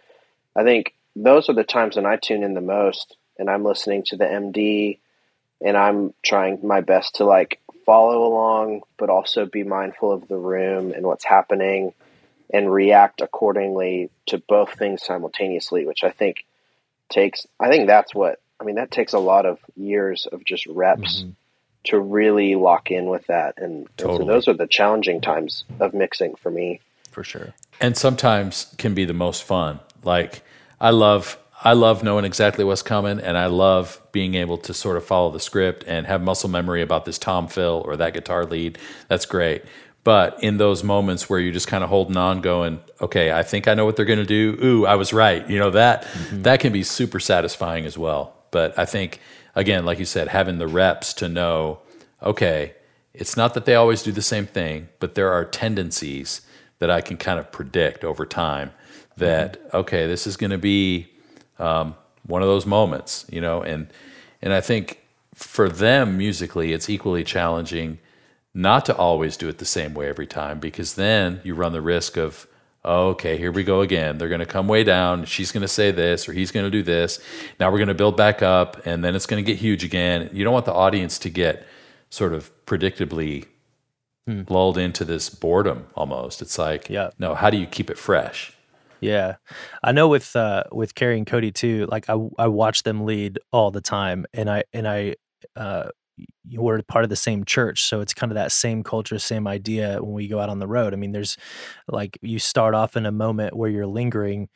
I 0.55 0.63
think 0.63 0.93
those 1.15 1.49
are 1.49 1.53
the 1.53 1.63
times 1.63 1.95
when 1.95 2.05
I 2.05 2.15
tune 2.15 2.43
in 2.43 2.53
the 2.53 2.61
most 2.61 3.15
and 3.37 3.49
I'm 3.49 3.63
listening 3.63 4.03
to 4.07 4.17
the 4.17 4.25
MD 4.25 4.99
and 5.61 5.75
I'm 5.75 6.13
trying 6.23 6.59
my 6.65 6.81
best 6.81 7.15
to 7.15 7.25
like 7.25 7.59
follow 7.85 8.25
along, 8.25 8.81
but 8.97 9.09
also 9.09 9.45
be 9.45 9.63
mindful 9.63 10.11
of 10.11 10.27
the 10.27 10.37
room 10.37 10.91
and 10.91 11.05
what's 11.05 11.25
happening 11.25 11.93
and 12.53 12.71
react 12.71 13.21
accordingly 13.21 14.09
to 14.27 14.37
both 14.37 14.73
things 14.73 15.03
simultaneously, 15.03 15.85
which 15.85 16.03
I 16.03 16.11
think 16.11 16.45
takes, 17.09 17.45
I 17.59 17.69
think 17.69 17.87
that's 17.87 18.13
what, 18.15 18.39
I 18.59 18.63
mean, 18.63 18.75
that 18.75 18.91
takes 18.91 19.13
a 19.13 19.19
lot 19.19 19.45
of 19.45 19.59
years 19.75 20.27
of 20.31 20.43
just 20.43 20.65
reps 20.67 21.23
Mhm. 21.23 21.33
To 21.85 21.99
really 21.99 22.55
lock 22.55 22.91
in 22.91 23.05
with 23.05 23.25
that. 23.27 23.55
And, 23.57 23.87
and 23.87 23.89
so 23.97 24.17
those 24.19 24.47
are 24.47 24.53
the 24.53 24.67
challenging 24.67 25.21
times 25.21 25.63
of 25.79 25.93
mixing 25.93 26.35
for 26.35 26.51
me. 26.51 26.81
for 27.11 27.23
sure. 27.23 27.53
and 27.79 27.95
sometimes 27.97 28.73
can 28.77 28.93
be 28.93 29.05
the 29.05 29.13
most 29.13 29.43
fun. 29.43 29.79
Like 30.03 30.41
I 30.79 30.91
love 30.91 31.37
I 31.63 31.73
love 31.73 32.03
knowing 32.03 32.23
exactly 32.25 32.63
what's 32.63 32.83
coming 32.83 33.19
and 33.19 33.35
I 33.37 33.47
love 33.47 33.99
being 34.11 34.35
able 34.35 34.59
to 34.59 34.73
sort 34.73 34.95
of 34.95 35.05
follow 35.05 35.31
the 35.31 35.39
script 35.39 35.83
and 35.87 36.05
have 36.05 36.21
muscle 36.21 36.49
memory 36.49 36.81
about 36.83 37.05
this 37.05 37.17
tom 37.17 37.47
fill 37.47 37.81
or 37.85 37.97
that 37.97 38.13
guitar 38.13 38.45
lead. 38.45 38.77
That's 39.07 39.25
great. 39.25 39.63
But 40.03 40.41
in 40.41 40.57
those 40.57 40.83
moments 40.83 41.29
where 41.29 41.39
you're 41.39 41.51
just 41.51 41.67
kind 41.67 41.83
of 41.83 41.89
holding 41.89 42.15
on 42.15 42.39
going, 42.39 42.79
okay, 43.01 43.31
I 43.31 43.43
think 43.43 43.67
I 43.67 43.73
know 43.73 43.85
what 43.85 43.97
they're 43.97 44.05
going 44.05 44.19
to 44.19 44.25
do. 44.25 44.57
Ooh, 44.63 44.85
I 44.85 44.95
was 44.95 45.11
right. 45.11 45.47
You 45.49 45.59
know 45.59 45.71
that 45.71 46.03
mm-hmm. 46.03 46.43
that 46.43 46.59
can 46.59 46.71
be 46.71 46.83
super 46.83 47.19
satisfying 47.19 47.85
as 47.85 47.97
well. 47.97 48.33
But 48.51 48.77
I 48.79 48.85
think 48.85 49.19
again, 49.57 49.85
like 49.85 49.97
you 49.97 50.05
said, 50.05 50.27
having 50.27 50.59
the 50.59 50.67
reps 50.67 51.13
to 51.15 51.27
know, 51.27 51.79
okay, 52.21 52.75
it's 53.13 53.35
not 53.35 53.55
that 53.55 53.65
they 53.65 53.73
always 53.73 54.03
do 54.03 54.11
the 54.11 54.21
same 54.21 54.45
thing, 54.45 54.87
but 54.99 55.15
there 55.15 55.33
are 55.33 55.43
tendencies 55.43 56.41
that 56.77 56.91
I 56.91 57.01
can 57.01 57.17
kind 57.17 57.39
of 57.39 57.51
predict 57.51 58.03
over 58.03 58.25
time 58.25 58.71
that 59.17 59.59
okay, 59.73 60.05
this 60.05 60.27
is 60.27 60.37
going 60.37 60.51
to 60.51 60.59
be 60.59 61.07
um, 61.57 61.95
one 62.23 62.43
of 62.43 62.47
those 62.47 62.67
moments, 62.67 63.25
you 63.31 63.41
know, 63.41 63.63
and 63.63 63.87
and 64.43 64.53
I 64.53 64.61
think 64.61 65.01
for 65.33 65.67
them 65.67 66.17
musically, 66.17 66.71
it's 66.71 66.87
equally 66.87 67.23
challenging 67.23 67.97
not 68.53 68.85
to 68.85 68.95
always 68.95 69.37
do 69.37 69.49
it 69.49 69.57
the 69.57 69.65
same 69.65 69.95
way 69.95 70.07
every 70.07 70.27
time 70.27 70.59
because 70.59 70.93
then 70.93 71.41
you 71.43 71.55
run 71.55 71.71
the 71.71 71.81
risk 71.81 72.15
of 72.15 72.47
okay, 72.87 73.37
here 73.37 73.51
we 73.51 73.63
go 73.63 73.81
again. 73.81 74.17
They're 74.17 74.29
going 74.29 74.39
to 74.39 74.45
come 74.45 74.67
way 74.67 74.83
down. 74.83 75.25
She's 75.25 75.51
going 75.51 75.61
to 75.61 75.67
say 75.67 75.91
this 75.91 76.27
or 76.27 76.33
he's 76.33 76.51
going 76.51 76.65
to 76.65 76.71
do 76.71 76.83
this. 76.83 77.19
Now 77.59 77.69
we're 77.71 77.77
going 77.79 77.87
to 77.89 77.93
build 77.93 78.15
back 78.17 78.41
up 78.41 78.85
and 78.85 79.03
then 79.03 79.15
it's 79.15 79.25
going 79.25 79.43
to 79.43 79.51
get 79.51 79.59
huge 79.59 79.83
again. 79.83 80.29
You 80.33 80.43
don't 80.43 80.53
want 80.53 80.65
the 80.65 80.73
audience 80.73 81.19
to 81.19 81.29
get 81.29 81.65
sort 82.09 82.33
of 82.33 82.51
predictably 82.65 83.45
lulled 84.49 84.77
into 84.77 85.05
this 85.05 85.29
boredom 85.29 85.87
almost. 85.95 86.41
It's 86.41 86.57
like, 86.57 86.89
Yeah. 86.89 87.11
no, 87.19 87.35
how 87.35 87.49
do 87.49 87.57
you 87.57 87.65
keep 87.65 87.89
it 87.89 87.97
fresh? 87.97 88.53
Yeah, 88.99 89.35
I 89.83 89.91
know 89.91 90.07
with 90.07 90.35
uh, 90.35 90.63
with 90.71 90.95
Kari 90.95 91.17
and 91.19 91.27
Cody 91.27 91.51
too. 91.51 91.87
Like 91.91 92.09
I 92.09 92.15
I 92.39 92.47
watch 92.47 92.81
them 92.81 93.05
lead 93.05 93.37
all 93.51 93.69
the 93.69 93.79
time, 93.79 94.25
and 94.33 94.49
I 94.49 94.63
and 94.73 94.87
I 94.87 95.17
uh, 95.55 95.89
were 96.53 96.81
part 96.83 97.03
of 97.03 97.09
the 97.09 97.15
same 97.15 97.43
church, 97.45 97.83
so 97.83 98.01
it's 98.01 98.13
kind 98.13 98.31
of 98.31 98.35
that 98.35 98.51
same 98.51 98.83
culture, 98.83 99.19
same 99.19 99.47
idea 99.47 100.01
when 100.01 100.13
we 100.13 100.27
go 100.27 100.39
out 100.39 100.49
on 100.49 100.59
the 100.59 100.67
road. 100.67 100.93
I 100.93 100.97
mean, 100.97 101.11
there's 101.11 101.37
like 101.87 102.17
you 102.21 102.39
start 102.39 102.73
off 102.73 102.95
in 102.97 103.05
a 103.05 103.11
moment 103.11 103.55
where 103.55 103.69
you're 103.69 103.87
lingering. 103.87 104.49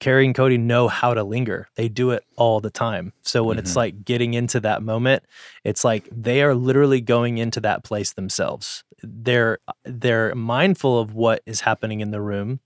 Kari 0.00 0.24
and 0.24 0.34
Cody 0.34 0.56
know 0.56 0.88
how 0.88 1.12
to 1.12 1.22
linger. 1.22 1.68
They 1.76 1.88
do 1.90 2.10
it 2.12 2.24
all 2.36 2.60
the 2.60 2.70
time. 2.70 3.12
So 3.20 3.44
when 3.44 3.58
it's 3.58 3.72
Mhm. 3.72 3.76
like 3.76 4.04
getting 4.04 4.32
into 4.32 4.58
that 4.60 4.82
moment, 4.82 5.24
it's 5.62 5.84
like 5.84 6.08
they 6.10 6.42
are 6.42 6.54
literally 6.54 7.02
going 7.02 7.36
into 7.36 7.60
that 7.60 7.84
place 7.84 8.12
themselves. 8.14 8.82
They're 9.02 9.58
they're 9.84 10.34
mindful 10.34 10.98
of 10.98 11.12
what 11.14 11.42
is 11.44 11.60
happening 11.62 12.00
in 12.00 12.12
the 12.12 12.22
room 12.22 12.60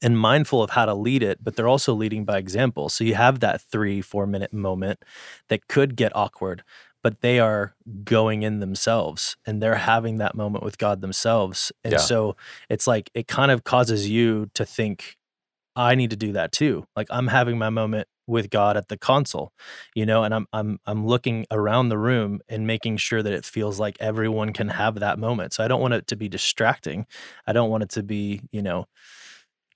and 0.00 0.18
mindful 0.18 0.62
of 0.62 0.70
how 0.70 0.84
to 0.86 0.94
lead 0.94 1.22
it, 1.22 1.42
but 1.42 1.56
they're 1.56 1.68
also 1.68 1.94
leading 1.94 2.24
by 2.24 2.38
example. 2.38 2.88
So 2.88 3.02
you 3.04 3.14
have 3.14 3.40
that 3.40 3.60
three, 3.60 4.00
four 4.00 4.26
minute 4.26 4.52
moment 4.52 5.04
that 5.48 5.66
could 5.68 5.96
get 5.96 6.14
awkward, 6.14 6.62
but 7.02 7.20
they 7.20 7.40
are 7.40 7.74
going 8.04 8.42
in 8.42 8.60
themselves 8.60 9.36
and 9.46 9.62
they're 9.62 9.74
having 9.74 10.18
that 10.18 10.34
moment 10.34 10.64
with 10.64 10.78
God 10.78 11.00
themselves. 11.00 11.72
And 11.84 11.94
Yeah. 11.94 11.98
so 11.98 12.36
it's 12.70 12.86
like 12.86 13.10
it 13.14 13.28
kind 13.28 13.50
of 13.50 13.64
causes 13.64 14.08
you 14.08 14.50
to 14.54 14.64
think, 14.64 15.16
I 15.76 15.94
need 15.94 16.10
to 16.10 16.16
do 16.16 16.32
that 16.32 16.52
too. 16.52 16.86
Like 16.96 17.06
I'm 17.10 17.28
having 17.28 17.58
my 17.58 17.70
moment 17.70 18.08
with 18.26 18.50
God 18.50 18.76
at 18.76 18.88
the 18.88 18.96
console, 18.98 19.52
you 19.94 20.06
know, 20.06 20.22
and 20.24 20.34
I'm 20.34 20.46
I'm 20.52 20.78
I'm 20.86 21.06
looking 21.06 21.46
around 21.50 21.88
the 21.88 21.98
room 21.98 22.40
and 22.48 22.66
making 22.66 22.98
sure 22.98 23.22
that 23.22 23.32
it 23.32 23.44
feels 23.44 23.80
like 23.80 23.96
everyone 24.00 24.52
can 24.52 24.68
have 24.68 24.96
that 25.00 25.18
moment. 25.18 25.52
So 25.54 25.64
I 25.64 25.68
don't 25.68 25.80
want 25.80 25.94
it 25.94 26.06
to 26.08 26.16
be 26.16 26.28
distracting. 26.28 27.06
I 27.46 27.52
don't 27.52 27.70
want 27.70 27.84
it 27.84 27.90
to 27.90 28.02
be, 28.02 28.42
you 28.52 28.62
know, 28.62 28.86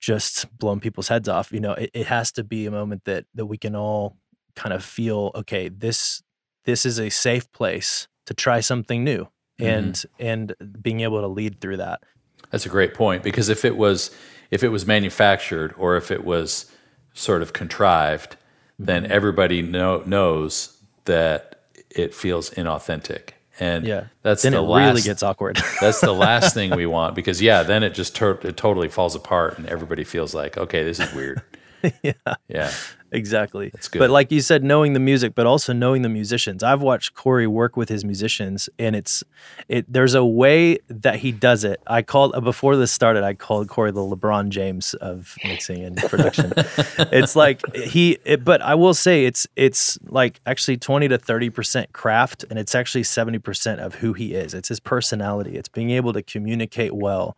just 0.01 0.47
blowing 0.59 0.81
people's 0.81 1.09
heads 1.09 1.29
off. 1.29 1.53
You 1.53 1.61
know, 1.61 1.73
it, 1.73 1.91
it 1.95 2.07
has 2.07 2.33
to 2.33 2.45
be 2.45 2.67
a 2.67 2.71
moment 2.71 3.05
that 3.05 3.25
that 3.35 3.47
we 3.47 3.59
can 3.59 3.75
all 3.75 4.17
kind 4.55 4.73
of 4.73 4.85
feel, 4.85 5.33
okay, 5.35 5.69
this 5.69 6.23
this 6.67 6.85
is 6.87 6.99
a 7.01 7.09
safe 7.11 7.51
place 7.53 8.07
to 8.27 8.35
try 8.35 8.61
something 8.61 9.03
new 9.03 9.29
and 9.59 10.05
and 10.19 10.55
being 10.83 11.01
able 11.01 11.21
to 11.23 11.27
lead 11.29 11.61
through 11.61 11.79
that. 11.79 12.03
That's 12.51 12.67
a 12.67 12.69
great 12.69 12.93
point 12.95 13.23
because 13.23 13.49
if 13.49 13.65
it 13.65 13.77
was 13.77 14.15
if 14.51 14.63
it 14.63 14.69
was 14.69 14.87
manufactured 14.87 15.75
or 15.79 15.97
if 15.97 16.11
it 16.11 16.25
was 16.25 16.71
sort 17.15 17.41
of 17.43 17.53
contrived, 17.55 18.37
then 18.79 19.05
Mm-hmm. 19.05 19.13
everybody 19.13 19.63
know, 19.63 20.03
knows 20.05 20.77
that 21.07 21.63
it 21.89 22.15
feels 22.15 22.51
inauthentic, 22.51 23.31
and 23.59 23.87
Yeah. 23.87 24.05
that's 24.23 24.43
then 24.43 24.53
the 24.53 24.59
it 24.59 24.63
last. 24.63 24.89
really 24.91 25.03
gets 25.03 25.23
awkward. 25.23 25.57
that's 25.81 26.01
the 26.03 26.13
last 26.13 26.53
thing 26.53 26.77
we 26.77 26.85
want 26.99 27.15
because 27.15 27.41
yeah, 27.41 27.63
then 27.63 27.83
it 27.83 27.95
just 27.95 28.21
it 28.21 28.57
totally 28.59 28.89
falls 28.89 29.15
apart 29.15 29.57
and 29.57 29.67
everybody 29.67 30.05
feels 30.05 30.35
like 30.35 30.59
okay, 30.59 30.85
this 30.85 31.01
is 31.01 31.11
weird. 31.15 31.41
yeah. 32.03 32.13
Yeah, 32.49 32.73
Exactly. 33.13 33.71
That's 33.73 33.89
good. 33.89 34.01
But 34.01 34.11
like 34.11 34.33
you 34.33 34.41
said, 34.41 34.65
knowing 34.65 34.93
the 34.93 35.01
music, 35.01 35.35
but 35.35 35.47
also 35.47 35.73
knowing 35.73 36.03
the 36.03 36.09
musicians. 36.09 36.63
I've 36.63 36.83
watched 36.83 37.15
Cory 37.15 37.47
work 37.47 37.77
with 37.77 37.89
his 37.89 38.05
musicians, 38.05 38.69
and 38.79 38.97
it's 38.97 39.23
it. 39.69 39.91
There's 39.91 40.15
a 40.15 40.25
way 40.25 40.79
that 40.89 41.21
he 41.21 41.33
does 41.33 41.65
it. 41.65 41.81
I 41.87 42.03
called 42.03 42.35
uh, 42.35 42.41
before 42.41 42.77
this 42.77 42.93
started. 42.93 43.23
I 43.23 43.35
called 43.35 43.69
Cory 43.69 43.93
the 43.93 44.01
LeBron 44.01 44.49
James 44.49 44.95
of 44.95 45.37
mixing 45.45 45.85
and 45.85 45.97
production. 45.97 46.53
it's 46.57 47.37
like 47.37 47.63
he. 47.75 48.19
It, 48.25 48.45
but 48.45 48.61
I 48.61 48.75
will 48.75 48.95
say 48.95 49.25
it's 49.25 49.47
it's 49.57 49.99
like 50.07 50.41
actually 50.45 50.77
twenty 50.77 51.09
to 51.09 51.19
thirty 51.19 51.51
percent 51.51 51.93
craft, 51.93 52.45
and 52.51 52.59
it's 52.59 52.75
actually 52.75 53.05
seventy 53.05 53.39
percent 53.39 53.81
of 53.81 53.97
who 53.97 54.13
he 54.15 54.35
is. 54.35 54.53
It's 54.53 54.69
his 54.69 54.81
personality. 54.81 55.57
It's 55.57 55.69
being 55.69 55.91
able 55.91 56.13
to 56.13 56.23
communicate 56.23 56.95
well, 56.95 57.37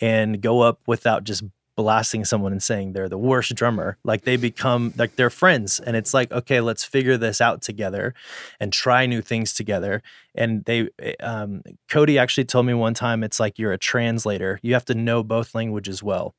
and 0.00 0.40
go 0.40 0.60
up 0.60 0.80
without 0.86 1.24
just 1.24 1.42
blasting 1.78 2.24
someone 2.24 2.50
and 2.50 2.60
saying 2.60 2.92
they're 2.92 3.08
the 3.08 3.16
worst 3.16 3.54
drummer 3.54 3.96
like 4.02 4.22
they 4.22 4.36
become 4.36 4.92
like 4.96 5.14
they're 5.14 5.30
friends 5.30 5.78
and 5.78 5.94
it's 5.94 6.12
like 6.12 6.32
okay 6.32 6.60
let's 6.60 6.82
figure 6.82 7.16
this 7.16 7.40
out 7.40 7.62
together 7.62 8.12
and 8.58 8.72
try 8.72 9.06
new 9.06 9.22
things 9.22 9.52
together 9.52 10.02
and 10.34 10.64
they 10.64 10.88
um, 11.20 11.62
cody 11.88 12.18
actually 12.18 12.44
told 12.44 12.66
me 12.66 12.74
one 12.74 12.94
time 12.94 13.22
it's 13.22 13.38
like 13.38 13.60
you're 13.60 13.72
a 13.72 13.78
translator 13.78 14.58
you 14.60 14.74
have 14.74 14.84
to 14.84 14.92
know 14.92 15.22
both 15.22 15.54
languages 15.54 16.02
well 16.02 16.34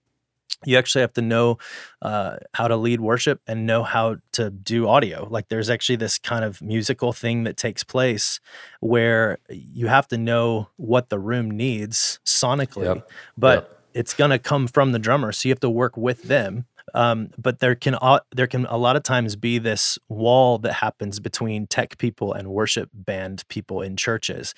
you 0.66 0.78
actually 0.78 1.00
have 1.00 1.14
to 1.14 1.22
know 1.22 1.58
uh, 2.02 2.36
how 2.54 2.68
to 2.68 2.76
lead 2.76 3.00
worship 3.00 3.40
and 3.48 3.66
know 3.66 3.82
how 3.82 4.18
to 4.34 4.50
do 4.50 4.90
audio. 4.90 5.26
Like 5.30 5.48
there's 5.48 5.70
actually 5.70 5.96
this 5.96 6.20
kind 6.20 6.44
of 6.44 6.62
musical 6.62 7.14
thing 7.14 7.46
that 7.46 7.56
takes 7.56 7.82
place 7.82 8.42
where 8.82 9.38
you 9.48 9.88
have 9.88 10.06
to 10.10 10.18
know 10.18 10.68
what 10.76 11.08
the 11.08 11.18
room 11.18 11.50
needs 11.50 12.20
sonically, 12.26 12.96
Yep. 12.96 13.10
but 13.38 13.56
Yep. 13.56 13.79
It's 13.94 14.14
going 14.14 14.32
to 14.32 14.40
come 14.40 14.68
from 14.68 14.92
the 14.92 15.00
drummer. 15.00 15.32
So 15.32 15.50
you 15.50 15.52
have 15.52 15.60
to 15.62 15.70
work 15.70 15.98
with 15.98 16.24
them. 16.24 16.66
Um, 16.94 17.30
but 17.38 17.60
there 17.60 17.76
can 17.76 17.96
au- 18.02 18.22
there 18.32 18.48
can 18.48 18.66
a 18.66 18.78
lot 18.78 18.96
of 18.96 19.04
times 19.04 19.36
be 19.36 19.60
this 19.60 20.00
wall 20.10 20.58
that 20.60 20.74
happens 20.74 21.20
between 21.20 21.68
tech 21.68 22.00
people 22.00 22.34
and 22.34 22.48
worship 22.48 22.90
band 22.94 23.44
people 23.48 23.82
in 23.82 23.96
churches, 23.96 24.56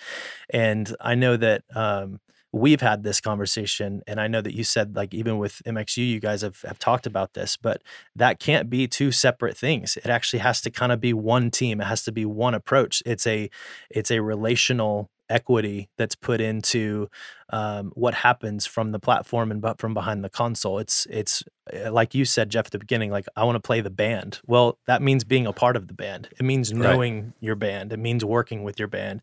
and 0.49 0.95
I 1.01 1.13
know 1.13 1.35
that 1.35 1.63
um, 1.75 2.21
we've 2.53 2.81
had 2.81 3.03
this 3.03 3.21
conversation 3.21 4.01
and 4.07 4.19
i 4.19 4.27
know 4.27 4.41
that 4.41 4.53
you 4.53 4.63
said 4.63 4.95
like 4.95 5.13
even 5.13 5.37
with 5.37 5.61
mxu 5.65 6.05
you 6.05 6.19
guys 6.19 6.41
have, 6.41 6.61
have 6.63 6.77
talked 6.77 7.05
about 7.05 7.33
this 7.33 7.55
but 7.55 7.81
that 8.15 8.39
can't 8.39 8.69
be 8.69 8.87
two 8.87 9.11
separate 9.11 9.57
things 9.57 9.97
it 9.97 10.07
actually 10.07 10.39
has 10.39 10.59
to 10.61 10.69
kind 10.69 10.91
of 10.91 10.99
be 10.99 11.13
one 11.13 11.49
team 11.49 11.79
it 11.79 11.85
has 11.85 12.03
to 12.03 12.11
be 12.11 12.25
one 12.25 12.53
approach 12.53 13.01
it's 13.05 13.25
a 13.25 13.49
it's 13.89 14.11
a 14.11 14.19
relational 14.19 15.09
equity 15.31 15.89
that's 15.97 16.15
put 16.15 16.41
into 16.41 17.09
um, 17.51 17.91
what 17.95 18.13
happens 18.13 18.65
from 18.65 18.91
the 18.91 18.99
platform 18.99 19.51
and 19.51 19.61
but 19.61 19.79
from 19.79 19.93
behind 19.93 20.23
the 20.23 20.29
console. 20.29 20.79
It's 20.79 21.05
it's 21.09 21.43
uh, 21.73 21.91
like 21.91 22.13
you 22.15 22.25
said 22.25 22.49
jeff 22.49 22.65
at 22.67 22.71
the 22.71 22.79
beginning 22.79 23.11
like 23.11 23.25
i 23.35 23.43
want 23.43 23.55
to 23.55 23.59
play 23.59 23.81
the 23.81 23.89
band. 23.89 24.39
Well 24.47 24.77
that 24.87 25.01
means 25.01 25.23
being 25.23 25.45
a 25.47 25.53
part 25.53 25.75
of 25.75 25.87
the 25.87 25.93
band. 25.93 26.29
It 26.39 26.43
means 26.43 26.73
Right. 26.73 26.81
knowing 26.81 27.33
your 27.39 27.55
band. 27.55 27.93
It 27.93 27.97
means 27.99 28.23
working 28.25 28.63
with 28.63 28.79
your 28.79 28.87
band 28.87 29.21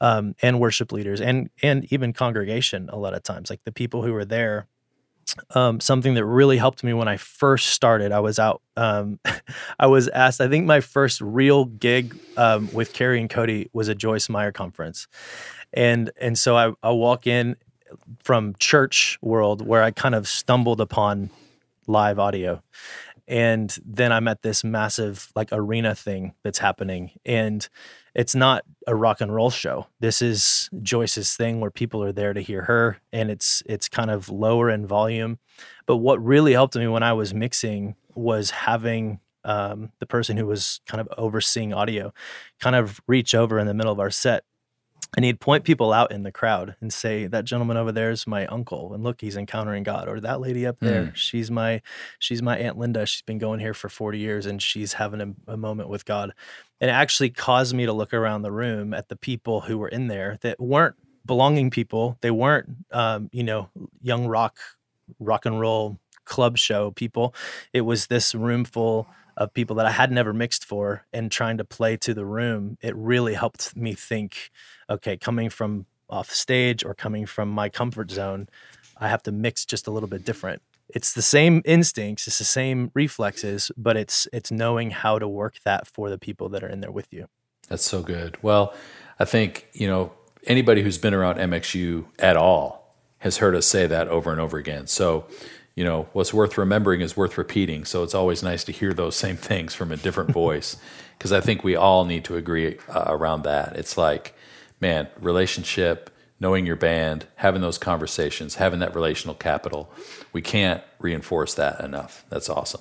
um, 0.00 0.34
and 0.42 0.60
worship 0.60 0.92
leaders 0.92 1.20
and 1.20 1.50
and 1.62 1.90
even 1.92 2.12
congregation 2.12 2.88
a 2.90 2.96
lot 2.96 3.14
of 3.14 3.22
times. 3.22 3.50
Like 3.50 3.60
the 3.64 3.72
people 3.72 4.02
who 4.02 4.14
are 4.14 4.24
there 4.24 4.66
um, 5.54 5.80
something 5.80 6.14
that 6.14 6.24
really 6.24 6.56
helped 6.56 6.84
me 6.84 6.92
when 6.92 7.08
I 7.08 7.16
first 7.16 7.68
started. 7.68 8.12
I 8.12 8.20
was 8.20 8.38
out. 8.38 8.62
Um, 8.76 9.18
I 9.78 9.86
was 9.86 10.08
asked. 10.08 10.40
I 10.40 10.48
think 10.48 10.66
my 10.66 10.80
first 10.80 11.20
real 11.20 11.64
gig 11.66 12.16
um, 12.36 12.72
with 12.72 12.92
Kari 12.92 13.20
and 13.20 13.30
Cody 13.30 13.68
was 13.72 13.88
a 13.88 13.94
Joyce 13.94 14.28
Meyer 14.28 14.52
conference, 14.52 15.06
and 15.72 16.10
and 16.20 16.38
so 16.38 16.56
I, 16.56 16.72
I 16.82 16.90
walk 16.90 17.26
in 17.26 17.56
from 18.22 18.54
church 18.58 19.18
world 19.22 19.66
where 19.66 19.82
I 19.82 19.90
kind 19.90 20.14
of 20.14 20.28
stumbled 20.28 20.80
upon 20.80 21.30
live 21.86 22.18
audio, 22.18 22.62
and 23.26 23.76
then 23.84 24.12
I'm 24.12 24.28
at 24.28 24.42
this 24.42 24.64
massive 24.64 25.30
like 25.34 25.48
arena 25.52 25.94
thing 25.94 26.34
that's 26.42 26.58
happening, 26.58 27.12
and 27.24 27.68
it's 28.14 28.34
not 28.34 28.64
a 28.88 28.94
rock 28.94 29.20
and 29.20 29.32
roll 29.32 29.50
show. 29.50 29.86
This 30.00 30.22
is 30.22 30.70
Joyce's 30.82 31.36
thing 31.36 31.60
where 31.60 31.70
people 31.70 32.02
are 32.02 32.12
there 32.12 32.32
to 32.32 32.40
hear 32.40 32.62
her 32.62 32.98
and 33.12 33.30
it's 33.30 33.62
it's 33.66 33.86
kind 33.86 34.10
of 34.10 34.30
lower 34.30 34.70
in 34.70 34.86
volume. 34.86 35.38
But 35.86 35.98
what 35.98 36.24
really 36.24 36.54
helped 36.54 36.74
me 36.74 36.88
when 36.88 37.02
I 37.02 37.12
was 37.12 37.34
mixing 37.34 37.96
was 38.14 38.50
having 38.50 39.20
um, 39.44 39.92
the 40.00 40.06
person 40.06 40.38
who 40.38 40.46
was 40.46 40.80
kind 40.86 41.02
of 41.02 41.08
overseeing 41.18 41.74
audio 41.74 42.12
kind 42.60 42.74
of 42.74 43.00
reach 43.06 43.34
over 43.34 43.58
in 43.58 43.66
the 43.66 43.74
middle 43.74 43.92
of 43.92 44.00
our 44.00 44.10
set 44.10 44.44
and 45.16 45.24
he'd 45.24 45.40
point 45.40 45.64
people 45.64 45.92
out 45.92 46.12
in 46.12 46.22
the 46.22 46.32
crowd 46.32 46.76
and 46.80 46.92
say 46.92 47.26
that 47.26 47.44
gentleman 47.44 47.76
over 47.76 47.92
there 47.92 48.10
is 48.10 48.26
my 48.26 48.46
uncle 48.46 48.92
and 48.92 49.02
look 49.02 49.20
he's 49.20 49.36
encountering 49.36 49.82
god. 49.82 50.08
Or 50.08 50.20
that 50.20 50.40
lady 50.40 50.66
up 50.66 50.78
there 50.80 51.06
mm. 51.06 51.14
she's 51.14 51.50
my 51.50 51.80
she's 52.18 52.42
my 52.42 52.58
aunt 52.58 52.78
linda. 52.78 53.06
She's 53.06 53.22
been 53.22 53.38
going 53.38 53.60
here 53.60 53.74
for 53.74 53.88
40 53.88 54.18
years 54.18 54.46
and 54.46 54.60
she's 54.60 54.94
having 54.94 55.20
a, 55.20 55.52
a, 55.52 55.56
moment 55.56 55.88
with 55.88 56.04
god. 56.04 56.32
And 56.80 56.90
it 56.90 56.92
actually 56.92 57.30
caused 57.30 57.74
me 57.74 57.86
to 57.86 57.92
look 57.92 58.12
around 58.12 58.42
the 58.42 58.52
room 58.52 58.92
at 58.92 59.08
the 59.08 59.16
people 59.16 59.62
who 59.62 59.78
were 59.78 59.88
in 59.88 60.08
there 60.08 60.38
that 60.42 60.60
weren't 60.60 60.96
belonging 61.24 61.70
people. 61.70 62.18
They 62.20 62.30
weren't 62.30 62.68
um, 62.92 63.30
you 63.32 63.42
know 63.42 63.70
young 64.02 64.26
rock 64.26 64.58
rock 65.18 65.46
and 65.46 65.58
roll 65.58 65.98
club 66.28 66.58
show 66.58 66.90
people 66.92 67.34
it 67.72 67.80
was 67.80 68.06
this 68.06 68.34
room 68.34 68.64
full 68.64 69.08
of 69.38 69.54
people 69.54 69.76
that 69.76 69.86
I 69.86 69.92
had 69.92 70.10
never 70.10 70.34
mixed 70.34 70.64
for 70.64 71.06
and 71.12 71.30
trying 71.30 71.58
to 71.58 71.64
play 71.64 71.96
to 71.98 72.12
the 72.12 72.26
room, 72.26 72.76
it 72.82 72.94
really 72.96 73.34
helped 73.34 73.76
me 73.76 73.94
think, 73.94 74.50
okay, 74.90 75.16
coming 75.16 75.48
from 75.48 75.86
off 76.10 76.30
stage 76.30 76.84
or 76.84 76.92
coming 76.92 77.24
from 77.24 77.48
my 77.48 77.68
comfort 77.68 78.10
zone, 78.10 78.48
I 78.96 79.08
have 79.08 79.22
to 79.22 79.32
mix 79.32 79.64
just 79.64 79.86
a 79.86 79.92
little 79.92 80.08
bit 80.08 80.24
different. 80.24 80.60
It's 80.88 81.12
the 81.12 81.22
same 81.22 81.62
instincts, 81.64 82.26
it's 82.26 82.38
the 82.38 82.44
same 82.44 82.90
reflexes, 82.94 83.70
but 83.76 83.96
it's 83.96 84.26
it's 84.32 84.50
knowing 84.50 84.90
how 84.90 85.18
to 85.20 85.28
work 85.28 85.56
that 85.64 85.86
for 85.86 86.10
the 86.10 86.18
people 86.18 86.48
that 86.48 86.64
are 86.64 86.68
in 86.68 86.80
there 86.80 86.90
with 86.90 87.12
you. 87.12 87.28
That's 87.68 87.84
so 87.84 88.02
good. 88.02 88.42
Well, 88.42 88.74
I 89.20 89.24
think, 89.24 89.68
you 89.72 89.86
know, 89.86 90.12
anybody 90.46 90.82
who's 90.82 90.98
been 90.98 91.14
around 91.14 91.36
MXU 91.36 92.06
at 92.18 92.36
all 92.36 92.96
has 93.18 93.36
heard 93.36 93.54
us 93.54 93.66
say 93.66 93.86
that 93.86 94.08
over 94.08 94.32
and 94.32 94.40
over 94.40 94.56
again. 94.56 94.86
So 94.86 95.26
you 95.78 95.84
know, 95.84 96.08
what's 96.12 96.34
worth 96.34 96.58
remembering 96.58 97.02
is 97.02 97.16
worth 97.16 97.38
repeating. 97.38 97.84
So 97.84 98.02
it's 98.02 98.12
always 98.12 98.42
nice 98.42 98.64
to 98.64 98.72
hear 98.72 98.92
those 98.92 99.14
same 99.14 99.36
things 99.36 99.76
from 99.76 99.92
a 99.92 99.96
different 99.96 100.30
voice 100.44 100.76
because 101.16 101.32
I 101.32 101.40
think 101.40 101.62
we 101.62 101.76
all 101.76 102.04
need 102.04 102.24
to 102.24 102.34
agree 102.34 102.78
uh, 102.88 103.04
around 103.06 103.44
that. 103.44 103.76
It's 103.76 103.96
like, 103.96 104.34
man, 104.80 105.06
relationship, 105.20 106.10
knowing 106.40 106.66
your 106.66 106.74
band, 106.74 107.26
having 107.36 107.60
those 107.60 107.78
conversations, 107.78 108.56
having 108.56 108.80
that 108.80 108.92
relational 108.92 109.36
capital. 109.36 109.88
We 110.32 110.42
can't 110.42 110.82
reinforce 110.98 111.54
that 111.54 111.78
enough. 111.78 112.24
That's 112.28 112.48
awesome. 112.48 112.80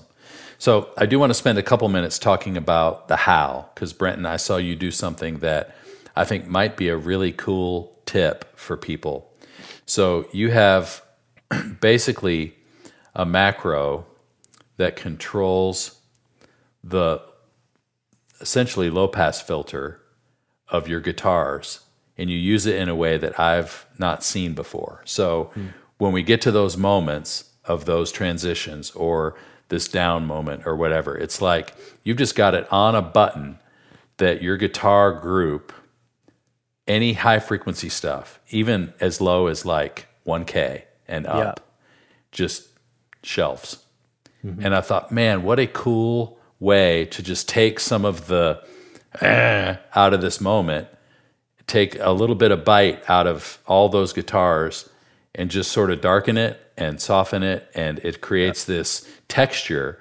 So 0.58 0.90
I 0.98 1.06
do 1.06 1.20
want 1.20 1.30
to 1.30 1.36
spend 1.36 1.60
a 1.60 1.64
couple 1.64 1.88
minutes 1.90 2.18
talking 2.18 2.58
about 2.58 3.10
the 3.10 3.16
how 3.16 3.70
because 3.76 3.94
Brenton, 3.94 4.26
I 4.26 4.38
saw 4.38 4.58
you 4.58 4.76
do 4.76 4.90
something 4.90 5.38
that 5.42 5.76
I 6.16 6.26
think 6.26 6.48
might 6.48 6.76
be 6.76 6.90
a 6.90 6.98
really 6.98 7.32
cool 7.32 7.96
tip 8.08 8.58
for 8.58 8.76
people. 8.76 9.32
So 9.86 10.28
you 10.32 10.50
have 10.50 11.04
basically 11.80 12.57
a 13.18 13.26
macro 13.26 14.06
that 14.78 14.96
controls 14.96 16.00
the 16.84 17.22
essentially 18.40 18.90
low 18.92 19.08
pass 19.08 19.42
filter 19.42 20.00
of 20.70 20.88
your 20.88 21.00
guitars 21.00 21.82
and 22.16 22.30
you 22.30 22.38
use 22.38 22.68
it 22.68 22.76
in 22.76 22.88
a 22.88 22.96
way 22.96 23.18
that 23.18 23.40
I've 23.40 23.88
not 23.98 24.24
seen 24.24 24.54
before. 24.54 25.02
So 25.06 25.52
mm. 25.56 25.74
when 25.98 26.12
we 26.12 26.22
get 26.22 26.42
to 26.42 26.52
those 26.52 26.78
moments 26.78 27.52
of 27.66 27.86
those 27.86 28.12
transitions 28.12 28.92
or 28.92 29.36
this 29.70 29.88
down 29.88 30.26
moment 30.26 30.64
or 30.66 30.76
whatever, 30.76 31.18
it's 31.18 31.42
like 31.42 31.74
you've 32.04 32.18
just 32.18 32.36
got 32.36 32.54
it 32.54 32.72
on 32.72 32.94
a 32.94 33.02
button 33.02 33.58
that 34.18 34.44
your 34.44 34.58
guitar 34.58 35.12
group, 35.12 35.74
any 36.88 37.14
high 37.14 37.40
frequency 37.40 37.90
stuff, 37.90 38.40
even 38.52 38.94
as 39.00 39.20
low 39.20 39.48
as 39.48 39.66
like 39.66 40.08
1K 40.28 40.84
and 41.08 41.26
up, 41.26 41.60
yeah. 41.60 41.66
just 42.32 42.68
shelves. 43.24 43.84
Mm-hmm. 44.46 44.66
And 44.66 44.76
I 44.76 44.82
thought, 44.82 45.12
man, 45.12 45.44
what 45.44 45.60
a 45.60 45.68
cool 45.68 46.38
way 46.60 47.06
to 47.06 47.22
just 47.22 47.48
take 47.48 47.80
some 47.80 48.06
of 48.06 48.28
the 48.28 48.64
eh, 49.22 49.76
out 49.96 50.14
of 50.14 50.22
this 50.22 50.40
moment, 50.42 50.88
take 51.66 51.98
a 52.00 52.12
little 52.12 52.36
bit 52.36 52.52
of 52.52 52.64
bite 52.64 53.08
out 53.10 53.28
of 53.28 53.60
all 53.68 53.90
those 53.90 54.14
guitars 54.14 54.90
and 55.36 55.52
just 55.52 55.72
sort 55.72 55.92
of 55.92 56.02
darken 56.02 56.38
it 56.38 56.60
and 56.78 57.02
soften 57.02 57.44
it. 57.44 57.70
And 57.76 58.00
it 58.00 58.22
creates 58.22 58.66
this 58.66 59.08
texture 59.28 60.00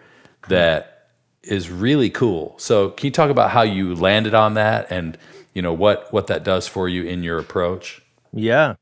that 0.48 1.10
is 1.42 1.70
really 1.70 2.10
cool. 2.10 2.54
So 2.58 2.90
can 2.90 3.06
you 3.06 3.12
talk 3.12 3.30
about 3.30 3.50
how 3.50 3.62
you 3.62 3.94
landed 3.94 4.34
on 4.34 4.54
that 4.54 4.90
and 4.90 5.16
you 5.54 5.62
know 5.62 5.72
what 5.72 6.12
what 6.12 6.26
that 6.26 6.44
does 6.44 6.66
for 6.68 6.88
you 6.88 7.04
in 7.04 7.22
your 7.22 7.38
approach? 7.38 8.02
Yeah. 8.32 8.74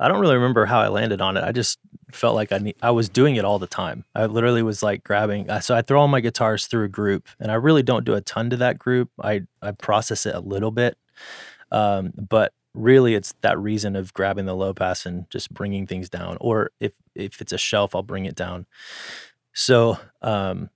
I 0.00 0.08
don't 0.08 0.18
really 0.18 0.34
remember 0.34 0.66
how 0.66 0.80
I 0.80 0.88
landed 0.88 1.20
on 1.20 1.36
it. 1.36 1.44
I 1.44 1.52
just 1.52 1.78
felt 2.14 2.34
like 2.34 2.52
I 2.52 2.58
need, 2.58 2.76
I 2.82 2.90
was 2.90 3.08
doing 3.08 3.36
it 3.36 3.44
all 3.44 3.58
the 3.58 3.66
time. 3.66 4.04
I 4.14 4.26
literally 4.26 4.62
was 4.62 4.82
like 4.82 5.04
grabbing. 5.04 5.48
So 5.60 5.74
I 5.74 5.82
throw 5.82 6.00
all 6.00 6.08
my 6.08 6.20
guitars 6.20 6.66
through 6.66 6.84
a 6.84 6.88
group, 6.88 7.28
and 7.38 7.50
I 7.50 7.54
really 7.54 7.82
don't 7.82 8.04
do 8.04 8.14
a 8.14 8.20
ton 8.20 8.50
to 8.50 8.56
that 8.58 8.78
group. 8.78 9.10
I 9.22 9.42
I 9.60 9.72
process 9.72 10.26
it 10.26 10.34
a 10.34 10.40
little 10.40 10.70
bit, 10.70 10.96
um, 11.70 12.12
but 12.16 12.52
really 12.74 13.14
it's 13.14 13.34
that 13.42 13.58
reason 13.58 13.96
of 13.96 14.12
grabbing 14.14 14.46
the 14.46 14.54
low 14.54 14.74
pass 14.74 15.06
and 15.06 15.28
just 15.30 15.52
bringing 15.52 15.86
things 15.86 16.08
down. 16.08 16.36
Or 16.40 16.70
if 16.80 16.92
if 17.14 17.40
it's 17.40 17.52
a 17.52 17.58
shelf, 17.58 17.94
I'll 17.94 18.02
bring 18.02 18.26
it 18.26 18.34
down. 18.34 18.66
So 19.52 19.98
um, 20.22 20.70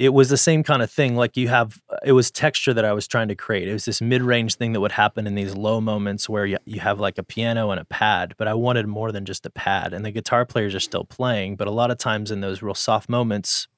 it 0.00 0.14
was 0.14 0.30
the 0.30 0.36
same 0.38 0.62
kind 0.62 0.80
of 0.80 0.90
thing. 0.90 1.14
Like 1.14 1.36
you 1.36 1.48
have, 1.48 1.78
it 2.02 2.12
was 2.12 2.30
texture 2.30 2.72
that 2.72 2.86
I 2.86 2.94
was 2.94 3.06
trying 3.06 3.28
to 3.28 3.34
create. 3.34 3.68
It 3.68 3.74
was 3.74 3.84
this 3.84 4.00
mid 4.00 4.22
range 4.22 4.54
thing 4.54 4.72
that 4.72 4.80
would 4.80 4.92
happen 4.92 5.26
in 5.26 5.34
these 5.34 5.54
low 5.54 5.78
moments 5.78 6.26
where 6.26 6.46
you, 6.46 6.56
you 6.64 6.80
have 6.80 6.98
like 6.98 7.18
a 7.18 7.22
piano 7.22 7.70
and 7.70 7.78
a 7.78 7.84
pad, 7.84 8.32
but 8.38 8.48
I 8.48 8.54
wanted 8.54 8.86
more 8.86 9.12
than 9.12 9.26
just 9.26 9.44
a 9.44 9.50
pad. 9.50 9.92
And 9.92 10.02
the 10.02 10.10
guitar 10.10 10.46
players 10.46 10.74
are 10.74 10.80
still 10.80 11.04
playing, 11.04 11.56
but 11.56 11.68
a 11.68 11.70
lot 11.70 11.90
of 11.90 11.98
times 11.98 12.30
in 12.30 12.40
those 12.40 12.62
real 12.62 12.74
soft 12.74 13.10
moments, 13.10 13.68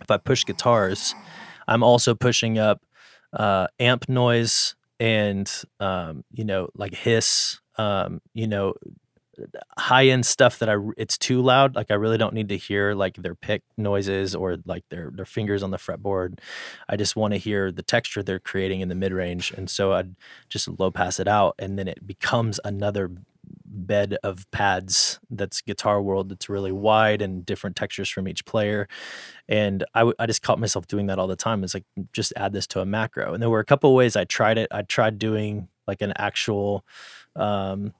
if 0.00 0.10
I 0.10 0.16
push 0.16 0.46
guitars, 0.46 1.14
I'm 1.68 1.82
also 1.82 2.14
pushing 2.14 2.58
up 2.58 2.80
uh, 3.34 3.66
amp 3.78 4.08
noise 4.08 4.76
and, 4.98 5.46
um, 5.78 6.24
you 6.32 6.46
know, 6.46 6.70
like 6.74 6.94
hiss, 6.94 7.60
um, 7.76 8.22
you 8.32 8.46
know, 8.46 8.72
high 9.78 10.06
end 10.06 10.26
stuff 10.26 10.58
that 10.58 10.68
I 10.68 10.76
it's 10.96 11.18
too 11.18 11.40
loud. 11.42 11.74
Like 11.74 11.90
I 11.90 11.94
really 11.94 12.18
don't 12.18 12.34
need 12.34 12.48
to 12.50 12.56
hear 12.56 12.94
like 12.94 13.16
their 13.16 13.34
pick 13.34 13.62
noises 13.76 14.34
or 14.34 14.58
like 14.66 14.84
their 14.90 15.10
their 15.14 15.24
fingers 15.24 15.62
on 15.62 15.70
the 15.70 15.76
fretboard. 15.76 16.38
I 16.88 16.96
just 16.96 17.16
want 17.16 17.34
to 17.34 17.38
hear 17.38 17.72
the 17.72 17.82
texture 17.82 18.22
they're 18.22 18.38
creating 18.38 18.80
in 18.80 18.88
the 18.88 18.94
mid 18.94 19.12
range, 19.12 19.52
and 19.52 19.68
so 19.70 19.92
I'd 19.92 20.14
just 20.48 20.68
low 20.78 20.90
pass 20.90 21.20
it 21.20 21.28
out, 21.28 21.54
and 21.58 21.78
then 21.78 21.88
it 21.88 22.06
becomes 22.06 22.60
another 22.64 23.10
bed 23.64 24.16
of 24.22 24.48
pads 24.50 25.18
that's 25.30 25.60
guitar 25.60 26.02
world 26.02 26.28
that's 26.28 26.48
really 26.48 26.72
wide 26.72 27.22
and 27.22 27.46
different 27.46 27.76
textures 27.76 28.08
from 28.08 28.28
each 28.28 28.44
player 28.44 28.88
and 29.48 29.84
I, 29.94 30.00
w- 30.00 30.14
I 30.18 30.26
just 30.26 30.42
caught 30.42 30.58
myself 30.58 30.86
doing 30.86 31.06
that 31.06 31.18
all 31.18 31.26
the 31.26 31.36
time 31.36 31.64
it's 31.64 31.74
like 31.74 31.84
just 32.12 32.32
add 32.36 32.52
this 32.52 32.66
to 32.68 32.80
a 32.80 32.86
macro 32.86 33.32
and 33.32 33.42
there 33.42 33.50
were 33.50 33.60
a 33.60 33.64
couple 33.64 33.94
ways 33.94 34.16
i 34.16 34.24
tried 34.24 34.58
it 34.58 34.68
i 34.70 34.82
tried 34.82 35.18
doing 35.18 35.68
like 35.86 36.02
an 36.02 36.12
actual 36.16 36.84
um, 37.36 37.92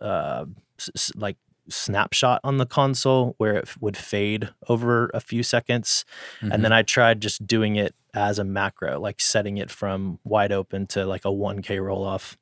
uh, 0.00 0.44
s- 0.78 1.12
like 1.16 1.36
snapshot 1.68 2.40
on 2.44 2.58
the 2.58 2.66
console 2.66 3.34
where 3.38 3.56
it 3.56 3.68
would 3.80 3.96
fade 3.96 4.48
over 4.68 5.10
a 5.12 5.20
few 5.20 5.42
seconds 5.42 6.04
mm-hmm. 6.36 6.52
and 6.52 6.64
then 6.64 6.70
mm-hmm. 6.70 6.78
i 6.78 6.82
tried 6.82 7.20
just 7.20 7.46
doing 7.46 7.76
it 7.76 7.94
as 8.14 8.38
a 8.38 8.44
macro 8.44 8.98
like 9.00 9.20
setting 9.20 9.56
it 9.58 9.70
from 9.70 10.18
wide 10.24 10.52
open 10.52 10.86
to 10.86 11.04
like 11.04 11.24
a 11.24 11.28
1k 11.28 11.82
roll 11.82 12.04
off 12.04 12.36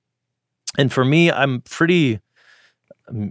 and 0.78 0.92
for 0.92 1.04
me 1.04 1.30
i'm 1.30 1.60
pretty 1.62 2.20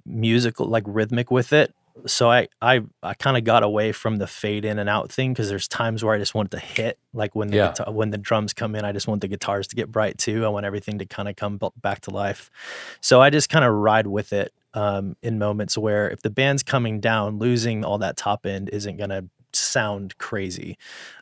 musical 0.05 0.67
like 0.67 0.83
rhythmic 0.87 1.31
with 1.31 1.53
it 1.53 1.73
so 2.07 2.29
i 2.29 2.47
i, 2.61 2.81
I 3.03 3.13
kind 3.13 3.37
of 3.37 3.43
got 3.43 3.61
away 3.61 3.91
from 3.91 4.17
the 4.17 4.27
fade 4.27 4.65
in 4.65 4.79
and 4.79 4.89
out 4.89 5.11
thing 5.11 5.31
because 5.31 5.47
there's 5.47 5.67
times 5.67 6.03
where 6.03 6.15
i 6.15 6.17
just 6.17 6.33
want 6.33 6.47
it 6.53 6.57
to 6.57 6.65
hit 6.65 6.97
like 7.13 7.35
when 7.35 7.49
the 7.49 7.57
yeah. 7.57 7.67
guitar, 7.69 7.93
when 7.93 8.09
the 8.09 8.17
drums 8.17 8.53
come 8.53 8.75
in 8.75 8.83
i 8.83 8.91
just 8.91 9.07
want 9.07 9.21
the 9.21 9.27
guitars 9.27 9.67
to 9.67 9.75
get 9.75 9.91
bright 9.91 10.17
too 10.17 10.43
i 10.43 10.47
want 10.47 10.65
everything 10.65 10.97
to 10.97 11.05
kind 11.05 11.29
of 11.29 11.35
come 11.35 11.59
back 11.81 12.01
to 12.01 12.11
life 12.11 12.49
so 12.99 13.21
i 13.21 13.29
just 13.29 13.49
kind 13.49 13.63
of 13.63 13.73
ride 13.73 14.07
with 14.07 14.33
it 14.33 14.51
um, 14.73 15.15
in 15.21 15.37
moments 15.39 15.77
where 15.77 16.09
if 16.09 16.21
the 16.21 16.29
band's 16.29 16.63
coming 16.63 16.99
down, 16.99 17.37
losing 17.39 17.85
all 17.85 17.97
that 17.99 18.17
top 18.17 18.45
end 18.45 18.69
isn't 18.69 18.97
going 18.97 19.09
to 19.11 19.25
sound 19.53 20.17
crazy. 20.17 20.77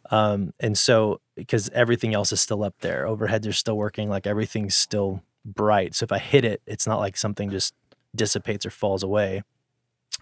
Um, 0.09 0.53
and 0.59 0.77
so, 0.77 1.19
because 1.35 1.69
everything 1.69 2.13
else 2.13 2.31
is 2.31 2.41
still 2.41 2.63
up 2.63 2.75
there, 2.79 3.05
overheads 3.05 3.47
are 3.47 3.53
still 3.53 3.77
working, 3.77 4.09
like 4.09 4.25
everything's 4.27 4.75
still 4.75 5.21
bright. 5.43 5.95
So 5.95 6.03
if 6.05 6.11
I 6.11 6.19
hit 6.19 6.45
it, 6.45 6.61
it's 6.65 6.87
not 6.87 6.99
like 6.99 7.17
something 7.17 7.49
just 7.49 7.73
dissipates 8.15 8.65
or 8.65 8.69
falls 8.69 9.03
away. 9.03 9.43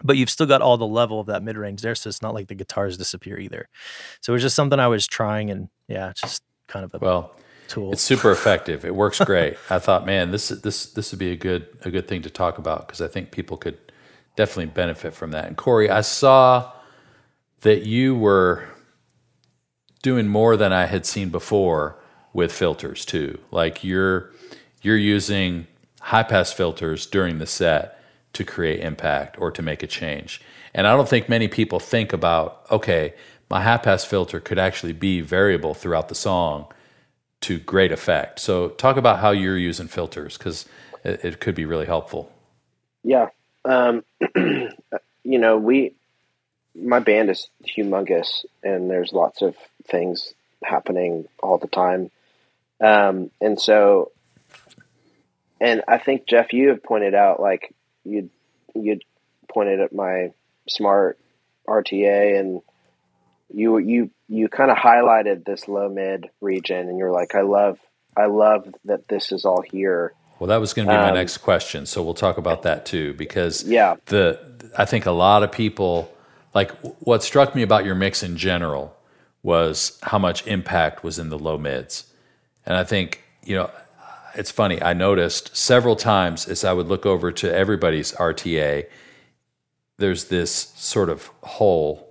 but 0.02 0.16
you've 0.16 0.30
still 0.30 0.46
got 0.46 0.62
all 0.62 0.76
the 0.76 0.86
level 0.86 1.20
of 1.20 1.26
that 1.26 1.42
mid 1.42 1.56
range 1.56 1.82
there. 1.82 1.94
So 1.94 2.08
it's 2.08 2.22
not 2.22 2.34
like 2.34 2.48
the 2.48 2.54
guitars 2.54 2.96
disappear 2.96 3.38
either. 3.38 3.68
So 4.20 4.32
it 4.32 4.34
was 4.34 4.42
just 4.42 4.56
something 4.56 4.78
I 4.80 4.88
was 4.88 5.06
trying, 5.06 5.50
and 5.50 5.68
yeah, 5.88 6.12
just 6.14 6.42
kind 6.68 6.84
of 6.84 6.94
a 6.94 6.98
well 6.98 7.34
tool. 7.70 7.92
It's 7.92 8.02
super 8.02 8.30
effective. 8.30 8.84
It 8.84 8.94
works 8.94 9.18
great. 9.20 9.56
I 9.70 9.78
thought, 9.78 10.04
man, 10.04 10.30
this 10.30 10.48
this 10.48 10.86
this 10.86 11.12
would 11.12 11.18
be 11.18 11.30
a 11.30 11.36
good 11.36 11.68
a 11.82 11.90
good 11.90 12.08
thing 12.08 12.22
to 12.22 12.30
talk 12.30 12.58
about 12.58 12.86
because 12.86 13.00
I 13.00 13.08
think 13.08 13.30
people 13.30 13.56
could 13.56 13.78
definitely 14.36 14.66
benefit 14.66 15.14
from 15.14 15.30
that. 15.30 15.46
And 15.46 15.56
Cory, 15.56 15.88
I 15.88 16.02
saw 16.02 16.72
that 17.62 17.86
you 17.86 18.14
were 18.14 18.68
doing 20.02 20.28
more 20.28 20.56
than 20.56 20.72
I 20.72 20.86
had 20.86 21.06
seen 21.06 21.30
before 21.30 21.98
with 22.32 22.52
filters 22.52 23.04
too. 23.04 23.38
Like 23.50 23.84
you're 23.84 24.30
you're 24.82 24.96
using 24.96 25.66
high 26.00 26.22
pass 26.22 26.52
filters 26.52 27.06
during 27.06 27.38
the 27.38 27.46
set 27.46 28.02
to 28.32 28.44
create 28.44 28.80
impact 28.80 29.38
or 29.38 29.50
to 29.50 29.62
make 29.62 29.82
a 29.82 29.86
change. 29.86 30.40
And 30.72 30.86
I 30.86 30.96
don't 30.96 31.08
think 31.08 31.28
many 31.28 31.48
people 31.48 31.80
think 31.80 32.12
about, 32.12 32.64
okay, 32.70 33.14
my 33.50 33.60
high 33.62 33.76
pass 33.76 34.04
filter 34.04 34.38
could 34.40 34.58
actually 34.58 34.92
be 34.92 35.20
variable 35.20 35.74
throughout 35.74 36.08
the 36.08 36.14
song 36.14 36.72
to 37.42 37.58
great 37.58 37.92
effect. 37.92 38.38
So 38.38 38.68
talk 38.68 38.96
about 38.96 39.18
how 39.18 39.30
you're 39.30 39.56
using 39.56 39.88
filters 39.88 40.36
because 40.36 40.66
it, 41.04 41.24
it, 41.24 41.40
could 41.40 41.54
be 41.54 41.64
really 41.64 41.86
helpful. 41.86 42.30
Yeah. 43.02 43.28
Um, 43.64 44.04
you 44.36 45.38
know, 45.38 45.56
we, 45.56 45.94
my 46.74 47.00
band 47.00 47.30
is 47.30 47.48
humongous 47.64 48.44
and 48.62 48.90
there's 48.90 49.12
lots 49.12 49.42
of 49.42 49.56
things 49.86 50.34
happening 50.62 51.26
all 51.42 51.58
the 51.58 51.68
time. 51.68 52.10
Um, 52.80 53.30
and 53.40 53.60
so, 53.60 54.12
and 55.60 55.82
I 55.88 55.98
think 55.98 56.26
Jeff, 56.26 56.52
you 56.52 56.70
have 56.70 56.82
pointed 56.82 57.14
out 57.14 57.40
like 57.40 57.74
you 58.04 58.30
you 58.74 59.00
pointed 59.48 59.80
at 59.80 59.94
my 59.94 60.32
Smaart 60.68 61.14
RTA 61.68 62.38
and 62.38 62.62
you 63.52 63.78
you 63.78 64.10
you 64.28 64.48
kind 64.48 64.70
of 64.70 64.76
highlighted 64.76 65.44
this 65.44 65.68
low 65.68 65.88
mid 65.88 66.28
region 66.40 66.88
and 66.88 66.98
you're 66.98 67.12
like 67.12 67.34
I 67.34 67.42
love 67.42 67.78
I 68.16 68.26
love 68.26 68.68
that 68.84 69.08
this 69.08 69.32
is 69.32 69.44
all 69.44 69.62
here. 69.62 70.12
Well, 70.38 70.48
that 70.48 70.56
was 70.56 70.72
going 70.72 70.88
to 70.88 70.92
be 70.92 70.96
my 70.96 71.10
um, 71.10 71.14
next 71.14 71.38
question, 71.38 71.84
so 71.84 72.02
we'll 72.02 72.14
talk 72.14 72.38
about 72.38 72.62
that 72.62 72.86
too 72.86 73.12
because 73.14 73.64
yeah, 73.64 73.96
the 74.06 74.38
I 74.76 74.84
think 74.84 75.06
a 75.06 75.10
lot 75.10 75.42
of 75.42 75.52
people 75.52 76.12
like 76.54 76.70
what 77.00 77.22
struck 77.22 77.54
me 77.54 77.62
about 77.62 77.84
your 77.84 77.94
mix 77.94 78.22
in 78.22 78.36
general 78.36 78.96
was 79.42 79.98
how 80.02 80.18
much 80.18 80.46
impact 80.46 81.02
was 81.02 81.18
in 81.18 81.30
the 81.30 81.38
low 81.38 81.56
mids. 81.56 82.12
And 82.66 82.76
I 82.76 82.84
think, 82.84 83.22
you 83.42 83.56
know, 83.56 83.70
it's 84.34 84.50
funny, 84.50 84.82
I 84.82 84.92
noticed 84.92 85.56
several 85.56 85.96
times 85.96 86.46
as 86.46 86.62
I 86.64 86.72
would 86.72 86.86
look 86.86 87.06
over 87.06 87.32
to 87.32 87.52
everybody's 87.52 88.12
RTA, 88.12 88.86
there's 89.96 90.26
this 90.26 90.52
sort 90.52 91.08
of 91.08 91.26
hole 91.42 92.09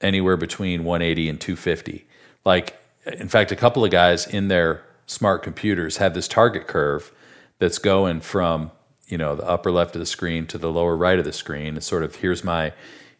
anywhere 0.00 0.36
between 0.36 0.84
180 0.84 1.28
and 1.28 1.40
250. 1.40 2.06
Like, 2.44 2.78
in 3.06 3.28
fact, 3.28 3.52
a 3.52 3.56
couple 3.56 3.84
of 3.84 3.90
guys 3.90 4.26
in 4.26 4.48
their 4.48 4.84
Smaart 5.06 5.42
computers 5.42 5.96
have 5.96 6.14
this 6.14 6.28
target 6.28 6.66
curve 6.66 7.12
that's 7.58 7.78
going 7.78 8.20
from 8.20 8.70
you 9.06 9.16
know 9.16 9.34
the 9.34 9.46
upper 9.46 9.72
left 9.72 9.96
of 9.96 10.00
the 10.00 10.06
screen 10.06 10.46
to 10.46 10.58
the 10.58 10.70
lower 10.70 10.96
right 10.96 11.18
of 11.18 11.24
the 11.24 11.32
screen. 11.32 11.76
It's 11.76 11.86
sort 11.86 12.02
of 12.02 12.16
here's 12.16 12.44
my 12.44 12.72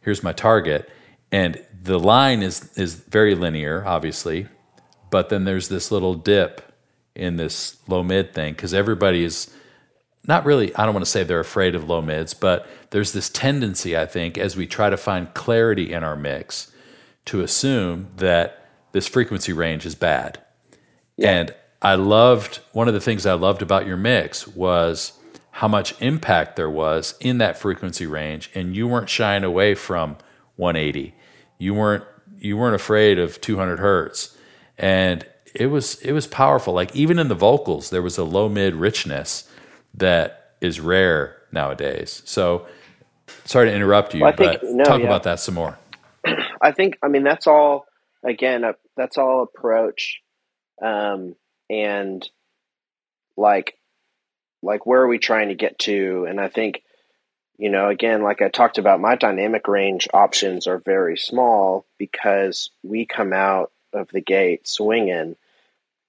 here's 0.03 0.23
my 0.23 0.33
target, 0.33 0.89
and 1.33 1.65
the 1.83 1.99
line 1.99 2.43
is 2.43 2.71
is 2.77 2.95
very 2.95 3.35
linear, 3.35 3.85
obviously, 3.87 4.47
but 5.11 5.31
then 5.31 5.45
there's 5.45 5.69
this 5.69 5.91
little 5.91 6.15
dip 6.15 6.73
in 7.15 7.37
this 7.37 7.79
low 7.89 8.03
mid 8.03 8.35
thing 8.35 8.53
because 8.53 8.75
everybody 8.75 9.25
is 9.25 9.53
not 10.29 10.45
really, 10.45 10.75
I 10.77 10.85
don't 10.85 10.95
want 10.95 11.07
to 11.07 11.11
say 11.11 11.25
they're 11.25 11.41
afraid 11.41 11.75
of 11.75 11.89
low 11.89 12.03
mids, 12.03 12.35
but 12.35 12.69
there's 12.91 13.13
this 13.13 13.31
tendency, 13.31 13.97
I 13.97 14.05
think, 14.07 14.37
as 14.37 14.57
we 14.57 14.67
try 14.67 14.91
to 14.91 14.97
find 14.97 15.33
clarity 15.33 15.93
in 15.93 16.05
our 16.05 16.17
mix 16.17 16.71
to 17.25 17.41
assume 17.41 18.09
that 18.17 18.69
this 18.93 19.09
frequency 19.09 19.53
range 19.53 19.87
is 19.87 19.95
bad. 19.95 20.39
Yeah. 21.17 21.31
And 21.31 21.55
I 21.81 21.95
loved, 21.95 22.61
one 22.73 22.89
of 22.89 22.95
the 22.95 23.01
things 23.01 23.25
I 23.25 23.33
loved 23.33 23.63
about 23.63 23.87
your 23.87 23.97
mix 23.97 24.47
was 24.47 25.13
how 25.51 25.69
much 25.69 26.01
impact 26.01 26.57
there 26.57 26.71
was 26.71 27.15
in 27.21 27.39
that 27.39 27.59
frequency 27.59 28.07
range. 28.07 28.51
And 28.55 28.77
you 28.77 28.87
weren't 28.87 29.09
shying 29.09 29.45
away 29.45 29.75
from 29.75 30.19
180. 30.57 31.15
You 31.59 31.75
weren't, 31.75 32.05
you 32.39 32.57
weren't 32.57 32.75
afraid 32.75 33.19
of 33.19 33.41
200 33.41 33.79
hertz. 33.79 34.37
And 34.77 35.27
it 35.55 35.67
was 35.67 36.01
it 36.03 36.13
was 36.13 36.27
powerful. 36.27 36.75
Like 36.75 36.95
even 36.95 37.19
in 37.19 37.29
the 37.29 37.35
vocals, 37.35 37.91
there 37.91 38.03
was 38.03 38.19
a 38.19 38.25
low 38.25 38.49
mid 38.49 38.75
richness 38.75 39.49
that 39.95 40.55
is 40.61 40.81
rare 40.81 41.37
nowadays. 41.53 42.23
So 42.25 42.67
sorry 43.45 43.69
to 43.69 43.75
interrupt 43.75 44.15
you, 44.15 44.23
well, 44.23 44.33
think, 44.33 44.61
but 44.61 44.71
no, 44.71 44.85
talk 44.85 45.01
yeah. 45.01 45.07
about 45.07 45.25
that 45.25 45.41
some 45.41 45.55
more. 45.55 45.79
I 46.63 46.73
think 46.73 46.99
I 47.03 47.09
mean 47.09 47.23
that's 47.23 47.47
all 47.47 47.87
again 48.25 48.65
that's 48.97 49.19
all 49.19 49.43
approach 49.43 50.21
um, 50.83 51.35
and 51.71 52.29
like 53.37 53.77
like 54.63 54.87
where 54.87 55.01
are 55.01 55.09
we 55.09 55.19
trying 55.19 55.49
to 55.49 55.55
get 55.55 55.79
to 55.81 56.27
and 56.29 56.41
I 56.41 56.49
think 56.49 56.83
you 57.57 57.71
know 57.71 57.89
again 57.89 58.23
like 58.23 58.43
I 58.43 58.49
talked 58.49 58.79
about 58.79 59.01
my 59.01 59.15
dynamic 59.15 59.69
range 59.69 60.09
options 60.13 60.67
are 60.67 60.79
very 60.79 61.17
small 61.17 61.87
because 61.97 62.71
we 62.83 63.07
come 63.07 63.33
out 63.33 63.71
of 63.93 64.09
the 64.09 64.21
gate 64.21 64.67
swinging. 64.67 65.37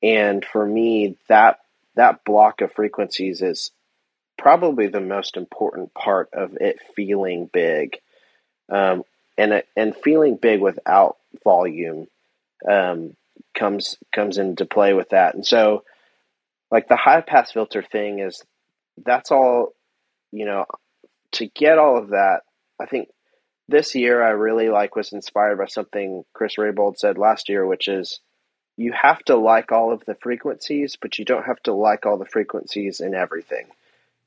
And 0.01 0.45
for 0.45 0.65
me, 0.65 1.17
that 1.27 1.59
that 2.00 2.24
block 2.24 2.62
of 2.62 2.72
frequencies 2.72 3.41
is 3.41 3.72
probably 4.38 4.88
the 4.88 5.02
most 5.02 5.36
important 5.36 5.93
part 5.93 6.30
of 6.32 6.56
it 6.62 6.80
feeling 6.95 7.50
big, 7.52 7.97
um, 8.70 9.04
and 9.38 9.62
and 9.76 9.93
feeling 9.93 10.38
big 10.38 10.62
without 10.62 11.18
volume 11.43 12.08
um, 12.70 13.18
comes 13.54 13.97
comes 14.16 14.38
into 14.38 14.66
play 14.66 14.93
with 14.93 15.10
that. 15.10 15.36
And 15.36 15.45
so, 15.45 15.84
like 16.72 16.88
the 16.88 16.95
high 16.95 17.20
pass 17.20 17.52
filter 17.52 17.84
thing 17.84 18.20
is 18.20 18.43
that's 19.06 19.30
all 19.30 19.74
you 20.32 20.45
know. 20.45 20.66
To 21.34 21.45
get 21.45 21.78
all 21.78 21.97
of 21.97 22.10
that, 22.10 22.39
I 22.80 22.86
think 22.86 23.10
this 23.68 23.93
year 23.93 24.24
I 24.24 24.30
really 24.30 24.70
like 24.70 24.95
was 24.95 25.12
inspired 25.12 25.58
by 25.58 25.68
something 25.68 26.24
Chris 26.34 26.56
Rabold 26.56 26.97
said 26.97 27.18
last 27.18 27.50
year, 27.50 27.68
which 27.68 27.89
is 27.89 28.22
you 28.80 28.93
have 28.93 29.19
to 29.25 29.36
like 29.36 29.73
all 29.73 29.91
of 29.91 30.05
the 30.05 30.15
frequencies, 30.15 30.95
but 30.95 31.19
you 31.19 31.25
don't 31.25 31.45
have 31.45 31.61
to 31.63 31.73
like 31.73 32.05
all 32.05 32.17
the 32.17 32.25
frequencies 32.25 33.01
in 33.01 33.13
everything. 33.13 33.67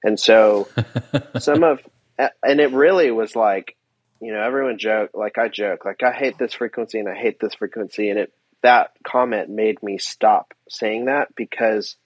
And 0.05 0.20
so 0.20 0.68
some 1.38 1.64
of 1.64 1.80
and 2.18 2.61
it 2.61 2.70
really 2.72 3.11
was 3.11 3.34
like, 3.34 3.76
you 4.20 4.30
know, 4.30 4.42
everyone 4.42 4.76
joke 4.76 5.12
like 5.14 5.38
I 5.38 5.48
joke, 5.48 5.86
like 5.86 6.03
I 6.03 6.12
hate 6.12 6.36
this 6.36 6.53
frequency 6.53 6.98
and 6.98 7.09
I 7.09 7.14
hate 7.14 7.40
this 7.40 7.55
frequency 7.55 8.11
and 8.11 8.18
it 8.18 8.32
that 8.61 8.90
comment 9.03 9.48
made 9.48 9.82
me 9.82 9.96
stop 9.96 10.53
saying 10.68 11.07
that 11.07 11.34
because 11.34 11.96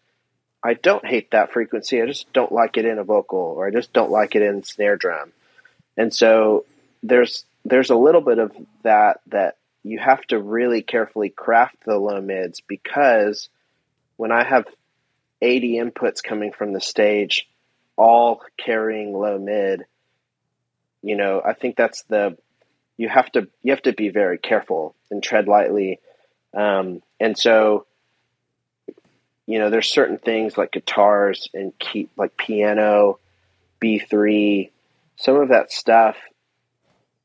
I 0.62 0.74
don't 0.74 1.05
hate 1.05 1.32
that 1.32 1.53
frequency. 1.53 2.01
I 2.01 2.07
just 2.07 2.32
don't 2.32 2.53
like 2.53 2.76
it 2.76 2.84
in 2.84 2.99
a 2.99 3.05
vocal 3.05 3.38
or 3.38 3.66
I 3.66 3.72
just 3.72 3.92
don't 3.92 4.11
like 4.11 4.36
it 4.36 4.42
in 4.42 4.62
snare 4.62 4.97
drum. 4.97 5.32
And 5.97 6.14
so 6.14 6.64
there's 7.03 7.44
there's 7.64 7.90
a 7.90 7.97
little 7.97 8.20
bit 8.20 8.38
of 8.38 8.57
that 8.84 9.20
that 9.26 9.57
you 9.87 10.01
have 10.01 10.22
to 10.26 10.39
really 10.39 10.82
carefully 10.82 11.28
craft 11.28 11.76
the 11.87 11.97
low 11.97 12.20
mids 12.20 12.61
because 12.66 13.49
when 14.16 14.32
I 14.32 14.43
have 14.43 14.64
80 15.41 15.78
inputs 15.78 16.24
coming 16.24 16.51
from 16.51 16.72
the 16.72 16.80
stage, 16.80 17.49
all 17.97 18.43
carrying 18.57 19.12
low 19.12 19.39
mid, 19.39 19.84
you 21.03 21.16
know, 21.16 21.41
I 21.45 21.53
think 21.53 21.76
that's 21.76 22.03
the 22.09 22.37
you 22.97 23.09
have 23.09 23.30
to 23.32 23.47
you 23.62 23.72
have 23.72 23.82
to 23.82 23.93
be 23.93 24.09
very 24.09 24.39
careful 24.39 24.97
and 25.11 25.22
tread 25.22 25.47
lightly. 25.47 26.01
Um, 26.53 27.01
and 27.20 27.39
so, 27.39 27.87
you 29.47 29.61
know, 29.61 29.70
there's 29.70 29.93
certain 29.93 30.18
things 30.18 30.59
like 30.59 30.72
guitars 30.72 31.49
and 31.55 31.78
key 31.78 32.09
like 32.16 32.37
piano, 32.37 33.20
B 33.78 34.01
three, 34.01 34.72
some 35.16 35.37
of 35.37 35.51
that 35.51 35.70
stuff 35.70 36.16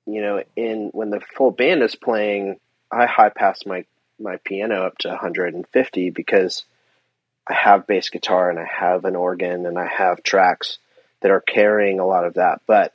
you 0.06 0.22
know, 0.22 0.44
in 0.56 0.90
when 0.94 1.10
the 1.10 1.22
full 1.36 1.52
band 1.52 1.84
is 1.84 1.96
playing, 1.96 2.60
I 2.92 3.06
high 3.06 3.30
pass 3.30 3.66
my 3.66 3.86
my 4.20 4.38
piano 4.38 4.86
up 4.86 4.98
to 5.00 5.10
150 5.10 6.10
because 6.12 6.64
I 7.48 7.54
have 7.54 7.88
bass 7.88 8.10
guitar 8.10 8.50
and 8.50 8.60
I 8.60 8.66
have 8.66 9.06
an 9.06 9.16
organ 9.16 9.66
and 9.66 9.78
I 9.78 9.88
have 9.88 10.24
tracks 10.24 10.78
that 11.22 11.32
are 11.32 11.42
carrying 11.42 12.00
a 12.00 12.06
lot 12.06 12.26
of 12.26 12.36
that. 12.36 12.62
But 12.68 12.94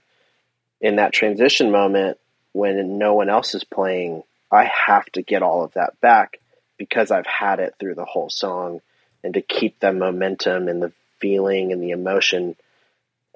in 0.81 0.97
that 0.97 1.13
transition 1.13 1.71
moment 1.71 2.19
when 2.53 2.99
no 2.99 3.15
one 3.15 3.29
else 3.29 3.55
is 3.55 3.65
playing, 3.65 4.23
I 4.51 4.71
have 4.87 5.07
to 5.13 5.23
get 5.23 5.43
all 5.43 5.65
of 5.65 5.73
that 5.75 6.01
back 6.01 6.39
because 6.79 7.11
I've 7.11 7.27
had 7.27 7.59
it 7.59 7.75
through 7.79 7.95
the 7.97 8.05
whole 8.05 8.31
song 8.31 8.81
and 9.25 9.35
to 9.35 9.41
keep 9.41 9.81
the 9.81 9.93
momentum 9.93 10.69
and 10.69 10.81
the 10.81 10.93
feeling 11.19 11.73
and 11.73 11.83
the 11.83 11.91
emotion 11.91 12.57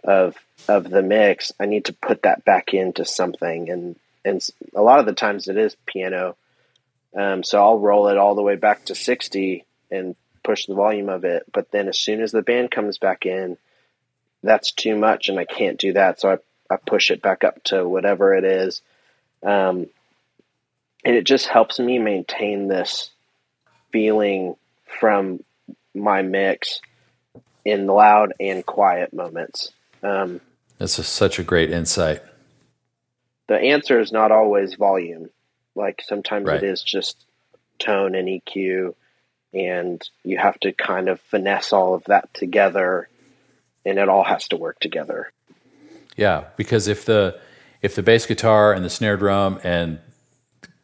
of 0.05 0.37
of 0.69 0.89
the 0.89 1.03
mix, 1.03 1.53
I 1.59 1.67
need 1.67 1.87
to 1.87 1.93
put 1.93 2.23
that 2.23 2.45
back 2.45 2.75
into 2.75 3.05
something, 3.05 3.71
and 3.71 3.97
and 4.25 4.47
a 4.75 4.83
lot 4.83 5.01
of 5.01 5.07
the 5.07 5.13
times 5.13 5.49
it 5.49 5.57
is 5.57 5.77
piano. 5.87 6.37
Um, 7.17 7.43
so 7.43 7.61
I'll 7.61 7.79
roll 7.79 8.09
it 8.09 8.19
all 8.19 8.35
the 8.35 8.43
way 8.43 8.57
back 8.57 8.85
to 8.87 8.95
sixty 8.95 9.65
and 9.91 10.15
push 10.45 10.67
the 10.67 10.75
volume 10.75 11.09
of 11.09 11.25
it. 11.25 11.45
But 11.53 11.71
then 11.71 11.89
as 11.89 11.99
soon 11.99 12.23
as 12.23 12.33
the 12.33 12.43
band 12.43 12.71
comes 12.71 12.99
back 12.99 13.27
in, 13.27 13.57
that's 14.43 14.73
too 14.73 14.97
much, 14.97 15.29
and 15.29 15.39
I 15.39 15.45
can't 15.45 15.79
do 15.79 15.95
that. 15.95 16.21
So 16.21 16.33
I 16.33 16.39
I 16.73 16.77
push 16.77 17.11
it 17.11 17.23
back 17.23 17.43
up 17.45 17.63
to 17.65 17.87
whatever 17.89 18.35
it 18.35 18.45
is. 18.45 18.81
Um, 19.43 19.87
and 21.05 21.17
it 21.17 21.25
just 21.25 21.47
helps 21.47 21.79
me 21.79 21.99
maintain 21.99 22.69
this 22.69 23.11
feeling 23.91 24.57
from 25.01 25.43
my 25.95 26.23
mix 26.23 26.81
in 27.65 27.87
loud 27.87 28.35
and 28.39 28.65
quiet 28.65 29.13
moments. 29.13 29.73
Um, 30.03 30.41
That's 30.79 30.99
a, 30.99 31.05
such 31.05 31.39
a 31.39 31.43
great 31.45 31.71
insight. 31.71 32.23
The 33.49 33.59
answer 33.59 33.99
is 34.01 34.13
not 34.13 34.33
always 34.33 34.75
volume. 34.75 35.31
Like 35.75 36.03
sometimes 36.07 36.47
Right. 36.47 36.63
it 36.63 36.67
is 36.67 36.83
just 36.83 37.25
tone 37.79 38.15
and 38.15 38.29
EQ, 38.29 38.95
and 39.53 40.03
you 40.25 40.39
have 40.39 40.59
to 40.61 40.73
kind 40.73 41.09
of 41.09 41.21
finesse 41.21 41.73
all 41.73 41.95
of 41.95 42.05
that 42.05 42.33
together, 42.35 43.09
and 43.85 43.99
it 43.99 44.09
all 44.09 44.25
has 44.25 44.49
to 44.49 44.57
work 44.57 44.79
together. 44.81 45.33
Yeah, 46.17 46.45
because 46.57 46.87
if 46.89 47.05
the 47.05 47.39
if 47.83 47.95
the 47.95 48.03
bass 48.03 48.27
guitar 48.27 48.73
and 48.73 48.85
the 48.85 48.91
snare 48.91 49.17
drum 49.17 49.59
and 49.65 49.99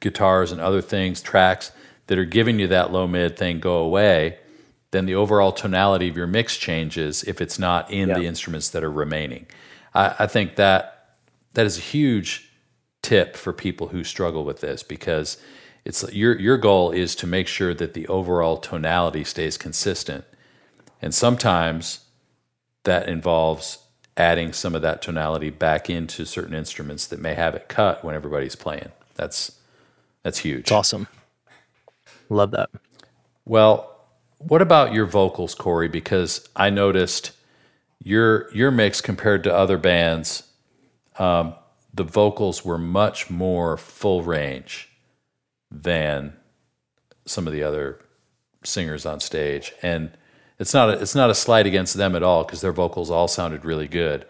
guitars 0.00 0.52
and 0.52 0.60
other 0.60 0.80
things 0.80 1.20
tracks 1.20 1.72
that 2.06 2.18
are 2.18 2.24
giving 2.24 2.58
you 2.58 2.68
that 2.68 2.92
low 2.92 3.06
mid 3.06 3.36
thing 3.36 3.60
go 3.60 3.78
away, 3.78 4.38
then 4.96 5.06
the 5.06 5.14
overall 5.14 5.52
tonality 5.52 6.08
of 6.08 6.16
your 6.16 6.26
mix 6.26 6.56
changes 6.56 7.22
if 7.24 7.40
it's 7.40 7.58
not 7.58 7.90
in 7.90 8.08
the 8.08 8.24
instruments 8.24 8.70
that 8.70 8.82
are 8.82 8.90
remaining. 8.90 9.46
I, 9.94 10.14
I 10.20 10.26
think 10.26 10.56
that 10.56 11.16
that 11.54 11.66
is 11.66 11.78
a 11.78 11.82
huge 11.82 12.50
tip 13.02 13.36
for 13.36 13.52
people 13.52 13.88
who 13.88 14.02
struggle 14.02 14.44
with 14.44 14.60
this 14.60 14.82
because 14.82 15.36
it's 15.84 16.10
your 16.12 16.38
your 16.38 16.56
goal 16.56 16.90
is 16.90 17.14
to 17.16 17.26
make 17.26 17.46
sure 17.46 17.72
that 17.74 17.94
the 17.94 18.08
overall 18.08 18.56
tonality 18.56 19.22
stays 19.22 19.56
consistent. 19.56 20.24
And 21.00 21.14
sometimes 21.14 22.00
that 22.84 23.08
involves 23.08 23.78
adding 24.16 24.52
some 24.52 24.74
of 24.74 24.82
that 24.82 25.02
tonality 25.02 25.50
back 25.50 25.90
into 25.90 26.24
certain 26.24 26.54
instruments 26.54 27.06
that 27.06 27.20
may 27.20 27.34
have 27.34 27.54
it 27.54 27.68
cut 27.68 28.04
when 28.04 28.14
everybody's 28.14 28.56
playing. 28.56 28.90
That's 29.14 29.52
that's 30.22 30.38
huge. 30.38 30.60
It's 30.60 30.72
awesome. 30.72 31.06
Love 32.28 32.50
that. 32.50 32.70
Well, 33.44 33.95
what 34.38 34.62
about 34.62 34.92
your 34.92 35.06
vocals, 35.06 35.54
Cory? 35.54 35.88
Because 35.88 36.48
I 36.54 36.70
noticed 36.70 37.32
your 38.02 38.52
your 38.54 38.70
mix 38.70 39.00
compared 39.00 39.44
to 39.44 39.54
other 39.54 39.78
bands, 39.78 40.44
um, 41.18 41.54
the 41.92 42.04
vocals 42.04 42.64
were 42.64 42.78
much 42.78 43.30
more 43.30 43.76
full 43.76 44.22
range 44.22 44.90
than 45.70 46.34
some 47.24 47.46
of 47.46 47.52
the 47.52 47.62
other 47.62 48.00
singers 48.62 49.06
on 49.06 49.20
stage, 49.20 49.72
and 49.82 50.10
it's 50.58 50.74
not 50.74 50.90
a, 50.90 51.00
it's 51.00 51.14
not 51.14 51.30
a 51.30 51.34
slight 51.34 51.66
against 51.66 51.94
them 51.94 52.14
at 52.14 52.22
all 52.22 52.44
because 52.44 52.60
their 52.60 52.72
vocals 52.72 53.10
all 53.10 53.28
sounded 53.28 53.64
really 53.64 53.88
good, 53.88 54.26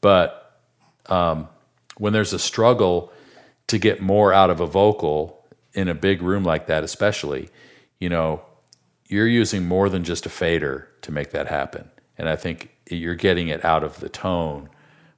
but 0.00 0.62
um, 1.06 1.48
when 1.96 2.12
there's 2.12 2.32
a 2.32 2.38
struggle 2.38 3.12
to 3.66 3.78
get 3.78 4.00
more 4.00 4.32
out 4.32 4.50
of 4.50 4.60
a 4.60 4.66
vocal 4.66 5.44
in 5.74 5.88
a 5.88 5.94
big 5.94 6.22
room 6.22 6.44
like 6.44 6.66
that, 6.66 6.84
especially, 6.84 7.48
you 7.98 8.08
know, 8.08 8.42
you're 9.08 9.26
using 9.26 9.66
more 9.66 9.88
than 9.88 10.04
just 10.04 10.26
a 10.26 10.28
fader 10.28 10.88
to 11.02 11.10
make 11.12 11.30
that 11.30 11.46
happen. 11.48 11.90
And 12.16 12.28
I 12.28 12.36
think 12.36 12.70
you're 12.90 13.14
getting 13.14 13.48
it 13.48 13.64
out 13.64 13.82
of 13.82 14.00
the 14.00 14.08
tone 14.08 14.68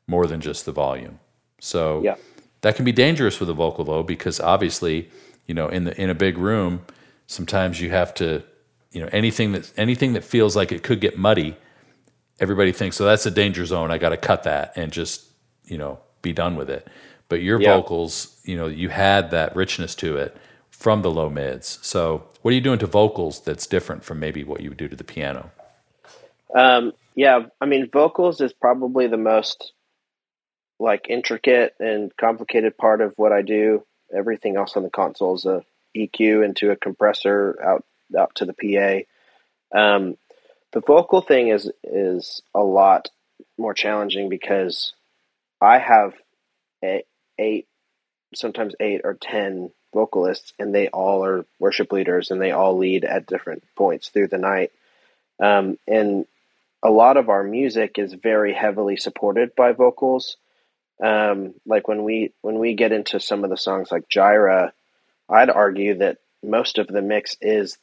more 0.06 0.26
than 0.26 0.40
just 0.40 0.64
the 0.64 0.72
volume. 0.72 1.18
So 1.60 2.02
Yeah. 2.02 2.16
that 2.62 2.76
can 2.76 2.84
be 2.84 2.92
dangerous 2.92 3.40
with 3.40 3.48
a 3.50 3.54
vocal 3.54 3.84
though, 3.84 4.02
because 4.02 4.40
obviously, 4.40 5.08
you 5.46 5.54
know, 5.54 5.68
in 5.68 5.84
the 5.84 6.00
in 6.00 6.10
a 6.10 6.14
big 6.14 6.38
room, 6.38 6.82
sometimes 7.26 7.80
you 7.80 7.90
have 7.90 8.12
to, 8.14 8.42
you 8.92 9.00
know, 9.02 9.08
anything 9.12 9.52
that 9.52 9.72
anything 9.76 10.12
that 10.14 10.24
feels 10.24 10.54
like 10.56 10.72
it 10.72 10.82
could 10.82 11.00
get 11.00 11.18
muddy, 11.18 11.56
everybody 12.38 12.72
thinks, 12.72 12.96
so 12.96 13.04
that's 13.04 13.26
a 13.26 13.30
danger 13.30 13.64
zone. 13.66 13.90
I 13.90 13.98
got 13.98 14.10
to 14.10 14.16
cut 14.16 14.42
that 14.44 14.72
and 14.76 14.92
just, 14.92 15.24
you 15.64 15.78
know, 15.78 15.98
be 16.22 16.32
done 16.32 16.56
with 16.56 16.70
it. 16.70 16.86
But 17.28 17.42
your 17.42 17.60
Yeah. 17.60 17.76
vocals, 17.76 18.40
you 18.44 18.56
know, 18.56 18.66
you 18.66 18.88
had 18.88 19.30
that 19.30 19.54
richness 19.56 19.94
to 19.96 20.16
it 20.16 20.36
from 20.70 21.02
the 21.02 21.10
low 21.10 21.30
mids. 21.30 21.78
So, 21.82 22.24
what 22.42 22.52
are 22.52 22.54
you 22.54 22.60
doing 22.60 22.78
to 22.78 22.86
vocals 22.86 23.40
that's 23.40 23.66
different 23.66 24.04
from 24.04 24.20
maybe 24.20 24.44
what 24.44 24.60
you 24.60 24.70
would 24.70 24.78
do 24.78 24.88
to 24.88 24.96
the 24.96 25.04
piano? 25.04 25.50
Um, 26.54 26.92
yeah, 27.14 27.46
I 27.60 27.66
mean, 27.66 27.90
vocals 27.90 28.40
is 28.40 28.52
probably 28.52 29.06
the 29.06 29.16
most 29.16 29.72
like 30.78 31.06
intricate 31.08 31.74
and 31.78 32.16
complicated 32.16 32.76
part 32.76 33.00
of 33.00 33.12
what 33.16 33.32
I 33.32 33.42
do. 33.42 33.84
Everything 34.14 34.56
else 34.56 34.76
on 34.76 34.82
the 34.82 34.90
console 34.90 35.34
is 35.34 35.44
a 35.44 35.62
EQ 35.96 36.44
into 36.44 36.70
a 36.70 36.76
compressor 36.76 37.56
out 37.62 37.84
out 38.18 38.34
to 38.36 38.46
the 38.46 39.04
PA. 39.72 39.78
Um, 39.78 40.16
the 40.72 40.80
vocal 40.80 41.20
thing 41.20 41.48
is 41.48 41.70
is 41.84 42.42
a 42.54 42.60
lot 42.60 43.08
more 43.58 43.74
challenging 43.74 44.28
because 44.28 44.94
I 45.60 45.78
have 45.78 46.14
eight, 47.38 47.66
sometimes 48.34 48.74
eight 48.80 49.02
or 49.04 49.14
ten 49.14 49.70
vocalists, 49.92 50.52
and 50.58 50.74
they 50.74 50.88
all 50.88 51.24
are 51.24 51.44
worship 51.58 51.92
leaders, 51.92 52.30
and 52.30 52.40
they 52.40 52.50
all 52.50 52.76
lead 52.76 53.04
at 53.04 53.26
different 53.26 53.62
points 53.76 54.08
through 54.08 54.28
the 54.28 54.38
night. 54.38 54.72
Um, 55.40 55.78
and 55.88 56.26
a 56.82 56.90
lot 56.90 57.16
of 57.16 57.28
our 57.28 57.42
music 57.42 57.98
is 57.98 58.12
very 58.12 58.52
heavily 58.52 58.96
supported 58.96 59.54
by 59.54 59.72
vocals. 59.72 60.36
Um, 61.02 61.54
like 61.66 61.88
when 61.88 62.04
we 62.04 62.32
when 62.42 62.58
we 62.58 62.74
get 62.74 62.92
into 62.92 63.20
some 63.20 63.42
of 63.44 63.50
the 63.50 63.56
songs 63.56 63.90
like 63.90 64.08
Jireh, 64.08 64.72
I'd 65.28 65.50
argue 65.50 65.98
that 65.98 66.18
most 66.42 66.78
of 66.78 66.86
the 66.88 67.02
mix 67.02 67.36
is 67.40 67.78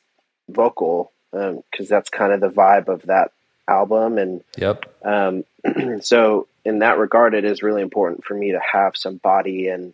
vocal 0.50 1.12
because 1.32 1.88
that's 1.88 2.10
kind 2.10 2.32
of 2.32 2.42
the 2.42 2.50
vibe 2.50 2.88
of 2.88 3.04
that 3.04 3.32
album, 3.68 4.18
and 4.18 4.44
Yep. 4.58 4.86
um, 5.04 5.44
so 6.02 6.48
in 6.64 6.80
that 6.80 6.98
regard, 6.98 7.34
it 7.34 7.46
is 7.46 7.64
really 7.64 7.82
important 7.82 8.24
for 8.24 8.34
me 8.34 8.52
to 8.52 8.60
have 8.60 8.96
some 8.96 9.18
body 9.18 9.68
and 9.68 9.94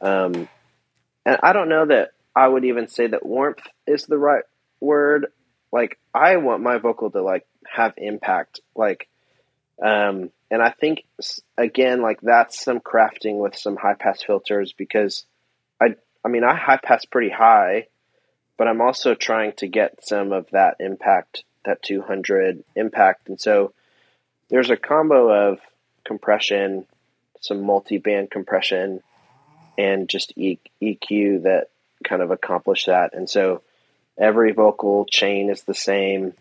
um, 0.00 0.48
and 1.30 1.38
I 1.44 1.52
don't 1.52 1.68
know 1.68 1.86
that 1.86 2.10
I 2.34 2.48
would 2.48 2.64
even 2.64 2.88
say 2.88 3.06
that 3.06 3.24
warmth 3.24 3.62
is 3.86 4.04
the 4.04 4.18
right 4.18 4.42
word. 4.80 5.28
Like 5.70 5.96
I 6.12 6.38
want 6.38 6.60
my 6.60 6.78
vocal 6.78 7.08
to 7.12 7.22
like 7.22 7.46
have 7.72 7.94
impact, 7.96 8.58
like, 8.74 9.06
um, 9.80 10.30
and 10.50 10.60
I 10.60 10.70
think 10.70 11.04
again, 11.56 12.02
like 12.02 12.20
that's 12.20 12.60
some 12.60 12.80
crafting 12.80 13.38
with 13.38 13.56
some 13.56 13.76
high 13.76 13.94
pass 13.94 14.24
filters 14.24 14.72
because 14.72 15.24
I, 15.80 15.94
I 16.24 16.28
mean, 16.28 16.42
I 16.42 16.56
high 16.56 16.80
pass 16.82 17.04
pretty 17.04 17.30
high, 17.30 17.86
but 18.58 18.66
I'm 18.66 18.80
also 18.80 19.14
trying 19.14 19.52
to 19.58 19.68
get 19.68 20.04
some 20.04 20.32
of 20.32 20.48
that 20.50 20.78
impact, 20.80 21.44
that 21.64 21.80
200 21.84 22.64
impact, 22.74 23.28
and 23.28 23.40
so 23.40 23.72
there's 24.48 24.70
a 24.70 24.76
combo 24.76 25.52
of 25.52 25.60
compression, 26.04 26.86
some 27.40 27.62
multi-band 27.62 28.32
compression, 28.32 29.00
and 29.80 30.08
just 30.08 30.36
EQ 30.36 31.42
that 31.44 31.68
kind 32.04 32.22
of 32.22 32.30
accomplish 32.30 32.84
that. 32.84 33.14
And 33.14 33.28
so 33.28 33.62
every 34.18 34.52
vocal 34.52 35.06
chain 35.06 35.48
is 35.50 35.62
the 35.62 35.74
same. 35.74 36.34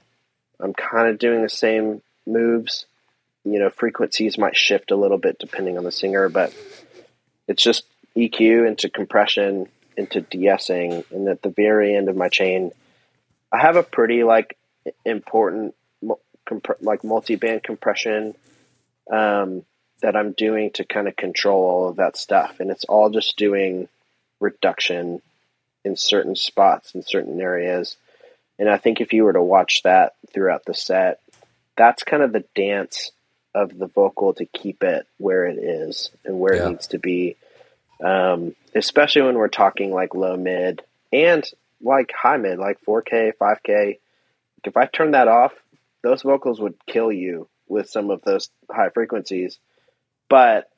I'm 0.59 0.73
kind 0.73 1.07
of 1.07 1.19
doing 1.19 1.41
the 1.41 1.49
same 1.49 2.01
moves. 2.27 2.85
You 3.45 3.59
know, 3.59 3.69
frequencies 3.69 4.37
might 4.37 4.57
shift 4.57 4.91
a 4.91 4.95
little 4.95 5.17
bit 5.17 5.39
depending 5.39 5.77
on 5.77 5.83
the 5.83 5.91
singer, 5.91 6.27
but 6.27 6.53
it's 7.47 7.63
just 7.63 7.85
EQ 8.15 8.67
into 8.67 8.89
compression 8.89 9.67
into 9.95 10.21
de-essing, 10.21 11.03
and 11.11 11.27
at 11.27 11.41
the 11.41 11.49
very 11.49 11.93
end 11.93 12.07
of 12.07 12.15
my 12.15 12.29
chain, 12.29 12.71
I 13.51 13.59
have 13.59 13.75
a 13.75 13.83
pretty 13.83 14.23
like 14.23 14.57
important 15.05 15.75
like 16.81 17.03
multi-band 17.03 17.61
compression 17.61 18.33
um, 19.11 19.63
that 20.01 20.15
I'm 20.15 20.31
doing 20.31 20.71
to 20.71 20.83
kind 20.85 21.07
of 21.07 21.15
control 21.15 21.63
all 21.63 21.89
of 21.89 21.97
that 21.97 22.17
stuff, 22.17 22.59
and 22.59 22.71
it's 22.71 22.85
all 22.85 23.09
just 23.09 23.37
doing 23.37 23.87
reduction 24.39 25.21
in 25.83 25.95
certain 25.95 26.35
spots 26.35 26.93
in 26.95 27.03
certain 27.03 27.39
areas. 27.41 27.95
And 28.57 28.69
I 28.69 28.77
think 28.77 28.99
if 29.01 29.13
you 29.13 29.23
were 29.23 29.33
to 29.33 29.41
watch 29.41 29.83
that 29.83 30.13
throughout 30.33 30.65
the 30.65 30.73
set, 30.73 31.19
that's 31.77 32.03
kind 32.03 32.21
of 32.23 32.33
the 32.33 32.43
dance 32.55 33.11
of 33.55 33.77
the 33.77 33.87
vocal 33.87 34.33
to 34.33 34.45
keep 34.45 34.83
it 34.83 35.07
where 35.17 35.45
it 35.45 35.57
is 35.57 36.11
and 36.25 36.39
where 36.39 36.55
Yeah. 36.55 36.65
it 36.65 36.69
needs 36.69 36.87
to 36.87 36.99
be. 36.99 37.35
Um, 38.03 38.55
especially 38.75 39.23
when 39.23 39.35
we're 39.35 39.47
talking 39.49 39.91
like 39.91 40.13
low 40.15 40.37
mid 40.37 40.83
and 41.11 41.43
like 41.81 42.11
high 42.11 42.37
mid, 42.37 42.59
like 42.59 42.79
4K, 42.85 43.33
5K. 43.39 43.97
If 44.63 44.77
I 44.77 44.85
turn 44.85 45.11
that 45.11 45.27
off, 45.27 45.53
those 46.01 46.21
vocals 46.21 46.59
would 46.59 46.75
kill 46.85 47.11
you 47.11 47.47
with 47.67 47.89
some 47.89 48.09
of 48.11 48.21
those 48.23 48.49
high 48.69 48.89
frequencies. 48.89 49.57
But 50.29 50.69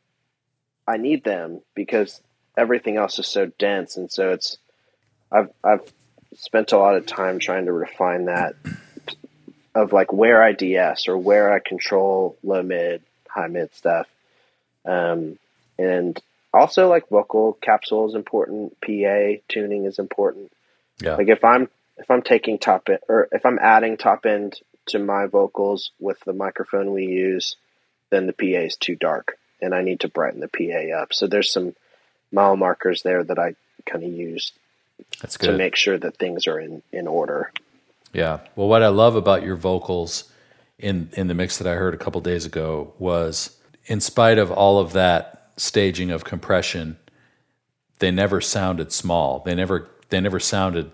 I 0.88 0.98
need 0.98 1.24
them 1.24 1.62
because 1.76 2.22
everything 2.58 2.98
else 2.98 3.20
is 3.20 3.28
so 3.28 3.48
dense, 3.58 3.98
and 3.98 4.12
so 4.12 4.32
it's. 4.32 4.58
I've 5.32 5.50
I've 5.64 5.94
spent 6.36 6.72
a 6.72 6.78
lot 6.78 6.96
of 6.96 7.06
time 7.06 7.40
trying 7.40 7.66
to 7.66 7.74
refine 7.74 8.26
that 8.26 8.56
of 9.74 9.94
like 9.94 10.12
where 10.12 10.44
I 10.44 10.52
DS 10.54 11.08
or 11.08 11.18
where 11.18 11.54
I 11.54 11.60
control 11.60 12.38
low 12.44 12.64
mid, 12.64 13.02
high 13.30 13.48
mid 13.48 13.74
stuff, 13.74 14.08
um, 14.86 15.38
and 15.78 16.22
also 16.54 16.90
like 16.90 17.10
vocal 17.10 17.54
capsule 17.54 18.10
is 18.10 18.16
important. 18.16 18.80
PA 18.82 19.42
tuning 19.48 19.86
is 19.86 20.00
important. 20.00 20.52
Yeah. 21.00 21.16
Like 21.16 21.30
if 21.30 21.44
I'm 21.44 21.70
if 21.98 22.10
I'm 22.10 22.22
taking 22.22 22.60
top 22.60 22.90
end 22.90 23.00
or 23.08 23.28
if 23.32 23.46
I'm 23.46 23.60
adding 23.60 23.98
top 23.98 24.26
end 24.26 24.60
to 24.88 25.00
my 25.00 25.28
vocals 25.28 25.92
with 26.00 26.20
the 26.26 26.34
microphone 26.34 26.92
we 26.92 27.06
use, 27.06 27.56
then 28.10 28.28
the 28.28 28.34
PA 28.34 28.66
is 28.66 28.76
too 28.76 28.96
dark 28.96 29.38
and 29.62 29.74
I 29.74 29.82
need 29.82 30.00
to 30.02 30.08
brighten 30.08 30.40
the 30.40 30.48
PA 30.48 30.98
up. 31.02 31.14
So 31.14 31.28
there's 31.28 31.52
some 31.52 31.76
mile 32.32 32.56
markers 32.56 33.04
there 33.04 33.24
that 33.24 33.40
I 33.40 33.56
kind 33.86 34.04
of 34.04 34.12
use 34.12 34.52
That's 35.22 35.38
good. 35.38 35.52
to 35.52 35.58
make 35.58 35.76
sure 35.76 35.98
that 35.98 36.18
things 36.18 36.48
are 36.48 36.60
in, 36.60 36.82
in 36.92 37.08
order. 37.08 37.52
Yeah. 38.14 38.40
Well, 38.56 38.68
what 38.68 38.84
I 38.84 38.88
love 38.90 39.16
about 39.16 39.44
your 39.44 39.56
vocals 39.56 40.26
in 40.78 41.10
in 41.14 41.28
the 41.28 41.34
mix 41.34 41.58
that 41.60 41.68
I 41.68 41.76
heard 41.76 41.94
a 41.94 41.98
couple 41.98 42.20
days 42.22 42.46
ago 42.46 42.94
was, 42.98 43.58
in 43.86 44.02
spite 44.02 44.38
of 44.38 44.52
all 44.52 44.80
of 44.80 44.94
that 44.94 45.52
staging 45.58 46.12
of 46.12 46.24
compression, 46.24 46.98
they 48.00 48.12
never 48.12 48.42
sounded 48.42 48.92
small. 48.92 49.42
They 49.46 49.56
never 49.56 49.90
they 50.10 50.20
never 50.20 50.40
sounded 50.40 50.92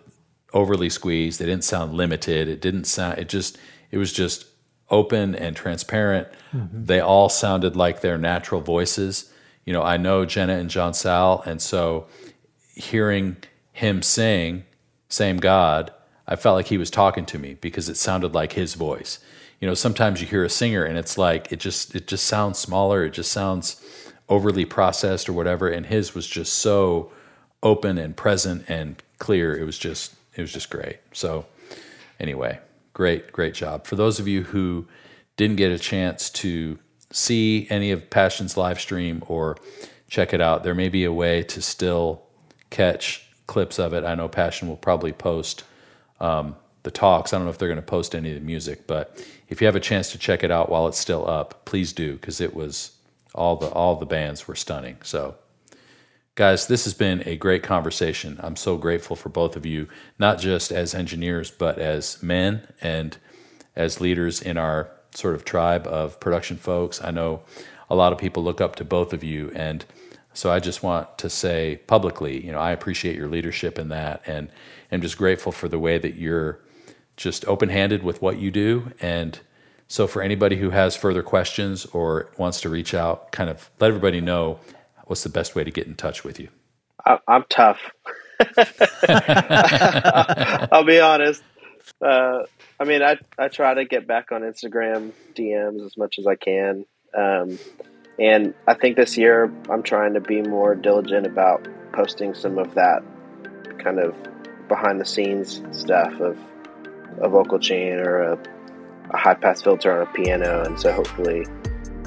overly 0.53 0.89
squeezed. 0.89 1.39
They 1.39 1.45
didn't 1.45 1.63
sound 1.63 1.93
limited. 1.93 2.47
It 2.47 2.61
didn't 2.61 2.85
sound. 2.85 3.17
It 3.17 3.29
just 3.29 3.57
it 3.91 3.97
was 3.97 4.11
just 4.11 4.45
open 4.89 5.35
and 5.35 5.55
transparent. 5.55 6.27
Mm-hmm. 6.53 6.85
They 6.85 6.99
all 6.99 7.29
sounded 7.29 7.75
like 7.75 8.01
their 8.01 8.17
natural 8.17 8.61
voices. 8.61 9.31
You 9.65 9.73
know, 9.73 9.83
I 9.83 9.97
know 9.97 10.25
Jenna 10.25 10.57
and 10.57 10.69
Jonsal, 10.69 11.45
and 11.45 11.61
so 11.61 12.07
hearing 12.73 13.37
him 13.73 14.01
sing 14.01 14.63
"Same 15.09 15.37
God," 15.37 15.91
I 16.27 16.35
felt 16.35 16.55
like 16.55 16.67
he 16.67 16.77
was 16.77 16.89
talking 16.89 17.25
to 17.27 17.39
me 17.39 17.55
because 17.55 17.89
it 17.89 17.97
sounded 17.97 18.33
like 18.33 18.53
his 18.53 18.73
voice. 18.73 19.19
You 19.59 19.67
know, 19.67 19.73
sometimes 19.73 20.21
you 20.21 20.27
hear 20.27 20.43
a 20.43 20.49
singer 20.49 20.83
and 20.83 20.97
it's 20.97 21.17
like 21.17 21.51
it 21.51 21.59
just 21.59 21.95
it 21.95 22.07
just 22.07 22.25
sounds 22.25 22.59
smaller. 22.59 23.03
It 23.05 23.11
just 23.11 23.31
sounds 23.31 23.81
overly 24.29 24.65
processed 24.65 25.29
or 25.29 25.33
whatever. 25.33 25.67
And 25.69 25.85
his 25.85 26.13
was 26.13 26.27
just 26.27 26.53
so 26.53 27.11
open 27.63 27.97
and 27.97 28.15
present 28.15 28.65
and 28.67 29.01
clear. 29.17 29.57
It 29.57 29.63
was 29.63 29.77
just 29.77 30.15
it 30.35 30.41
was 30.41 30.53
just 30.53 30.69
great. 30.69 30.97
So 31.11 31.45
anyway, 32.19 32.59
great 32.97 33.31
great 33.31 33.53
job 33.53 33.85
for 33.85 33.95
those 33.95 34.19
of 34.19 34.27
you 34.27 34.41
who 34.41 34.87
didn't 35.35 35.57
get 35.57 35.71
a 35.71 35.77
chance 35.77 36.31
to 36.31 36.79
see 37.11 37.67
any 37.69 37.91
of 37.91 38.09
Passion's 38.09 38.57
live 38.57 38.79
stream 38.79 39.23
or 39.27 39.55
check 40.09 40.33
it 40.33 40.41
out. 40.41 40.63
There 40.63 40.73
may 40.73 40.89
be 40.89 41.03
a 41.03 41.13
way 41.13 41.43
to 41.43 41.61
still 41.61 42.23
catch 42.71 43.29
clips 43.45 43.77
of 43.77 43.93
it. 43.93 44.03
I 44.03 44.15
know 44.15 44.27
Passion 44.27 44.67
will 44.67 44.77
probably 44.77 45.13
post 45.13 45.63
um, 46.19 46.55
the 46.81 46.89
talks. 46.91 47.31
I 47.31 47.37
don't 47.37 47.45
know 47.45 47.51
if 47.51 47.59
they're 47.59 47.67
going 47.67 47.75
to 47.77 47.81
post 47.81 48.15
any 48.15 48.29
of 48.29 48.35
the 48.35 48.45
music, 48.45 48.87
but 48.87 49.23
if 49.47 49.61
you 49.61 49.67
have 49.67 49.75
a 49.75 49.79
chance 49.79 50.11
to 50.11 50.17
check 50.17 50.43
it 50.43 50.49
out 50.49 50.69
while 50.69 50.87
it's 50.87 50.97
still 50.97 51.29
up, 51.29 51.65
please 51.65 51.93
do 51.93 52.13
because 52.13 52.41
it 52.41 52.55
was 52.55 52.91
all 53.35 53.57
the 53.57 53.69
all 53.69 53.95
the 53.95 54.07
bands 54.07 54.47
were 54.47 54.55
stunning. 54.55 54.97
So, 55.03 55.35
guys, 56.37 56.67
this 56.67 56.83
has 56.83 56.93
been 56.93 57.23
a 57.25 57.35
great 57.35 57.63
conversation. 57.63 58.39
I'm 58.41 58.55
so 58.55 58.77
grateful 58.77 59.15
for 59.15 59.29
both 59.29 59.55
of 59.55 59.65
you, 59.65 59.87
not 60.19 60.37
just 60.37 60.71
as 60.71 60.93
engineers, 60.93 61.49
but 61.49 61.79
as 61.79 62.21
men 62.21 62.67
and 62.79 63.17
as 63.75 63.99
leaders 63.99 64.39
in 64.39 64.55
our 64.55 64.91
sort 65.15 65.33
of 65.33 65.43
tribe 65.43 65.87
of 65.87 66.19
production 66.19 66.57
folks. 66.57 67.03
I 67.03 67.09
know 67.09 67.41
a 67.89 67.95
lot 67.95 68.13
of 68.13 68.19
people 68.19 68.43
look 68.43 68.61
up 68.61 68.75
to 68.75 68.85
both 68.85 69.13
of 69.13 69.23
you 69.23 69.51
and 69.55 69.83
so 70.31 70.51
I 70.51 70.59
just 70.59 70.83
want 70.83 71.17
to 71.17 71.31
say 71.31 71.81
publicly, 71.87 72.45
you 72.45 72.51
know, 72.51 72.59
I 72.59 72.69
appreciate 72.69 73.15
your 73.15 73.27
leadership 73.27 73.79
in 73.79 73.89
that 73.89 74.21
and 74.27 74.51
am 74.91 75.01
just 75.01 75.17
grateful 75.17 75.51
for 75.51 75.67
the 75.67 75.79
way 75.79 75.97
that 75.97 76.13
you're 76.13 76.59
just 77.15 77.43
open 77.47 77.69
handed 77.69 78.03
with 78.03 78.21
what 78.21 78.37
you 78.37 78.51
do. 78.51 78.91
And 79.01 79.39
so, 79.87 80.05
for 80.05 80.21
anybody 80.21 80.57
who 80.57 80.69
has 80.69 80.95
further 80.95 81.23
questions 81.23 81.87
or 81.87 82.29
wants 82.37 82.61
to 82.61 82.69
reach 82.69 82.93
out, 82.93 83.31
kind 83.31 83.49
of 83.49 83.71
let 83.79 83.87
everybody 83.87 84.21
know 84.21 84.59
what's 85.07 85.23
the 85.23 85.29
best 85.29 85.55
way 85.55 85.63
to 85.63 85.71
get 85.71 85.87
in 85.87 85.95
touch 85.95 86.23
with 86.23 86.39
you. 86.39 86.49
I, 87.05 87.19
am 87.27 87.45
tough. 87.49 87.79
I'll 90.71 90.83
be 90.83 90.99
honest. 90.99 91.43
Uh, 92.01 92.39
I 92.79 92.83
mean, 92.83 93.01
I, 93.01 93.17
I 93.37 93.47
try 93.47 93.73
to 93.73 93.85
get 93.85 94.07
back 94.07 94.31
on 94.31 94.41
Instagram 94.41 95.11
DMs 95.35 95.85
as 95.85 95.97
much 95.97 96.19
as 96.19 96.27
I 96.27 96.35
can. 96.35 96.85
Um, 97.17 97.57
and 98.19 98.53
I 98.67 98.73
think 98.73 98.97
this 98.97 99.17
year 99.17 99.51
I'm 99.69 99.83
trying 99.83 100.13
to 100.13 100.21
be 100.21 100.41
more 100.41 100.75
diligent 100.75 101.25
about 101.25 101.67
posting 101.93 102.33
some 102.33 102.57
of 102.57 102.73
that 102.75 103.03
kind 103.79 103.99
of 103.99 104.15
behind 104.67 104.99
the 104.99 105.05
scenes 105.05 105.61
stuff 105.71 106.19
of 106.19 106.37
a 107.21 107.29
vocal 107.29 107.59
chain 107.59 107.93
or 107.93 108.33
a, 108.33 108.39
a 109.11 109.17
high 109.17 109.33
pass 109.33 109.61
filter 109.61 110.01
on 110.01 110.07
a 110.07 110.11
piano, 110.11 110.63
and 110.63 110.79
so 110.79 110.91
hopefully 110.91 111.45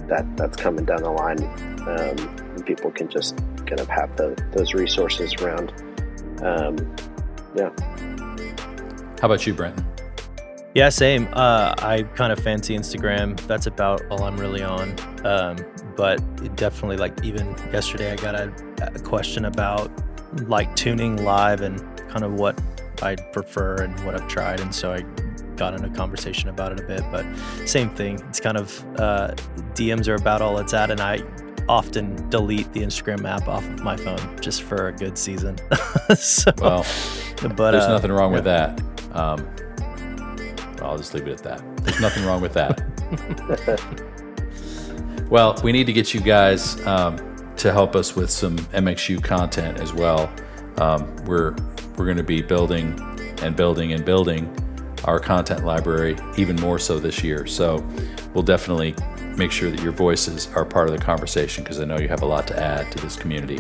that 0.09 0.27
that's 0.37 0.57
coming 0.57 0.85
down 0.85 1.03
the 1.03 1.11
line, 1.11 1.43
um, 1.89 2.50
and 2.61 2.67
people 2.67 2.91
can 2.91 3.09
just 3.09 3.37
kind 3.67 3.81
of 3.81 3.89
have 3.89 4.15
the, 4.17 4.37
those 4.53 4.75
resources 4.75 5.35
around. 5.37 5.73
Um, 6.43 6.77
yeah. 7.55 7.71
How 9.21 9.27
about 9.27 9.47
you, 9.47 9.55
Brent? 9.55 9.83
Yeah, 10.75 10.89
same. 10.89 11.29
Uh, 11.33 11.75
I 11.79 12.05
kind 12.15 12.33
of 12.33 12.39
fancy 12.39 12.77
Instagram. 12.77 13.41
That's 13.47 13.67
about 13.67 14.03
all 14.11 14.23
I'm 14.23 14.37
really 14.37 14.63
on. 14.63 14.95
Um, 15.25 15.57
but 15.97 16.57
definitely, 16.57 16.97
like 16.97 17.25
even 17.25 17.49
yesterday, 17.73 18.13
I 18.13 18.17
got 18.17 18.35
a, 18.35 18.53
a 18.95 19.01
question 19.01 19.47
about 19.47 19.91
like 20.49 20.75
tuning 20.77 21.25
live 21.25 21.61
and 21.63 21.81
kind 22.09 22.25
of 22.25 22.35
what 22.35 22.61
I 23.03 23.17
prefer 23.17 23.77
and 23.77 23.99
what 24.05 24.15
I've 24.15 24.29
tried. 24.29 24.61
And 24.61 24.73
so 24.73 24.93
I 24.93 25.01
got 25.57 25.75
in 25.75 25.85
a 25.85 25.91
conversation 25.91 26.49
about 26.49 26.73
it 26.73 26.81
a 26.81 26.85
bit. 26.85 27.03
But 27.11 27.27
same 27.67 27.91
thing. 27.91 28.23
It's 28.29 28.39
kind 28.39 28.57
of 28.57 28.85
uh, 28.99 29.35
DMs 29.75 30.07
are 30.09 30.15
about 30.15 30.41
all 30.41 30.59
it's 30.59 30.73
at, 30.73 30.91
and 30.91 31.01
I 31.01 31.17
often 31.71 32.29
delete 32.31 32.73
the 32.73 32.81
Instagram 32.81 33.25
app 33.25 33.47
off 33.47 33.65
of 33.65 33.81
my 33.81 33.97
phone 33.97 34.19
just 34.41 34.65
for 34.65 34.89
a 34.89 34.93
good 34.93 35.17
season. 35.17 35.57
so, 36.17 36.51
well, 36.59 36.85
but 37.57 37.71
there's 37.71 37.85
uh, 37.85 37.93
nothing 37.93 38.11
wrong 38.11 38.33
yeah. 38.33 38.37
with 38.37 38.45
that. 38.45 38.83
Um, 39.13 39.49
I'll 40.83 40.99
just 40.99 41.15
leave 41.15 41.29
it 41.29 41.33
at 41.33 41.43
that. 41.45 41.85
There's 41.85 42.01
nothing 42.01 42.25
wrong 42.25 42.41
with 42.41 42.55
that. 42.55 42.83
well, 45.31 45.61
we 45.63 45.71
need 45.71 45.87
to 45.87 45.93
get 45.93 46.13
you 46.13 46.21
guys 46.21 46.85
um, 46.89 47.17
to 47.59 47.73
help 47.73 47.95
us 47.95 48.17
with 48.17 48.31
some 48.31 48.59
MXU 48.59 49.23
content 49.23 49.79
as 49.79 49.93
well. 49.93 50.29
Um, 50.79 51.15
we're 51.25 51.55
we're 51.97 52.07
going 52.07 52.17
to 52.17 52.25
be 52.25 52.43
building 52.43 52.99
and 53.43 53.55
building 53.55 53.93
and 53.93 54.05
building 54.05 54.53
our 55.05 55.21
content 55.21 55.65
library 55.65 56.17
even 56.37 56.57
more 56.57 56.81
so 56.81 56.99
this 56.99 57.23
year. 57.23 57.47
So 57.47 57.87
we'll 58.35 58.43
definitely 58.43 58.97
make 59.37 59.53
sure 59.53 59.71
that 59.71 59.81
your 59.81 59.93
voices 59.93 60.49
are 60.55 60.65
part 60.65 60.89
of 60.89 60.97
the 60.97 61.03
conversation 61.03 61.65
because 61.65 61.81
I 61.81 61.85
know 61.85 61.99
you 61.99 62.09
have 62.09 62.23
a 62.23 62.27
lot 62.27 62.47
to 62.49 62.59
add 62.61 62.91
to 62.93 62.99
this 62.99 63.17
community. 63.17 63.59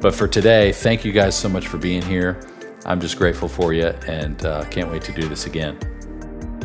But 0.00 0.14
for 0.14 0.28
today, 0.28 0.72
thank 0.72 1.04
you 1.04 1.12
guys 1.12 1.36
so 1.36 1.48
much 1.48 1.68
for 1.68 1.78
being 1.78 2.02
here. 2.02 2.40
I'm 2.86 3.00
just 3.00 3.16
grateful 3.16 3.48
for 3.48 3.72
you 3.72 3.86
and 4.06 4.44
uh, 4.44 4.64
can't 4.66 4.90
wait 4.90 5.02
to 5.02 5.12
do 5.12 5.26
this 5.28 5.46
again. 5.46 5.78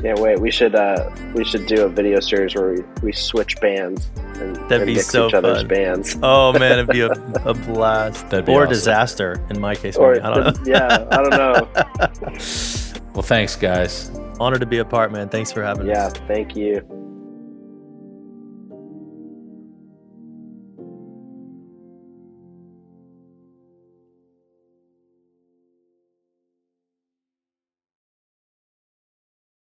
Can't 0.02 0.20
wait. 0.20 0.40
We 0.40 0.50
should 0.50 0.76
uh, 0.76 1.10
we 1.34 1.44
should 1.44 1.66
do 1.66 1.84
a 1.84 1.90
video 1.90 2.22
series 2.22 2.56
where 2.56 2.74
we, 2.74 2.82
we 3.04 3.12
switch 3.12 3.60
bands 3.60 4.10
and, 4.36 4.56
That'd 4.56 4.72
and 4.72 4.86
be 4.86 4.94
mix 4.96 5.08
so 5.08 5.28
each 5.28 5.34
other's 5.34 5.60
fun. 5.60 5.68
bands. 5.68 6.16
Oh 6.24 6.54
man, 6.58 6.80
it'd 6.80 6.88
be 6.88 7.02
a, 7.02 7.10
a 7.46 7.54
blast. 7.54 8.30
That'd 8.30 8.46
be 8.46 8.54
or 8.54 8.62
awesome. 8.64 8.74
disaster 8.74 9.46
in 9.50 9.60
my 9.60 9.76
case. 9.76 9.98
Or. 9.98 10.14
I 10.26 10.34
don't 10.34 10.58
know. 10.58 10.64
yeah, 10.66 11.06
I 11.12 11.18
don't 11.18 11.32
know. 11.32 12.40
Well, 13.14 13.24
thanks, 13.24 13.56
guys. 13.58 14.12
Honored 14.40 14.62
to 14.62 14.66
be 14.68 14.78
a 14.78 14.86
part, 14.86 15.12
man. 15.12 15.28
Thanks 15.28 15.52
for 15.52 15.62
having 15.62 15.88
me. 15.88 15.92
Yeah, 15.92 16.06
us. 16.06 16.14
thank 16.28 16.56
you. 16.56 16.86